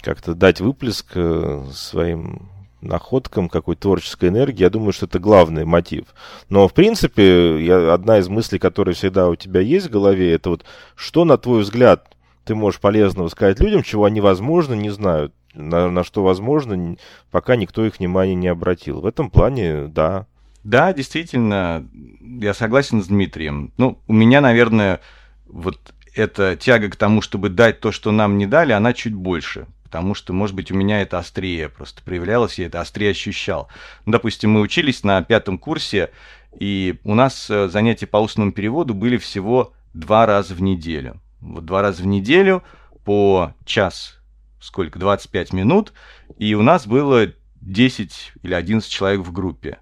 как-то 0.02 0.34
дать 0.34 0.62
выплеск 0.62 1.12
э, 1.16 1.64
своим 1.74 2.50
находкам, 2.82 3.50
какой 3.50 3.76
творческой 3.76 4.30
энергии, 4.30 4.62
я 4.62 4.70
думаю, 4.70 4.94
что 4.94 5.06
это 5.06 5.20
главный 5.20 5.66
мотив. 5.66 6.06
Но, 6.50 6.68
в 6.68 6.74
принципе, 6.74 7.64
я, 7.64 7.94
одна 7.94 8.20
из 8.20 8.28
мыслей, 8.28 8.60
которая 8.60 8.96
всегда 8.96 9.28
у 9.28 9.36
тебя 9.36 9.60
есть 9.62 9.88
в 9.88 9.92
голове, 9.92 10.34
это 10.34 10.52
вот, 10.52 10.66
что, 10.96 11.26
на 11.26 11.38
твой 11.38 11.62
взгляд, 11.62 12.16
ты 12.44 12.54
можешь 12.54 12.80
полезного 12.80 13.28
сказать 13.30 13.60
людям, 13.60 13.84
чего 13.84 14.06
они, 14.06 14.22
возможно, 14.22 14.74
не 14.76 14.92
знают, 14.92 15.34
на, 15.54 15.90
на 15.90 16.04
что, 16.04 16.24
возможно, 16.24 16.96
пока 17.32 17.56
никто 17.56 17.86
их 17.86 18.00
внимания 18.00 18.36
не 18.36 18.48
обратил. 18.48 19.02
В 19.02 19.06
этом 19.06 19.30
плане, 19.30 19.88
да. 19.88 20.28
Да, 20.64 20.94
действительно, 20.94 21.88
я 22.22 22.54
согласен 22.54 23.02
с 23.02 23.08
Дмитрием. 23.08 23.72
Ну, 23.78 24.00
у 24.08 24.14
меня, 24.14 24.42
наверное, 24.42 25.00
вот 25.48 25.80
эта 26.16 26.56
тяга 26.56 26.90
к 26.90 26.96
тому, 26.96 27.22
чтобы 27.22 27.50
дать 27.50 27.80
то, 27.80 27.92
что 27.92 28.12
нам 28.12 28.38
не 28.38 28.46
дали, 28.46 28.72
она 28.72 28.94
чуть 28.94 29.14
больше. 29.14 29.68
Потому 29.84 30.14
что, 30.14 30.34
может 30.34 30.56
быть, 30.56 30.72
у 30.72 30.76
меня 30.76 31.02
это 31.02 31.20
острее 31.20 31.70
просто 31.70 32.02
проявлялось, 32.04 32.60
я 32.60 32.66
это 32.66 32.82
острее 32.82 33.12
ощущал. 33.12 33.70
Ну, 34.06 34.12
допустим, 34.12 34.52
мы 34.52 34.62
учились 34.62 35.04
на 35.04 35.22
пятом 35.22 35.58
курсе, 35.58 36.12
и 36.60 37.00
у 37.04 37.14
нас 37.16 37.50
э, 37.50 37.70
занятия 37.70 38.08
по 38.08 38.18
устному 38.18 38.52
переводу 38.52 38.94
были 38.94 39.18
всего 39.18 39.74
два 39.94 40.26
раза 40.26 40.54
в 40.54 40.62
неделю 40.62 41.22
вот 41.46 41.66
два 41.66 41.82
раза 41.82 42.04
в 42.04 42.08
неделю 42.08 42.64
по 43.04 43.54
час, 43.66 44.18
сколько, 44.60 45.00
25 45.00 45.54
минут, 45.54 45.94
и 46.38 46.56
у 46.56 46.62
нас 46.62 46.88
было 46.88 47.28
10 47.62 48.34
или 48.42 48.54
11 48.54 48.90
человек 48.90 49.22
в 49.22 49.32
группе. 49.32 49.80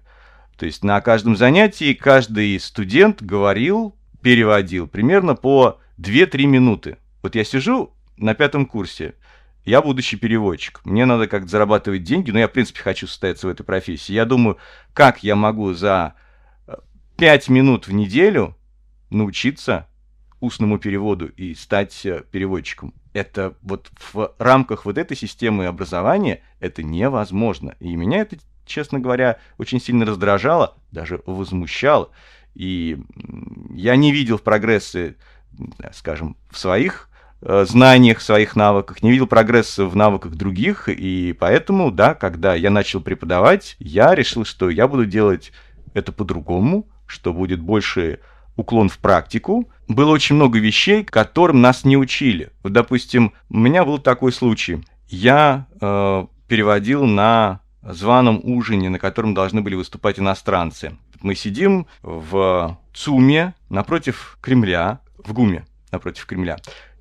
То 0.56 0.66
есть 0.66 0.84
на 0.84 1.00
каждом 1.00 1.36
занятии 1.36 1.94
каждый 1.94 2.58
студент 2.60 3.22
говорил, 3.22 3.96
переводил 4.22 4.86
примерно 4.86 5.34
по 5.34 5.80
2-3 5.98 6.46
минуты. 6.46 6.98
Вот 7.22 7.34
я 7.34 7.44
сижу 7.44 7.92
на 8.16 8.34
пятом 8.34 8.66
курсе, 8.66 9.14
я 9.64 9.80
будущий 9.80 10.16
переводчик, 10.16 10.80
мне 10.84 11.06
надо 11.06 11.26
как-то 11.26 11.48
зарабатывать 11.48 12.04
деньги, 12.04 12.30
но 12.30 12.38
я, 12.38 12.48
в 12.48 12.52
принципе, 12.52 12.80
хочу 12.80 13.06
состояться 13.06 13.46
в 13.46 13.50
этой 13.50 13.64
профессии. 13.64 14.12
Я 14.12 14.26
думаю, 14.26 14.58
как 14.92 15.22
я 15.22 15.36
могу 15.36 15.72
за 15.72 16.14
5 17.16 17.48
минут 17.48 17.86
в 17.86 17.92
неделю 17.92 18.56
научиться 19.10 19.86
устному 20.40 20.78
переводу 20.78 21.28
и 21.28 21.54
стать 21.54 22.04
э, 22.04 22.22
переводчиком. 22.30 22.92
Это 23.12 23.56
вот 23.62 23.90
в 24.12 24.34
рамках 24.38 24.84
вот 24.84 24.98
этой 24.98 25.16
системы 25.16 25.66
образования 25.66 26.42
это 26.60 26.82
невозможно. 26.82 27.76
И 27.80 27.94
меня 27.96 28.18
это, 28.18 28.36
честно 28.66 28.98
говоря, 28.98 29.38
очень 29.56 29.80
сильно 29.80 30.04
раздражало, 30.04 30.76
даже 30.90 31.22
возмущало. 31.24 32.10
И 32.54 32.98
я 33.70 33.96
не 33.96 34.12
видел 34.12 34.38
прогресса, 34.38 35.14
скажем, 35.92 36.36
в 36.50 36.58
своих 36.58 37.08
э, 37.42 37.64
знаниях, 37.68 38.20
своих 38.20 38.56
навыках, 38.56 39.02
не 39.02 39.10
видел 39.10 39.26
прогресса 39.26 39.86
в 39.86 39.96
навыках 39.96 40.32
других, 40.32 40.88
и 40.88 41.34
поэтому, 41.38 41.90
да, 41.90 42.14
когда 42.14 42.54
я 42.54 42.70
начал 42.70 43.00
преподавать, 43.00 43.76
я 43.78 44.14
решил, 44.14 44.44
что 44.44 44.70
я 44.70 44.88
буду 44.88 45.06
делать 45.06 45.52
это 45.94 46.12
по-другому, 46.12 46.88
что 47.06 47.32
будет 47.32 47.60
больше 47.60 48.20
уклон 48.56 48.88
в 48.88 48.98
практику. 48.98 49.68
Было 49.88 50.10
очень 50.10 50.36
много 50.36 50.58
вещей, 50.58 51.04
которым 51.04 51.60
нас 51.60 51.84
не 51.84 51.96
учили. 51.96 52.50
Вот, 52.62 52.72
допустим, 52.72 53.32
у 53.50 53.58
меня 53.58 53.84
был 53.84 53.98
такой 53.98 54.32
случай. 54.32 54.84
Я 55.08 55.66
э, 55.80 56.26
переводил 56.48 57.04
на 57.04 57.60
званом 57.82 58.40
ужине, 58.42 58.88
на 58.88 58.98
котором 58.98 59.34
должны 59.34 59.60
были 59.60 59.74
выступать 59.74 60.18
иностранцы. 60.18 60.96
Мы 61.20 61.34
сидим 61.34 61.86
в 62.02 62.78
ЦУМе 62.92 63.54
напротив 63.68 64.38
Кремля, 64.40 65.00
в 65.24 65.32
ГУМе 65.32 65.66
напротив 65.90 66.26
Кремля 66.26 66.58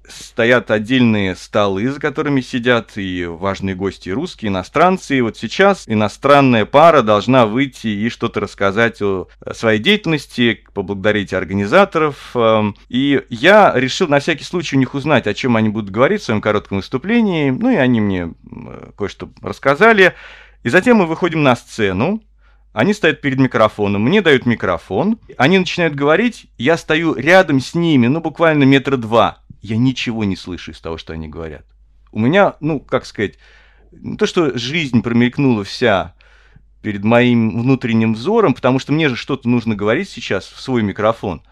стоят 0.07 0.71
отдельные 0.71 1.35
столы, 1.35 1.89
за 1.89 1.99
которыми 1.99 2.41
сидят 2.41 2.97
и 2.97 3.25
важные 3.25 3.75
гости, 3.75 4.09
и 4.09 4.11
русские, 4.11 4.49
иностранцы. 4.49 5.17
И 5.17 5.21
вот 5.21 5.37
сейчас 5.37 5.85
иностранная 5.87 6.65
пара 6.65 7.01
должна 7.01 7.45
выйти 7.45 7.87
и 7.87 8.09
что-то 8.09 8.39
рассказать 8.39 9.01
о 9.01 9.27
своей 9.53 9.79
деятельности, 9.79 10.63
поблагодарить 10.73 11.33
организаторов. 11.33 12.31
Эм, 12.35 12.75
и 12.89 13.23
я 13.29 13.73
решил 13.75 14.07
на 14.07 14.19
всякий 14.19 14.43
случай 14.43 14.75
у 14.75 14.79
них 14.79 14.93
узнать, 14.93 15.27
о 15.27 15.33
чем 15.33 15.55
они 15.55 15.69
будут 15.69 15.89
говорить 15.89 16.21
в 16.21 16.25
своем 16.25 16.41
коротком 16.41 16.77
выступлении. 16.77 17.49
Ну 17.49 17.69
и 17.69 17.75
они 17.75 18.01
мне 18.01 18.33
кое-что 18.97 19.29
рассказали. 19.41 20.13
И 20.63 20.69
затем 20.69 20.97
мы 20.97 21.05
выходим 21.05 21.43
на 21.43 21.55
сцену, 21.55 22.21
они 22.73 22.93
стоят 22.93 23.21
перед 23.21 23.39
микрофоном, 23.39 24.01
мне 24.01 24.21
дают 24.21 24.45
микрофон, 24.45 25.19
они 25.37 25.59
начинают 25.59 25.93
говорить, 25.95 26.47
я 26.57 26.75
стою 26.75 27.13
рядом 27.13 27.59
с 27.59 27.75
ними, 27.75 28.07
ну 28.07 28.19
буквально 28.19 28.63
метра 28.63 28.97
два, 28.97 29.37
я 29.61 29.77
ничего 29.77 30.23
не 30.23 30.35
слышу 30.35 30.71
из 30.71 30.81
того, 30.81 30.97
что 30.97 31.13
они 31.13 31.27
говорят. 31.27 31.65
У 32.11 32.19
меня, 32.19 32.55
ну, 32.59 32.79
как 32.79 33.05
сказать, 33.05 33.35
не 33.91 34.17
то, 34.17 34.25
что 34.25 34.57
жизнь 34.57 35.01
промелькнула 35.03 35.63
вся 35.63 36.15
перед 36.81 37.03
моим 37.03 37.61
внутренним 37.61 38.15
взором, 38.15 38.55
потому 38.55 38.79
что 38.79 38.91
мне 38.91 39.07
же 39.07 39.15
что-то 39.15 39.47
нужно 39.47 39.75
говорить 39.75 40.09
сейчас 40.09 40.45
в 40.45 40.59
свой 40.59 40.81
микрофон, 40.81 41.43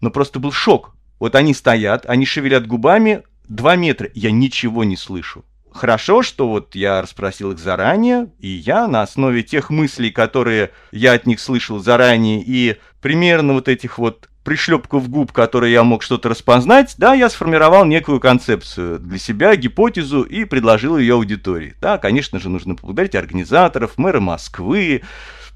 но 0.00 0.10
просто 0.10 0.38
был 0.38 0.52
шок. 0.52 0.94
Вот 1.18 1.34
они 1.34 1.54
стоят, 1.54 2.04
они 2.06 2.26
шевелят 2.26 2.66
губами, 2.66 3.22
два 3.48 3.74
метра, 3.74 4.10
я 4.14 4.30
ничего 4.30 4.84
не 4.84 4.96
слышу. 4.96 5.44
Хорошо, 5.78 6.24
что 6.24 6.48
вот 6.48 6.74
я 6.74 7.00
расспросил 7.00 7.52
их 7.52 7.60
заранее, 7.60 8.32
и 8.40 8.48
я 8.48 8.88
на 8.88 9.02
основе 9.02 9.44
тех 9.44 9.70
мыслей, 9.70 10.10
которые 10.10 10.72
я 10.90 11.12
от 11.12 11.24
них 11.24 11.38
слышал 11.38 11.78
заранее, 11.78 12.42
и 12.44 12.78
примерно 13.00 13.52
вот 13.52 13.68
этих 13.68 13.96
вот 13.96 14.28
пришлепков 14.42 15.08
губ, 15.08 15.30
которые 15.30 15.72
я 15.72 15.84
мог 15.84 16.02
что-то 16.02 16.30
распознать, 16.30 16.96
да, 16.98 17.14
я 17.14 17.30
сформировал 17.30 17.84
некую 17.84 18.18
концепцию 18.18 18.98
для 18.98 19.18
себя, 19.18 19.54
гипотезу 19.54 20.22
и 20.22 20.44
предложил 20.44 20.98
ее 20.98 21.14
аудитории. 21.14 21.76
Да, 21.80 21.98
конечно 21.98 22.40
же, 22.40 22.48
нужно 22.48 22.74
поблагодарить 22.74 23.14
организаторов, 23.14 23.98
мэра 23.98 24.18
Москвы, 24.18 25.02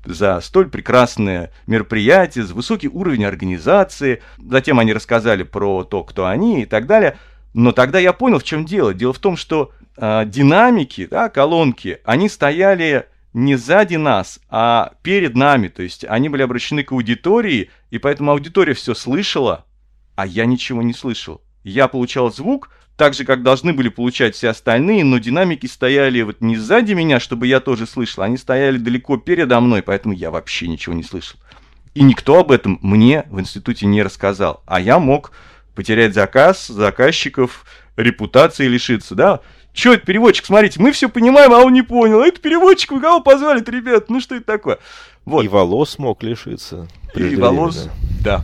за 0.04 0.40
столь 0.40 0.68
прекрасное 0.68 1.50
мероприятие, 1.66 2.44
за 2.44 2.54
высокий 2.54 2.88
уровень 2.88 3.24
организации. 3.24 4.22
Затем 4.38 4.78
они 4.78 4.92
рассказали 4.92 5.42
про 5.42 5.82
то, 5.82 6.04
кто 6.04 6.26
они 6.26 6.62
и 6.62 6.64
так 6.64 6.86
далее. 6.86 7.18
Но 7.54 7.72
тогда 7.72 7.98
я 7.98 8.12
понял, 8.12 8.38
в 8.38 8.44
чем 8.44 8.64
дело. 8.64 8.94
Дело 8.94 9.12
в 9.12 9.18
том, 9.18 9.36
что 9.36 9.72
э, 10.02 10.24
динамики, 10.26 11.06
да, 11.06 11.28
колонки, 11.28 12.00
они 12.04 12.28
стояли 12.28 13.06
не 13.32 13.54
сзади 13.54 13.94
нас, 13.94 14.40
а 14.50 14.94
перед 15.02 15.36
нами. 15.36 15.68
То 15.68 15.82
есть 15.82 16.04
они 16.04 16.28
были 16.28 16.42
обращены 16.42 16.82
к 16.82 16.92
аудитории, 16.92 17.70
и 17.90 17.98
поэтому 17.98 18.32
аудитория 18.32 18.74
все 18.74 18.94
слышала, 18.94 19.64
а 20.16 20.26
я 20.26 20.44
ничего 20.44 20.82
не 20.82 20.92
слышал. 20.92 21.40
Я 21.62 21.86
получал 21.86 22.32
звук, 22.32 22.70
так 22.96 23.14
же, 23.14 23.24
как 23.24 23.44
должны 23.44 23.72
были 23.72 23.88
получать 23.88 24.34
все 24.34 24.48
остальные, 24.48 25.04
но 25.04 25.18
динамики 25.18 25.66
стояли 25.66 26.20
вот 26.22 26.40
не 26.40 26.56
сзади 26.56 26.92
меня, 26.92 27.20
чтобы 27.20 27.46
я 27.46 27.60
тоже 27.60 27.86
слышал, 27.86 28.24
они 28.24 28.36
стояли 28.36 28.78
далеко 28.78 29.16
передо 29.16 29.60
мной, 29.60 29.82
поэтому 29.82 30.14
я 30.14 30.32
вообще 30.32 30.66
ничего 30.66 30.94
не 30.94 31.04
слышал. 31.04 31.38
И 31.94 32.02
никто 32.02 32.40
об 32.40 32.50
этом 32.50 32.80
мне 32.82 33.24
в 33.30 33.38
институте 33.38 33.86
не 33.86 34.02
рассказал. 34.02 34.62
А 34.66 34.80
я 34.80 34.98
мог 34.98 35.30
потерять 35.74 36.12
заказ, 36.12 36.66
заказчиков, 36.66 37.64
репутации 37.96 38.66
лишиться, 38.66 39.14
да? 39.14 39.40
Че 39.72 39.94
это 39.94 40.06
переводчик? 40.06 40.44
Смотрите, 40.44 40.80
мы 40.80 40.92
все 40.92 41.08
понимаем, 41.08 41.52
а 41.52 41.60
он 41.60 41.72
не 41.72 41.82
понял. 41.82 42.20
Это 42.20 42.40
переводчик, 42.40 42.92
вы 42.92 43.00
кого 43.00 43.20
позвали 43.20 43.62
ребят? 43.70 44.10
Ну 44.10 44.20
что 44.20 44.34
это 44.34 44.44
такое? 44.44 44.78
Вот. 45.24 45.44
И 45.44 45.48
волос 45.48 45.98
мог 45.98 46.22
лишиться. 46.22 46.88
И 47.14 47.36
волос, 47.36 47.88
да. 48.22 48.42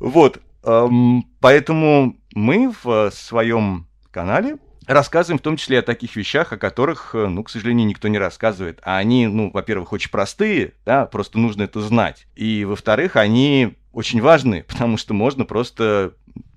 Вот. 0.00 0.40
Эм, 0.64 1.24
поэтому 1.40 2.16
мы 2.34 2.72
в 2.82 3.10
своем 3.12 3.86
канале 4.10 4.56
рассказываем 4.86 5.38
в 5.38 5.42
том 5.42 5.56
числе 5.56 5.80
о 5.80 5.82
таких 5.82 6.16
вещах, 6.16 6.52
о 6.52 6.56
которых, 6.56 7.14
э, 7.14 7.26
ну, 7.26 7.42
к 7.44 7.50
сожалению, 7.50 7.86
никто 7.86 8.08
не 8.08 8.18
рассказывает. 8.18 8.80
А 8.82 8.98
они, 8.98 9.26
ну, 9.26 9.50
во-первых, 9.52 9.92
очень 9.92 10.10
простые, 10.10 10.72
да, 10.84 11.06
просто 11.06 11.38
нужно 11.38 11.62
это 11.62 11.80
знать. 11.80 12.26
И, 12.34 12.64
во-вторых, 12.64 13.16
они 13.16 13.74
очень 13.92 14.20
важны, 14.20 14.62
потому 14.68 14.96
что 14.96 15.14
можно 15.14 15.44
просто 15.44 16.14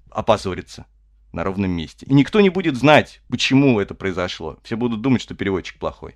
опозориться 0.09 0.85
на 1.33 1.43
ровном 1.43 1.71
месте. 1.71 2.05
И 2.09 2.13
никто 2.13 2.41
не 2.41 2.49
будет 2.49 2.75
знать, 2.75 3.21
почему 3.29 3.79
это 3.79 3.93
произошло. 3.93 4.57
Все 4.63 4.75
будут 4.75 5.01
думать, 5.01 5.21
что 5.21 5.35
переводчик 5.35 5.77
плохой. 5.77 6.15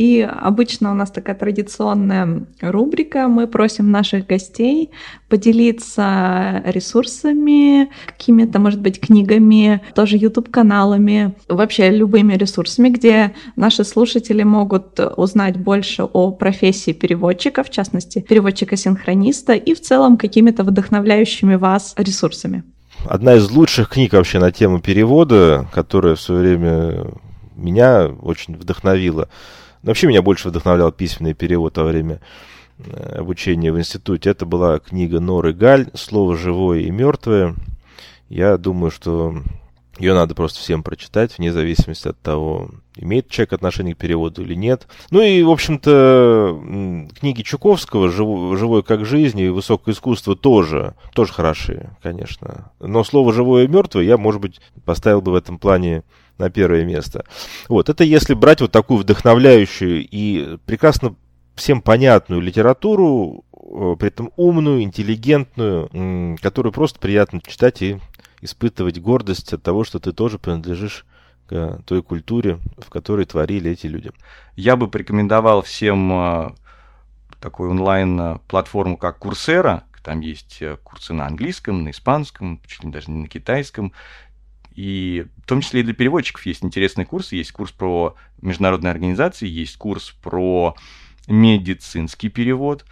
И 0.00 0.22
обычно 0.22 0.92
у 0.92 0.94
нас 0.94 1.10
такая 1.10 1.36
традиционная 1.36 2.46
рубрика. 2.62 3.28
Мы 3.28 3.46
просим 3.46 3.90
наших 3.90 4.26
гостей 4.26 4.90
поделиться 5.28 6.62
ресурсами, 6.64 7.90
какими-то, 8.06 8.58
может 8.60 8.80
быть, 8.80 8.98
книгами, 8.98 9.82
тоже 9.94 10.16
YouTube-каналами, 10.16 11.34
вообще 11.48 11.90
любыми 11.90 12.32
ресурсами, 12.32 12.88
где 12.88 13.34
наши 13.56 13.84
слушатели 13.84 14.42
могут 14.42 14.98
узнать 15.18 15.58
больше 15.58 16.04
о 16.04 16.30
профессии 16.30 16.92
переводчика, 16.92 17.62
в 17.62 17.68
частности, 17.68 18.24
переводчика-синхрониста, 18.26 19.52
и 19.52 19.74
в 19.74 19.82
целом 19.82 20.16
какими-то 20.16 20.64
вдохновляющими 20.64 21.56
вас 21.56 21.92
ресурсами. 21.98 22.64
Одна 23.04 23.34
из 23.34 23.50
лучших 23.50 23.88
книг 23.88 24.12
вообще 24.12 24.38
на 24.38 24.52
тему 24.52 24.80
перевода, 24.80 25.66
которая 25.72 26.14
в 26.14 26.20
свое 26.20 26.40
время 26.40 27.06
меня 27.56 28.06
очень 28.06 28.56
вдохновила, 28.56 29.28
Вообще 29.82 30.08
меня 30.08 30.20
больше 30.20 30.48
вдохновлял 30.48 30.92
письменный 30.92 31.32
перевод 31.32 31.78
во 31.78 31.84
время 31.84 32.20
э, 32.78 33.16
обучения 33.18 33.72
в 33.72 33.78
институте. 33.78 34.30
Это 34.30 34.44
была 34.44 34.78
книга 34.78 35.20
Норы 35.20 35.54
Галь 35.54 35.88
«Слово 35.94 36.36
живое 36.36 36.80
и 36.80 36.90
мертвое». 36.90 37.54
Я 38.28 38.58
думаю, 38.58 38.90
что 38.90 39.34
ее 39.98 40.12
надо 40.12 40.34
просто 40.34 40.60
всем 40.60 40.82
прочитать, 40.82 41.38
вне 41.38 41.50
зависимости 41.50 42.08
от 42.08 42.20
того, 42.20 42.70
имеет 43.00 43.28
человек 43.28 43.54
отношение 43.54 43.94
к 43.94 43.98
переводу 43.98 44.42
или 44.42 44.54
нет. 44.54 44.86
Ну 45.10 45.22
и, 45.22 45.42
в 45.42 45.50
общем-то, 45.50 47.08
книги 47.18 47.42
Чуковского 47.42 48.10
«Живое 48.10 48.82
как 48.82 49.06
жизнь» 49.06 49.40
и 49.40 49.48
«Высокое 49.48 49.94
искусство» 49.94 50.36
тоже, 50.36 50.94
тоже 51.14 51.32
хороши, 51.32 51.90
конечно. 52.02 52.70
Но 52.78 53.02
слово 53.04 53.32
«живое 53.32 53.64
и 53.64 53.68
мертвое» 53.68 54.04
я, 54.04 54.16
может 54.16 54.40
быть, 54.40 54.60
поставил 54.84 55.22
бы 55.22 55.32
в 55.32 55.34
этом 55.34 55.58
плане 55.58 56.04
на 56.38 56.50
первое 56.50 56.84
место. 56.84 57.24
Вот, 57.68 57.88
это 57.88 58.04
если 58.04 58.34
брать 58.34 58.60
вот 58.60 58.72
такую 58.72 59.00
вдохновляющую 59.00 60.06
и 60.10 60.58
прекрасно 60.66 61.14
всем 61.54 61.82
понятную 61.82 62.40
литературу, 62.40 63.44
э, 63.52 63.96
при 63.98 64.08
этом 64.08 64.32
умную, 64.36 64.82
интеллигентную, 64.82 66.36
которую 66.40 66.72
просто 66.72 66.98
приятно 66.98 67.40
читать 67.46 67.82
и 67.82 67.98
испытывать 68.40 69.00
гордость 69.00 69.52
от 69.52 69.62
того, 69.62 69.84
что 69.84 69.98
ты 69.98 70.12
тоже 70.12 70.38
принадлежишь 70.38 71.04
к 71.50 71.82
той 71.84 72.00
культуре, 72.00 72.60
в 72.78 72.90
которой 72.90 73.26
творили 73.26 73.72
эти 73.72 73.88
люди. 73.88 74.12
Я 74.54 74.76
бы 74.76 74.86
порекомендовал 74.88 75.62
всем 75.62 76.12
э, 76.12 76.50
такую 77.40 77.72
онлайн-платформу, 77.72 78.96
как 78.96 79.18
Курсера. 79.18 79.82
Там 80.04 80.20
есть 80.20 80.58
э, 80.60 80.76
курсы 80.84 81.12
на 81.12 81.26
английском, 81.26 81.82
на 81.82 81.90
испанском, 81.90 82.60
чуть 82.68 82.84
ли 82.84 82.90
даже 82.92 83.10
не 83.10 83.22
на 83.22 83.28
китайском. 83.28 83.92
И 84.76 85.26
в 85.38 85.46
том 85.48 85.60
числе 85.60 85.80
и 85.80 85.82
для 85.82 85.92
переводчиков 85.92 86.46
есть 86.46 86.64
интересные 86.64 87.04
курсы. 87.04 87.34
Есть 87.34 87.50
курс 87.50 87.72
про 87.72 88.14
международные 88.40 88.92
организации, 88.92 89.48
есть 89.48 89.76
курс 89.76 90.12
про 90.22 90.76
медицинский 91.26 92.28
перевод. 92.28 92.84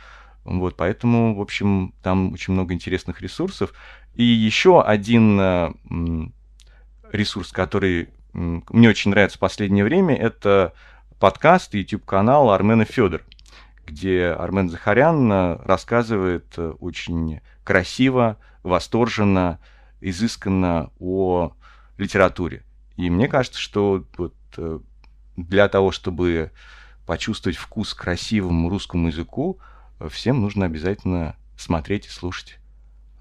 Вот, 0.43 0.77
поэтому, 0.77 1.37
в 1.37 1.41
общем, 1.41 1.95
там 2.03 2.33
очень 2.33 2.55
много 2.55 2.75
интересных 2.75 3.21
ресурсов. 3.21 3.73
И 4.17 4.25
еще 4.25 4.83
один 4.83 5.39
э, 5.39 5.73
ресурс, 7.13 7.53
который 7.53 8.09
мне 8.33 8.89
очень 8.89 9.11
нравится 9.11 9.39
в 9.39 9.41
последнее 9.41 9.85
время, 9.85 10.17
это 10.17 10.73
подкаст 11.19 11.75
и 11.75 11.79
YouTube-канал 11.79 12.51
Армена 12.51 12.85
Федор, 12.85 13.23
где 13.87 14.27
Армен 14.27 14.69
Захарян 14.69 15.33
э, 15.33 15.57
рассказывает 15.65 16.47
э, 16.57 16.75
очень 16.79 17.41
красиво, 17.65 18.37
восторженно, 18.63 19.59
изысканно 20.01 20.91
о 21.01 21.53
литературе. 21.97 22.63
И 22.97 23.11
мне 23.11 23.29
кажется, 23.29 23.59
что 23.59 24.05
вот 24.17 24.35
э, 24.57 24.79
для 25.37 25.69
того, 25.69 25.91
чтобы 25.91 26.53
почувствовать 27.07 27.57
вкус 27.57 27.95
к 27.95 28.03
красивому 28.03 28.69
русскому 28.69 29.09
языку, 29.09 29.59
всем 30.11 30.41
нужно 30.43 30.67
обязательно 30.67 31.37
смотреть 31.57 32.07
и 32.07 32.11
слушать 32.11 32.59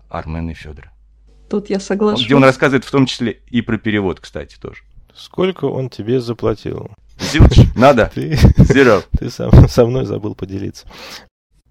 Армена 0.09 0.53
Федора. 0.53 0.91
Тут 1.49 1.69
я 1.69 1.79
соглашусь. 1.79 2.25
Где 2.25 2.35
он 2.35 2.43
рассказывает 2.43 2.83
в 2.83 2.91
том 2.91 3.05
числе 3.05 3.39
и 3.47 3.61
про 3.61 3.77
перевод, 3.77 4.19
кстати, 4.19 4.57
тоже. 4.59 4.83
Сколько 5.18 5.65
он 5.65 5.89
тебе 5.89 6.22
заплатил? 6.22 6.91
Надо. 7.76 8.11
Ты, 8.13 8.34
Zero. 8.34 9.03
ты 9.18 9.30
сам, 9.32 9.68
со 9.68 9.86
мной 9.86 10.05
забыл 10.05 10.36
поделиться. 10.36 10.86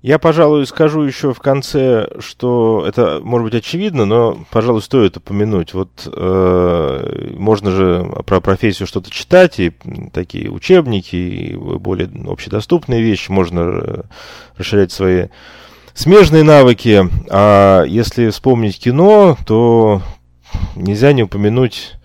Я, 0.03 0.19
пожалуй, 0.19 0.67
скажу 0.67 1.03
еще 1.03 1.33
в 1.33 1.41
конце, 1.41 2.09
что 2.21 2.85
это, 2.87 3.21
может 3.23 3.45
быть, 3.47 3.55
очевидно, 3.55 4.05
но, 4.05 4.39
пожалуй, 4.51 4.83
стоит 4.83 5.17
упомянуть. 5.17 5.75
Вот 5.75 6.09
э, 6.13 7.35
можно 7.37 7.71
же 7.71 8.05
про 8.25 8.41
профессию 8.41 8.87
что-то 8.87 9.11
читать, 9.11 9.59
и 9.59 9.73
такие 10.13 10.51
учебники, 10.51 11.17
и 11.17 11.57
более 11.57 12.09
общедоступные 12.29 13.03
вещи, 13.03 13.31
можно 13.31 14.05
расширять 14.57 14.93
свои 14.93 15.27
смежные 15.95 16.45
навыки. 16.45 17.09
А 17.31 17.83
если 17.85 18.31
вспомнить 18.31 18.79
кино, 18.79 19.37
то 19.47 20.03
нельзя 20.77 21.13
не 21.13 21.25
упомянуть 21.25 21.97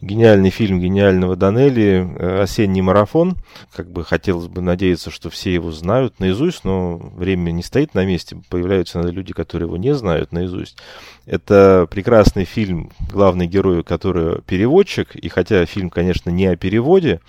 гениальный 0.00 0.50
фильм 0.50 0.80
гениального 0.80 1.36
Данелли 1.36 2.08
э, 2.16 2.42
«Осенний 2.42 2.80
марафон». 2.80 3.36
Как 3.74 3.90
бы 3.90 4.04
хотелось 4.04 4.48
бы 4.48 4.60
надеяться, 4.60 5.10
что 5.10 5.30
все 5.30 5.52
его 5.52 5.70
знают 5.72 6.20
наизусть, 6.20 6.64
но 6.64 6.96
время 6.96 7.50
не 7.50 7.62
стоит 7.62 7.94
на 7.94 8.04
месте. 8.04 8.38
Появляются 8.48 8.98
иногда 8.98 9.12
люди, 9.12 9.32
которые 9.32 9.66
его 9.66 9.76
не 9.76 9.94
знают 9.94 10.32
наизусть. 10.32 10.78
Это 11.26 11.86
прекрасный 11.90 12.44
фильм, 12.44 12.90
главный 13.12 13.46
герой, 13.46 13.84
который 13.84 14.42
переводчик. 14.42 15.14
И 15.16 15.28
хотя 15.28 15.66
фильм, 15.66 15.90
конечно, 15.90 16.30
не 16.30 16.46
о 16.46 16.56
переводе, 16.56 17.20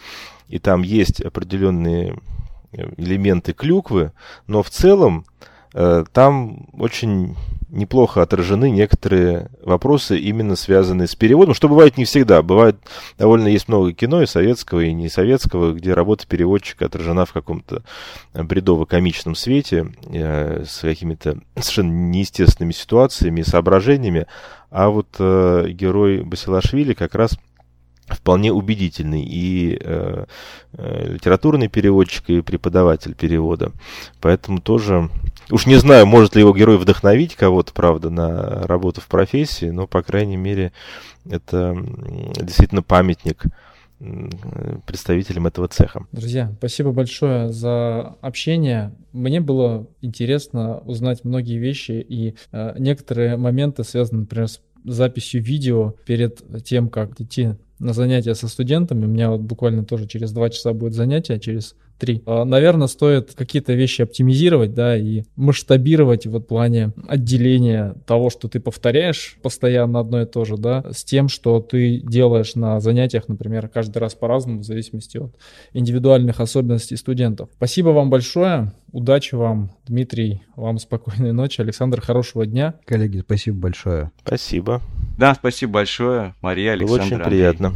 и 0.47 0.59
там 0.59 0.81
есть 0.81 1.21
определенные 1.21 2.17
э, 2.71 2.93
элементы 2.97 3.53
клюквы, 3.53 4.11
но 4.47 4.63
в 4.63 4.69
целом 4.69 5.25
э, 5.73 6.05
там 6.13 6.67
очень 6.73 7.35
неплохо 7.71 8.21
отражены 8.21 8.69
некоторые 8.69 9.49
вопросы, 9.63 10.19
именно 10.19 10.55
связанные 10.55 11.07
с 11.07 11.15
переводом, 11.15 11.53
что 11.53 11.69
бывает 11.69 11.97
не 11.97 12.05
всегда. 12.05 12.41
Бывает 12.41 12.77
довольно 13.17 13.47
есть 13.47 13.67
много 13.67 13.93
кино 13.93 14.21
и 14.21 14.27
советского, 14.27 14.81
и 14.81 14.93
не 14.93 15.09
советского, 15.09 15.73
где 15.73 15.93
работа 15.93 16.27
переводчика 16.27 16.85
отражена 16.85 17.25
в 17.25 17.33
каком-то 17.33 17.83
бредово-комичном 18.33 19.35
свете, 19.35 19.93
э, 20.05 20.65
с 20.67 20.81
какими-то 20.81 21.39
совершенно 21.55 21.91
неестественными 21.91 22.73
ситуациями 22.73 23.41
и 23.41 23.45
соображениями. 23.45 24.27
А 24.69 24.89
вот 24.89 25.07
э, 25.19 25.67
герой 25.69 26.21
Басилашвили 26.21 26.93
как 26.93 27.15
раз 27.15 27.37
вполне 28.07 28.51
убедительный 28.51 29.23
и 29.23 29.77
э, 29.79 30.25
э, 30.73 31.13
литературный 31.13 31.67
переводчик, 31.67 32.29
и 32.29 32.41
преподаватель 32.41 33.15
перевода. 33.15 33.71
Поэтому 34.19 34.59
тоже 34.59 35.09
Уж 35.49 35.65
не 35.65 35.75
знаю, 35.75 36.05
может 36.05 36.35
ли 36.35 36.41
его 36.41 36.53
герой 36.55 36.77
вдохновить 36.77 37.35
кого-то, 37.35 37.73
правда, 37.73 38.09
на 38.09 38.61
работу 38.67 39.01
в 39.01 39.07
профессии, 39.07 39.69
но, 39.69 39.87
по 39.87 40.01
крайней 40.01 40.37
мере, 40.37 40.71
это 41.29 41.75
действительно 42.39 42.83
памятник 42.83 43.43
представителям 44.87 45.47
этого 45.47 45.67
цеха. 45.67 46.07
Друзья, 46.11 46.51
спасибо 46.57 46.91
большое 46.91 47.49
за 47.49 48.15
общение. 48.21 48.95
Мне 49.11 49.41
было 49.41 49.87
интересно 50.01 50.79
узнать 50.79 51.23
многие 51.23 51.59
вещи 51.59 52.03
и 52.07 52.35
э, 52.51 52.75
некоторые 52.79 53.37
моменты 53.37 53.83
связаны, 53.83 54.21
например, 54.21 54.47
с 54.47 54.59
записью 54.83 55.43
видео 55.43 55.93
перед 56.05 56.41
тем, 56.63 56.89
как 56.89 57.19
идти 57.21 57.55
на 57.77 57.93
занятия 57.93 58.33
со 58.33 58.47
студентами. 58.47 59.05
У 59.05 59.09
меня 59.09 59.29
вот 59.29 59.41
буквально 59.41 59.85
тоже 59.85 60.07
через 60.07 60.31
два 60.31 60.49
часа 60.49 60.73
будет 60.73 60.93
занятие, 60.93 61.39
через 61.39 61.75
3. 62.01 62.23
А, 62.25 62.45
Наверное, 62.45 62.87
стоит 62.87 63.33
какие-то 63.35 63.73
вещи 63.73 64.01
оптимизировать, 64.01 64.73
да, 64.73 64.97
и 64.97 65.23
масштабировать 65.35 66.25
в 66.25 66.39
плане 66.39 66.93
отделения 67.07 67.95
того, 68.07 68.31
что 68.31 68.47
ты 68.47 68.59
повторяешь 68.59 69.37
постоянно 69.43 69.99
одно 69.99 70.23
и 70.23 70.25
то 70.25 70.43
же, 70.43 70.57
да, 70.57 70.83
с 70.91 71.03
тем, 71.03 71.29
что 71.29 71.59
ты 71.61 71.99
делаешь 71.99 72.55
на 72.55 72.79
занятиях, 72.79 73.27
например, 73.27 73.67
каждый 73.67 73.99
раз 73.99 74.15
по-разному, 74.15 74.61
в 74.61 74.63
зависимости 74.63 75.19
от 75.19 75.35
индивидуальных 75.73 76.39
особенностей 76.39 76.95
студентов. 76.95 77.49
Спасибо 77.55 77.89
вам 77.89 78.09
большое. 78.09 78.73
Удачи 78.91 79.35
вам, 79.35 79.69
Дмитрий. 79.85 80.41
Вам 80.55 80.79
спокойной 80.79 81.33
ночи. 81.33 81.61
Александр, 81.61 82.01
хорошего 82.01 82.47
дня. 82.47 82.73
Коллеги, 82.85 83.19
спасибо 83.19 83.59
большое. 83.59 84.11
Спасибо. 84.25 84.81
Да, 85.19 85.35
спасибо 85.35 85.73
большое, 85.73 86.33
Мария, 86.41 86.71
Александр. 86.73 86.97
Было 86.97 87.05
очень 87.05 87.15
Андрей. 87.17 87.29
приятно. 87.29 87.73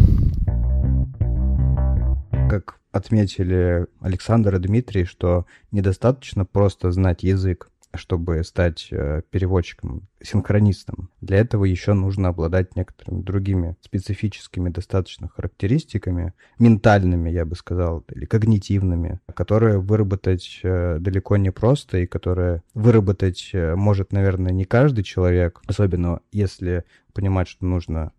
Как 2.50 2.80
отметили 2.96 3.88
Александр 4.00 4.56
и 4.56 4.60
Дмитрий, 4.60 5.04
что 5.04 5.46
недостаточно 5.72 6.46
просто 6.46 6.92
знать 6.92 7.24
язык, 7.24 7.70
чтобы 7.98 8.42
стать 8.44 8.88
э, 8.92 9.22
переводчиком, 9.30 10.08
синхронистом. 10.22 11.10
Для 11.22 11.38
этого 11.38 11.66
еще 11.66 11.94
нужно 11.94 12.30
обладать 12.30 12.76
некоторыми 12.76 13.22
другими 13.22 13.76
специфическими 13.82 14.70
достаточно 14.70 15.28
характеристиками, 15.28 16.34
ментальными, 16.58 17.30
я 17.30 17.46
бы 17.46 17.56
сказал, 17.56 18.06
или 18.14 18.26
когнитивными, 18.26 19.20
которые 19.34 19.80
выработать 19.80 20.62
э, 20.64 20.98
далеко 21.00 21.36
не 21.38 21.52
просто 21.52 22.00
и 22.00 22.06
которые 22.08 22.64
выработать 22.74 23.50
э, 23.54 23.76
может, 23.76 24.14
наверное, 24.14 24.52
не 24.52 24.64
каждый 24.64 25.04
человек, 25.04 25.62
особенно 25.68 26.22
если 26.32 26.86
понимать, 27.14 27.48
что 27.48 27.66
нужно 27.66 28.14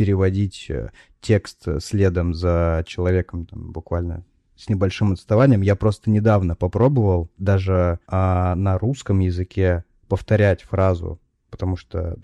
переводить 0.00 0.70
э, 0.70 0.92
текст 1.20 1.68
следом 1.80 2.32
за 2.32 2.84
человеком 2.86 3.44
там, 3.44 3.70
буквально 3.70 4.24
с 4.56 4.70
небольшим 4.70 5.12
отставанием. 5.12 5.60
Я 5.60 5.76
просто 5.76 6.08
недавно 6.08 6.56
попробовал 6.56 7.28
даже 7.36 7.98
а, 8.06 8.54
на 8.54 8.78
русском 8.78 9.18
языке 9.18 9.84
повторять 10.08 10.62
фразу, 10.62 11.20
потому 11.50 11.76
что 11.76 12.16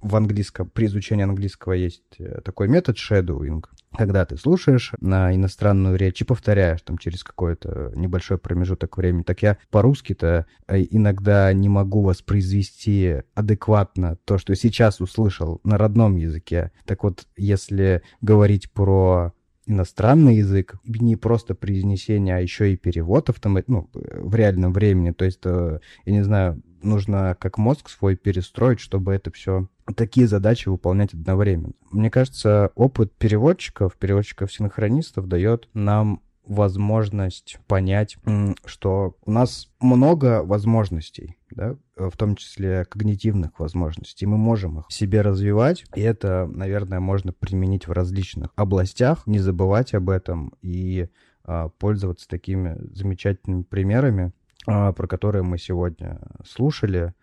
в 0.00 0.16
английском, 0.16 0.68
при 0.70 0.86
изучении 0.86 1.24
английского 1.24 1.72
есть 1.72 2.02
э, 2.18 2.40
такой 2.42 2.68
метод 2.68 2.96
shadowing, 2.96 3.64
когда 3.96 4.24
ты 4.24 4.36
слушаешь 4.36 4.92
на 5.00 5.34
иностранную 5.34 5.96
речь 5.96 6.20
и 6.20 6.24
повторяешь 6.24 6.82
там 6.82 6.98
через 6.98 7.22
какой-то 7.22 7.92
небольшой 7.94 8.38
промежуток 8.38 8.96
времени. 8.96 9.22
Так 9.22 9.42
я 9.42 9.58
по-русски-то 9.70 10.46
э, 10.68 10.82
иногда 10.90 11.52
не 11.52 11.68
могу 11.68 12.02
воспроизвести 12.02 13.22
адекватно 13.34 14.16
то, 14.24 14.38
что 14.38 14.54
сейчас 14.54 15.00
услышал 15.00 15.60
на 15.64 15.76
родном 15.76 16.16
языке. 16.16 16.72
Так 16.86 17.04
вот, 17.04 17.26
если 17.36 18.02
говорить 18.20 18.72
про 18.72 19.32
иностранный 19.66 20.36
язык, 20.36 20.76
не 20.84 21.16
просто 21.16 21.54
произнесение, 21.54 22.36
а 22.36 22.40
еще 22.40 22.72
и 22.72 22.76
перевод 22.76 23.28
автомат, 23.28 23.68
ну, 23.68 23.88
в 23.92 24.34
реальном 24.34 24.72
времени. 24.72 25.12
То 25.12 25.24
есть, 25.24 25.40
э, 25.44 25.80
я 26.04 26.12
не 26.12 26.22
знаю, 26.22 26.62
нужно 26.82 27.36
как 27.38 27.58
мозг 27.58 27.88
свой 27.88 28.16
перестроить, 28.16 28.80
чтобы 28.80 29.12
это 29.12 29.30
все 29.30 29.68
такие 29.92 30.26
задачи 30.26 30.68
выполнять 30.68 31.14
одновременно. 31.14 31.72
Мне 31.90 32.10
кажется, 32.10 32.70
опыт 32.74 33.12
переводчиков, 33.16 33.96
переводчиков-синхронистов 33.96 35.26
дает 35.26 35.68
нам 35.74 36.22
возможность 36.50 37.58
понять, 37.68 38.16
что 38.64 39.16
у 39.24 39.30
нас 39.30 39.70
много 39.80 40.42
возможностей, 40.42 41.36
да, 41.50 41.76
в 41.96 42.16
том 42.16 42.34
числе 42.34 42.84
когнитивных 42.86 43.60
возможностей. 43.60 44.26
Мы 44.26 44.36
можем 44.36 44.80
их 44.80 44.86
себе 44.88 45.20
развивать, 45.20 45.84
и 45.94 46.00
это, 46.00 46.50
наверное, 46.52 46.98
можно 46.98 47.32
применить 47.32 47.86
в 47.86 47.92
различных 47.92 48.50
областях, 48.56 49.26
не 49.26 49.38
забывать 49.38 49.94
об 49.94 50.10
этом 50.10 50.52
и 50.60 51.08
а, 51.44 51.68
пользоваться 51.68 52.26
такими 52.26 52.76
замечательными 52.94 53.62
примерами, 53.62 54.32
а, 54.66 54.92
про 54.92 55.06
которые 55.06 55.42
мы 55.42 55.56
сегодня 55.56 56.20
слушали, 56.44 57.14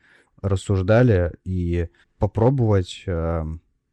рассуждали, 0.41 1.34
и 1.43 1.89
попробовать, 2.18 3.03
а, 3.07 3.45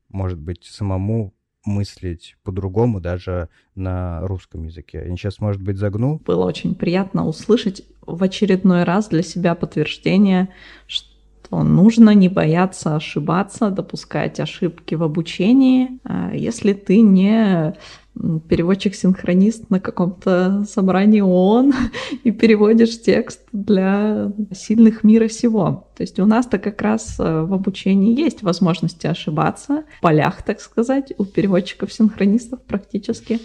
может 0.09 0.39
быть, 0.39 0.65
самому 0.65 1.35
мыслить 1.65 2.37
по-другому 2.43 3.01
даже 3.01 3.49
на 3.75 4.21
русском 4.27 4.65
языке. 4.65 5.05
Я 5.07 5.17
сейчас, 5.17 5.41
может 5.41 5.63
быть, 5.63 5.79
загну. 5.79 6.21
Было 6.25 6.45
очень 6.45 6.75
приятно 6.75 7.27
услышать 7.27 7.83
в 8.07 8.23
очередной 8.23 8.85
раз 8.85 9.09
для 9.09 9.23
себя 9.23 9.55
подтверждение, 9.55 10.51
что 10.87 11.63
нужно 11.63 12.11
не 12.11 12.29
бояться 12.29 12.97
ошибаться, 12.97 13.71
допускать 13.71 14.41
ошибки 14.41 14.95
в 14.95 15.03
обучении, 15.03 16.01
а 16.05 16.35
если 16.35 16.73
ты 16.73 17.01
не 17.01 17.75
переводчик-синхронист 18.15 19.71
на 19.71 19.81
каком-то 19.81 20.65
собрании 20.65 21.21
ООН 21.21 21.73
и 22.25 22.31
переводишь 22.31 23.01
текст 23.01 23.41
для 23.53 24.33
сильных 24.53 25.03
мира 25.05 25.29
всего. 25.29 25.89
То 25.97 26.03
есть 26.03 26.19
у 26.21 26.27
нас-то 26.27 26.59
как 26.59 26.81
раз 26.83 27.17
э, 27.19 27.43
в 27.43 27.53
обучении 27.53 28.19
есть 28.19 28.43
возможности 28.43 29.07
ошибаться, 29.07 29.85
в 29.99 30.01
полях, 30.01 30.43
так 30.43 30.61
сказать, 30.61 31.13
у 31.19 31.25
переводчиков-синхронистов 31.25 32.63
практически 32.63 33.41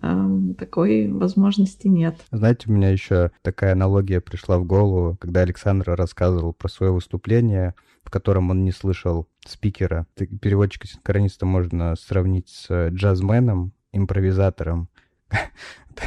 эм, 0.00 0.54
такой 0.54 1.10
возможности 1.10 1.88
нет. 1.88 2.16
Знаете, 2.30 2.64
у 2.68 2.72
меня 2.72 2.90
еще 2.90 3.32
такая 3.42 3.72
аналогия 3.72 4.20
пришла 4.20 4.58
в 4.58 4.64
голову, 4.64 5.16
когда 5.20 5.40
Александр 5.40 5.90
рассказывал 5.90 6.52
про 6.52 6.68
свое 6.68 6.92
выступление, 6.92 7.74
в 8.04 8.10
котором 8.10 8.50
он 8.50 8.64
не 8.64 8.70
слышал 8.70 9.26
спикера. 9.46 10.06
Переводчика-синхрониста 10.14 11.46
можно 11.46 11.94
сравнить 11.96 12.48
с 12.48 12.88
джазменом, 12.90 13.72
импровизатором. 13.94 14.88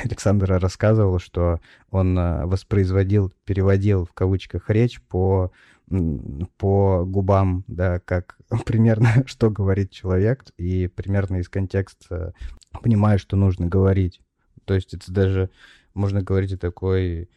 Александр 0.04 0.60
рассказывал, 0.60 1.20
что 1.20 1.60
он 1.90 2.18
э, 2.18 2.46
воспроизводил, 2.46 3.34
переводил 3.46 4.06
в 4.06 4.14
кавычках 4.14 4.70
речь 4.70 5.02
по, 5.02 5.52
по 6.58 7.06
губам, 7.06 7.64
да, 7.68 8.00
как 8.00 8.38
примерно 8.66 9.24
что 9.26 9.50
говорит 9.50 9.92
человек, 9.92 10.46
и 10.58 10.88
примерно 10.88 11.38
из 11.38 11.50
контекста 11.50 12.34
понимаю, 12.82 13.20
что 13.20 13.36
нужно 13.36 13.68
говорить. 13.68 14.22
То 14.66 14.74
есть 14.74 14.94
это 14.94 15.12
даже 15.12 15.50
можно 15.94 16.22
говорить 16.22 16.54
о 16.54 16.58
такой 16.58 17.30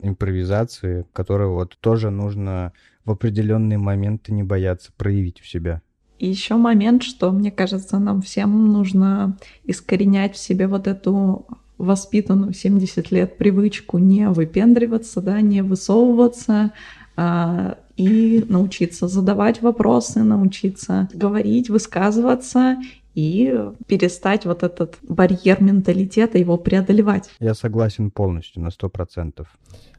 импровизации, 0.00 1.04
которую 1.12 1.52
вот 1.52 1.76
тоже 1.80 2.10
нужно 2.10 2.72
в 3.04 3.10
определенные 3.10 3.78
моменты 3.78 4.32
не 4.32 4.42
бояться 4.42 4.92
проявить 4.96 5.40
в 5.40 5.48
себя. 5.48 5.82
И 6.18 6.28
еще 6.28 6.56
момент, 6.56 7.02
что, 7.02 7.30
мне 7.30 7.50
кажется, 7.50 7.98
нам 7.98 8.22
всем 8.22 8.72
нужно 8.72 9.36
искоренять 9.64 10.34
в 10.34 10.38
себе 10.38 10.66
вот 10.66 10.86
эту 10.86 11.46
воспитанную 11.78 12.52
70 12.52 13.10
лет 13.12 13.38
привычку 13.38 13.98
не 13.98 14.28
выпендриваться, 14.28 15.20
да, 15.20 15.40
не 15.40 15.62
высовываться, 15.62 16.72
а, 17.16 17.78
и 17.96 18.44
научиться 18.48 19.08
задавать 19.08 19.60
вопросы, 19.60 20.22
научиться 20.22 21.08
говорить, 21.12 21.68
высказываться 21.68 22.78
и 23.18 23.52
перестать 23.88 24.46
вот 24.46 24.62
этот 24.62 24.96
барьер 25.02 25.60
менталитета 25.60 26.38
его 26.38 26.56
преодолевать. 26.56 27.28
Я 27.40 27.54
согласен 27.54 28.12
полностью 28.12 28.62
на 28.62 28.70
сто 28.70 28.88
процентов. 28.88 29.48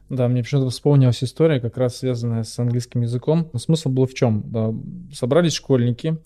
Да, 0.08 0.26
мне 0.26 0.42
почему-то 0.42 0.70
вспомнилась 0.70 1.22
история, 1.22 1.60
как 1.60 1.76
раз 1.76 1.98
связанная 1.98 2.44
с 2.44 2.58
английским 2.58 3.02
языком. 3.02 3.50
Смысл 3.54 3.90
был 3.90 4.06
в 4.06 4.14
чем? 4.14 4.44
Да, 4.46 4.72
собрались 5.12 5.52
школьники 5.52 6.16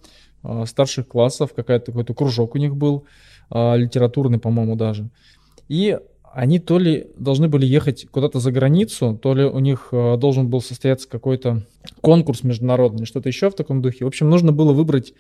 э, 0.44 0.64
старших 0.66 1.08
классов, 1.08 1.52
какая-то, 1.52 1.86
какой-то 1.86 2.14
кружок 2.14 2.54
у 2.54 2.58
них 2.58 2.76
был, 2.76 3.06
э, 3.50 3.76
литературный, 3.76 4.38
по-моему, 4.38 4.76
даже. 4.76 5.10
И 5.68 5.98
они 6.32 6.60
то 6.60 6.78
ли 6.78 7.08
должны 7.18 7.48
были 7.48 7.66
ехать 7.66 8.06
куда-то 8.08 8.38
за 8.38 8.52
границу, 8.52 9.18
то 9.20 9.34
ли 9.34 9.44
у 9.44 9.58
них 9.58 9.88
э, 9.90 10.16
должен 10.16 10.48
был 10.48 10.60
состояться 10.60 11.08
какой-то 11.08 11.62
конкурс 12.00 12.44
международный, 12.44 13.04
что-то 13.04 13.28
еще 13.28 13.50
в 13.50 13.56
таком 13.56 13.82
духе. 13.82 14.04
В 14.04 14.08
общем, 14.08 14.30
нужно 14.30 14.52
было 14.52 14.72
выбрать 14.72 15.12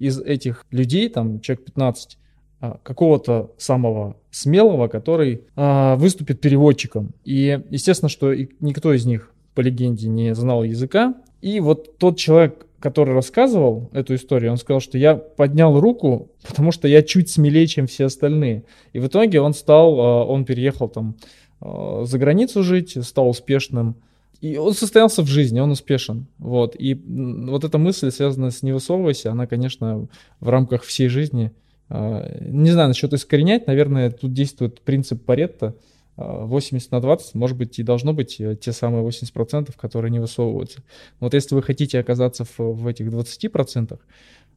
из 0.00 0.18
этих 0.18 0.66
людей, 0.72 1.08
там, 1.08 1.40
человек 1.40 1.66
15, 1.66 2.18
а, 2.60 2.78
какого-то 2.82 3.52
самого 3.58 4.16
смелого, 4.30 4.88
который 4.88 5.42
а, 5.54 5.94
выступит 5.96 6.40
переводчиком. 6.40 7.12
И 7.24 7.60
естественно, 7.70 8.08
что 8.08 8.34
никто 8.60 8.92
из 8.92 9.06
них 9.06 9.32
по 9.54 9.60
легенде 9.60 10.08
не 10.08 10.34
знал 10.34 10.64
языка. 10.64 11.14
И 11.42 11.60
вот 11.60 11.98
тот 11.98 12.16
человек, 12.16 12.66
который 12.80 13.14
рассказывал 13.14 13.90
эту 13.92 14.14
историю, 14.14 14.52
он 14.52 14.56
сказал, 14.56 14.80
что 14.80 14.98
я 14.98 15.14
поднял 15.14 15.78
руку, 15.78 16.30
потому 16.46 16.72
что 16.72 16.88
я 16.88 17.02
чуть 17.02 17.28
смелее, 17.30 17.66
чем 17.66 17.86
все 17.86 18.06
остальные. 18.06 18.64
И 18.94 18.98
в 18.98 19.06
итоге 19.06 19.40
он 19.40 19.52
стал, 19.54 20.00
а, 20.00 20.24
он 20.24 20.44
переехал 20.44 20.88
там 20.88 21.16
за 21.62 22.18
границу 22.18 22.62
жить, 22.62 22.96
стал 23.04 23.28
успешным 23.28 23.96
и 24.40 24.56
он 24.56 24.72
состоялся 24.74 25.22
в 25.22 25.26
жизни, 25.26 25.60
он 25.60 25.70
успешен. 25.70 26.26
Вот. 26.38 26.74
И 26.78 26.94
вот 26.94 27.64
эта 27.64 27.78
мысль, 27.78 28.10
связанная 28.10 28.50
с 28.50 28.62
«не 28.62 28.72
высовывайся», 28.72 29.30
она, 29.30 29.46
конечно, 29.46 30.08
в 30.40 30.48
рамках 30.48 30.82
всей 30.82 31.08
жизни, 31.08 31.52
а, 31.88 32.26
не 32.40 32.70
знаю, 32.70 32.88
насчет 32.88 33.12
искоренять, 33.12 33.66
наверное, 33.66 34.10
тут 34.10 34.32
действует 34.32 34.80
принцип 34.80 35.24
Паретта, 35.24 35.74
80 36.16 36.90
на 36.90 37.00
20, 37.00 37.34
может 37.34 37.56
быть, 37.56 37.78
и 37.78 37.82
должно 37.82 38.12
быть 38.12 38.40
э, 38.40 38.56
те 38.56 38.72
самые 38.72 39.04
80%, 39.04 39.72
которые 39.76 40.10
не 40.10 40.18
высовываются. 40.18 40.82
Вот 41.18 41.34
если 41.34 41.54
вы 41.54 41.62
хотите 41.62 41.98
оказаться 41.98 42.44
в, 42.44 42.58
в 42.58 42.86
этих 42.86 43.06
20%, 43.06 43.98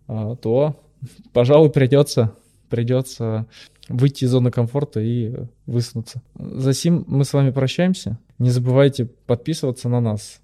а, 0.08 0.36
то, 0.36 0.76
пожалуй, 1.34 1.70
придется, 1.70 2.34
придется 2.70 3.48
выйти 3.90 4.26
из 4.26 4.32
зоны 4.32 4.52
комфорта 4.52 5.00
и 5.00 5.34
высунуться. 5.66 6.22
За 6.36 6.74
сим 6.74 7.06
мы 7.08 7.26
с 7.26 7.34
вами 7.34 7.52
прощаемся. 7.52 8.18
Не 8.44 8.50
забывайте 8.50 9.06
подписываться 9.06 9.88
на 9.88 10.02
нас 10.02 10.42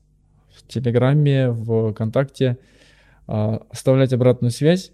в 0.55 0.65
Телеграме, 0.65 1.49
в 1.49 1.91
ВКонтакте, 1.91 2.57
а, 3.27 3.61
оставлять 3.69 4.13
обратную 4.13 4.51
связь. 4.51 4.93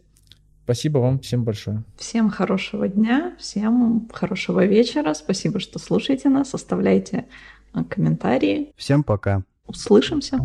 Спасибо 0.64 0.98
вам 0.98 1.20
всем 1.20 1.44
большое. 1.44 1.84
Всем 2.00 2.32
хорошего 2.32 2.88
дня, 2.88 3.36
всем 3.38 4.10
хорошего 4.12 4.66
вечера. 4.66 5.14
Спасибо, 5.14 5.60
что 5.60 5.78
слушаете 5.78 6.30
нас, 6.30 6.56
оставляйте 6.56 7.28
а, 7.74 7.84
комментарии. 7.84 8.74
Всем 8.76 9.04
пока. 9.04 9.44
Услышимся. 9.68 10.40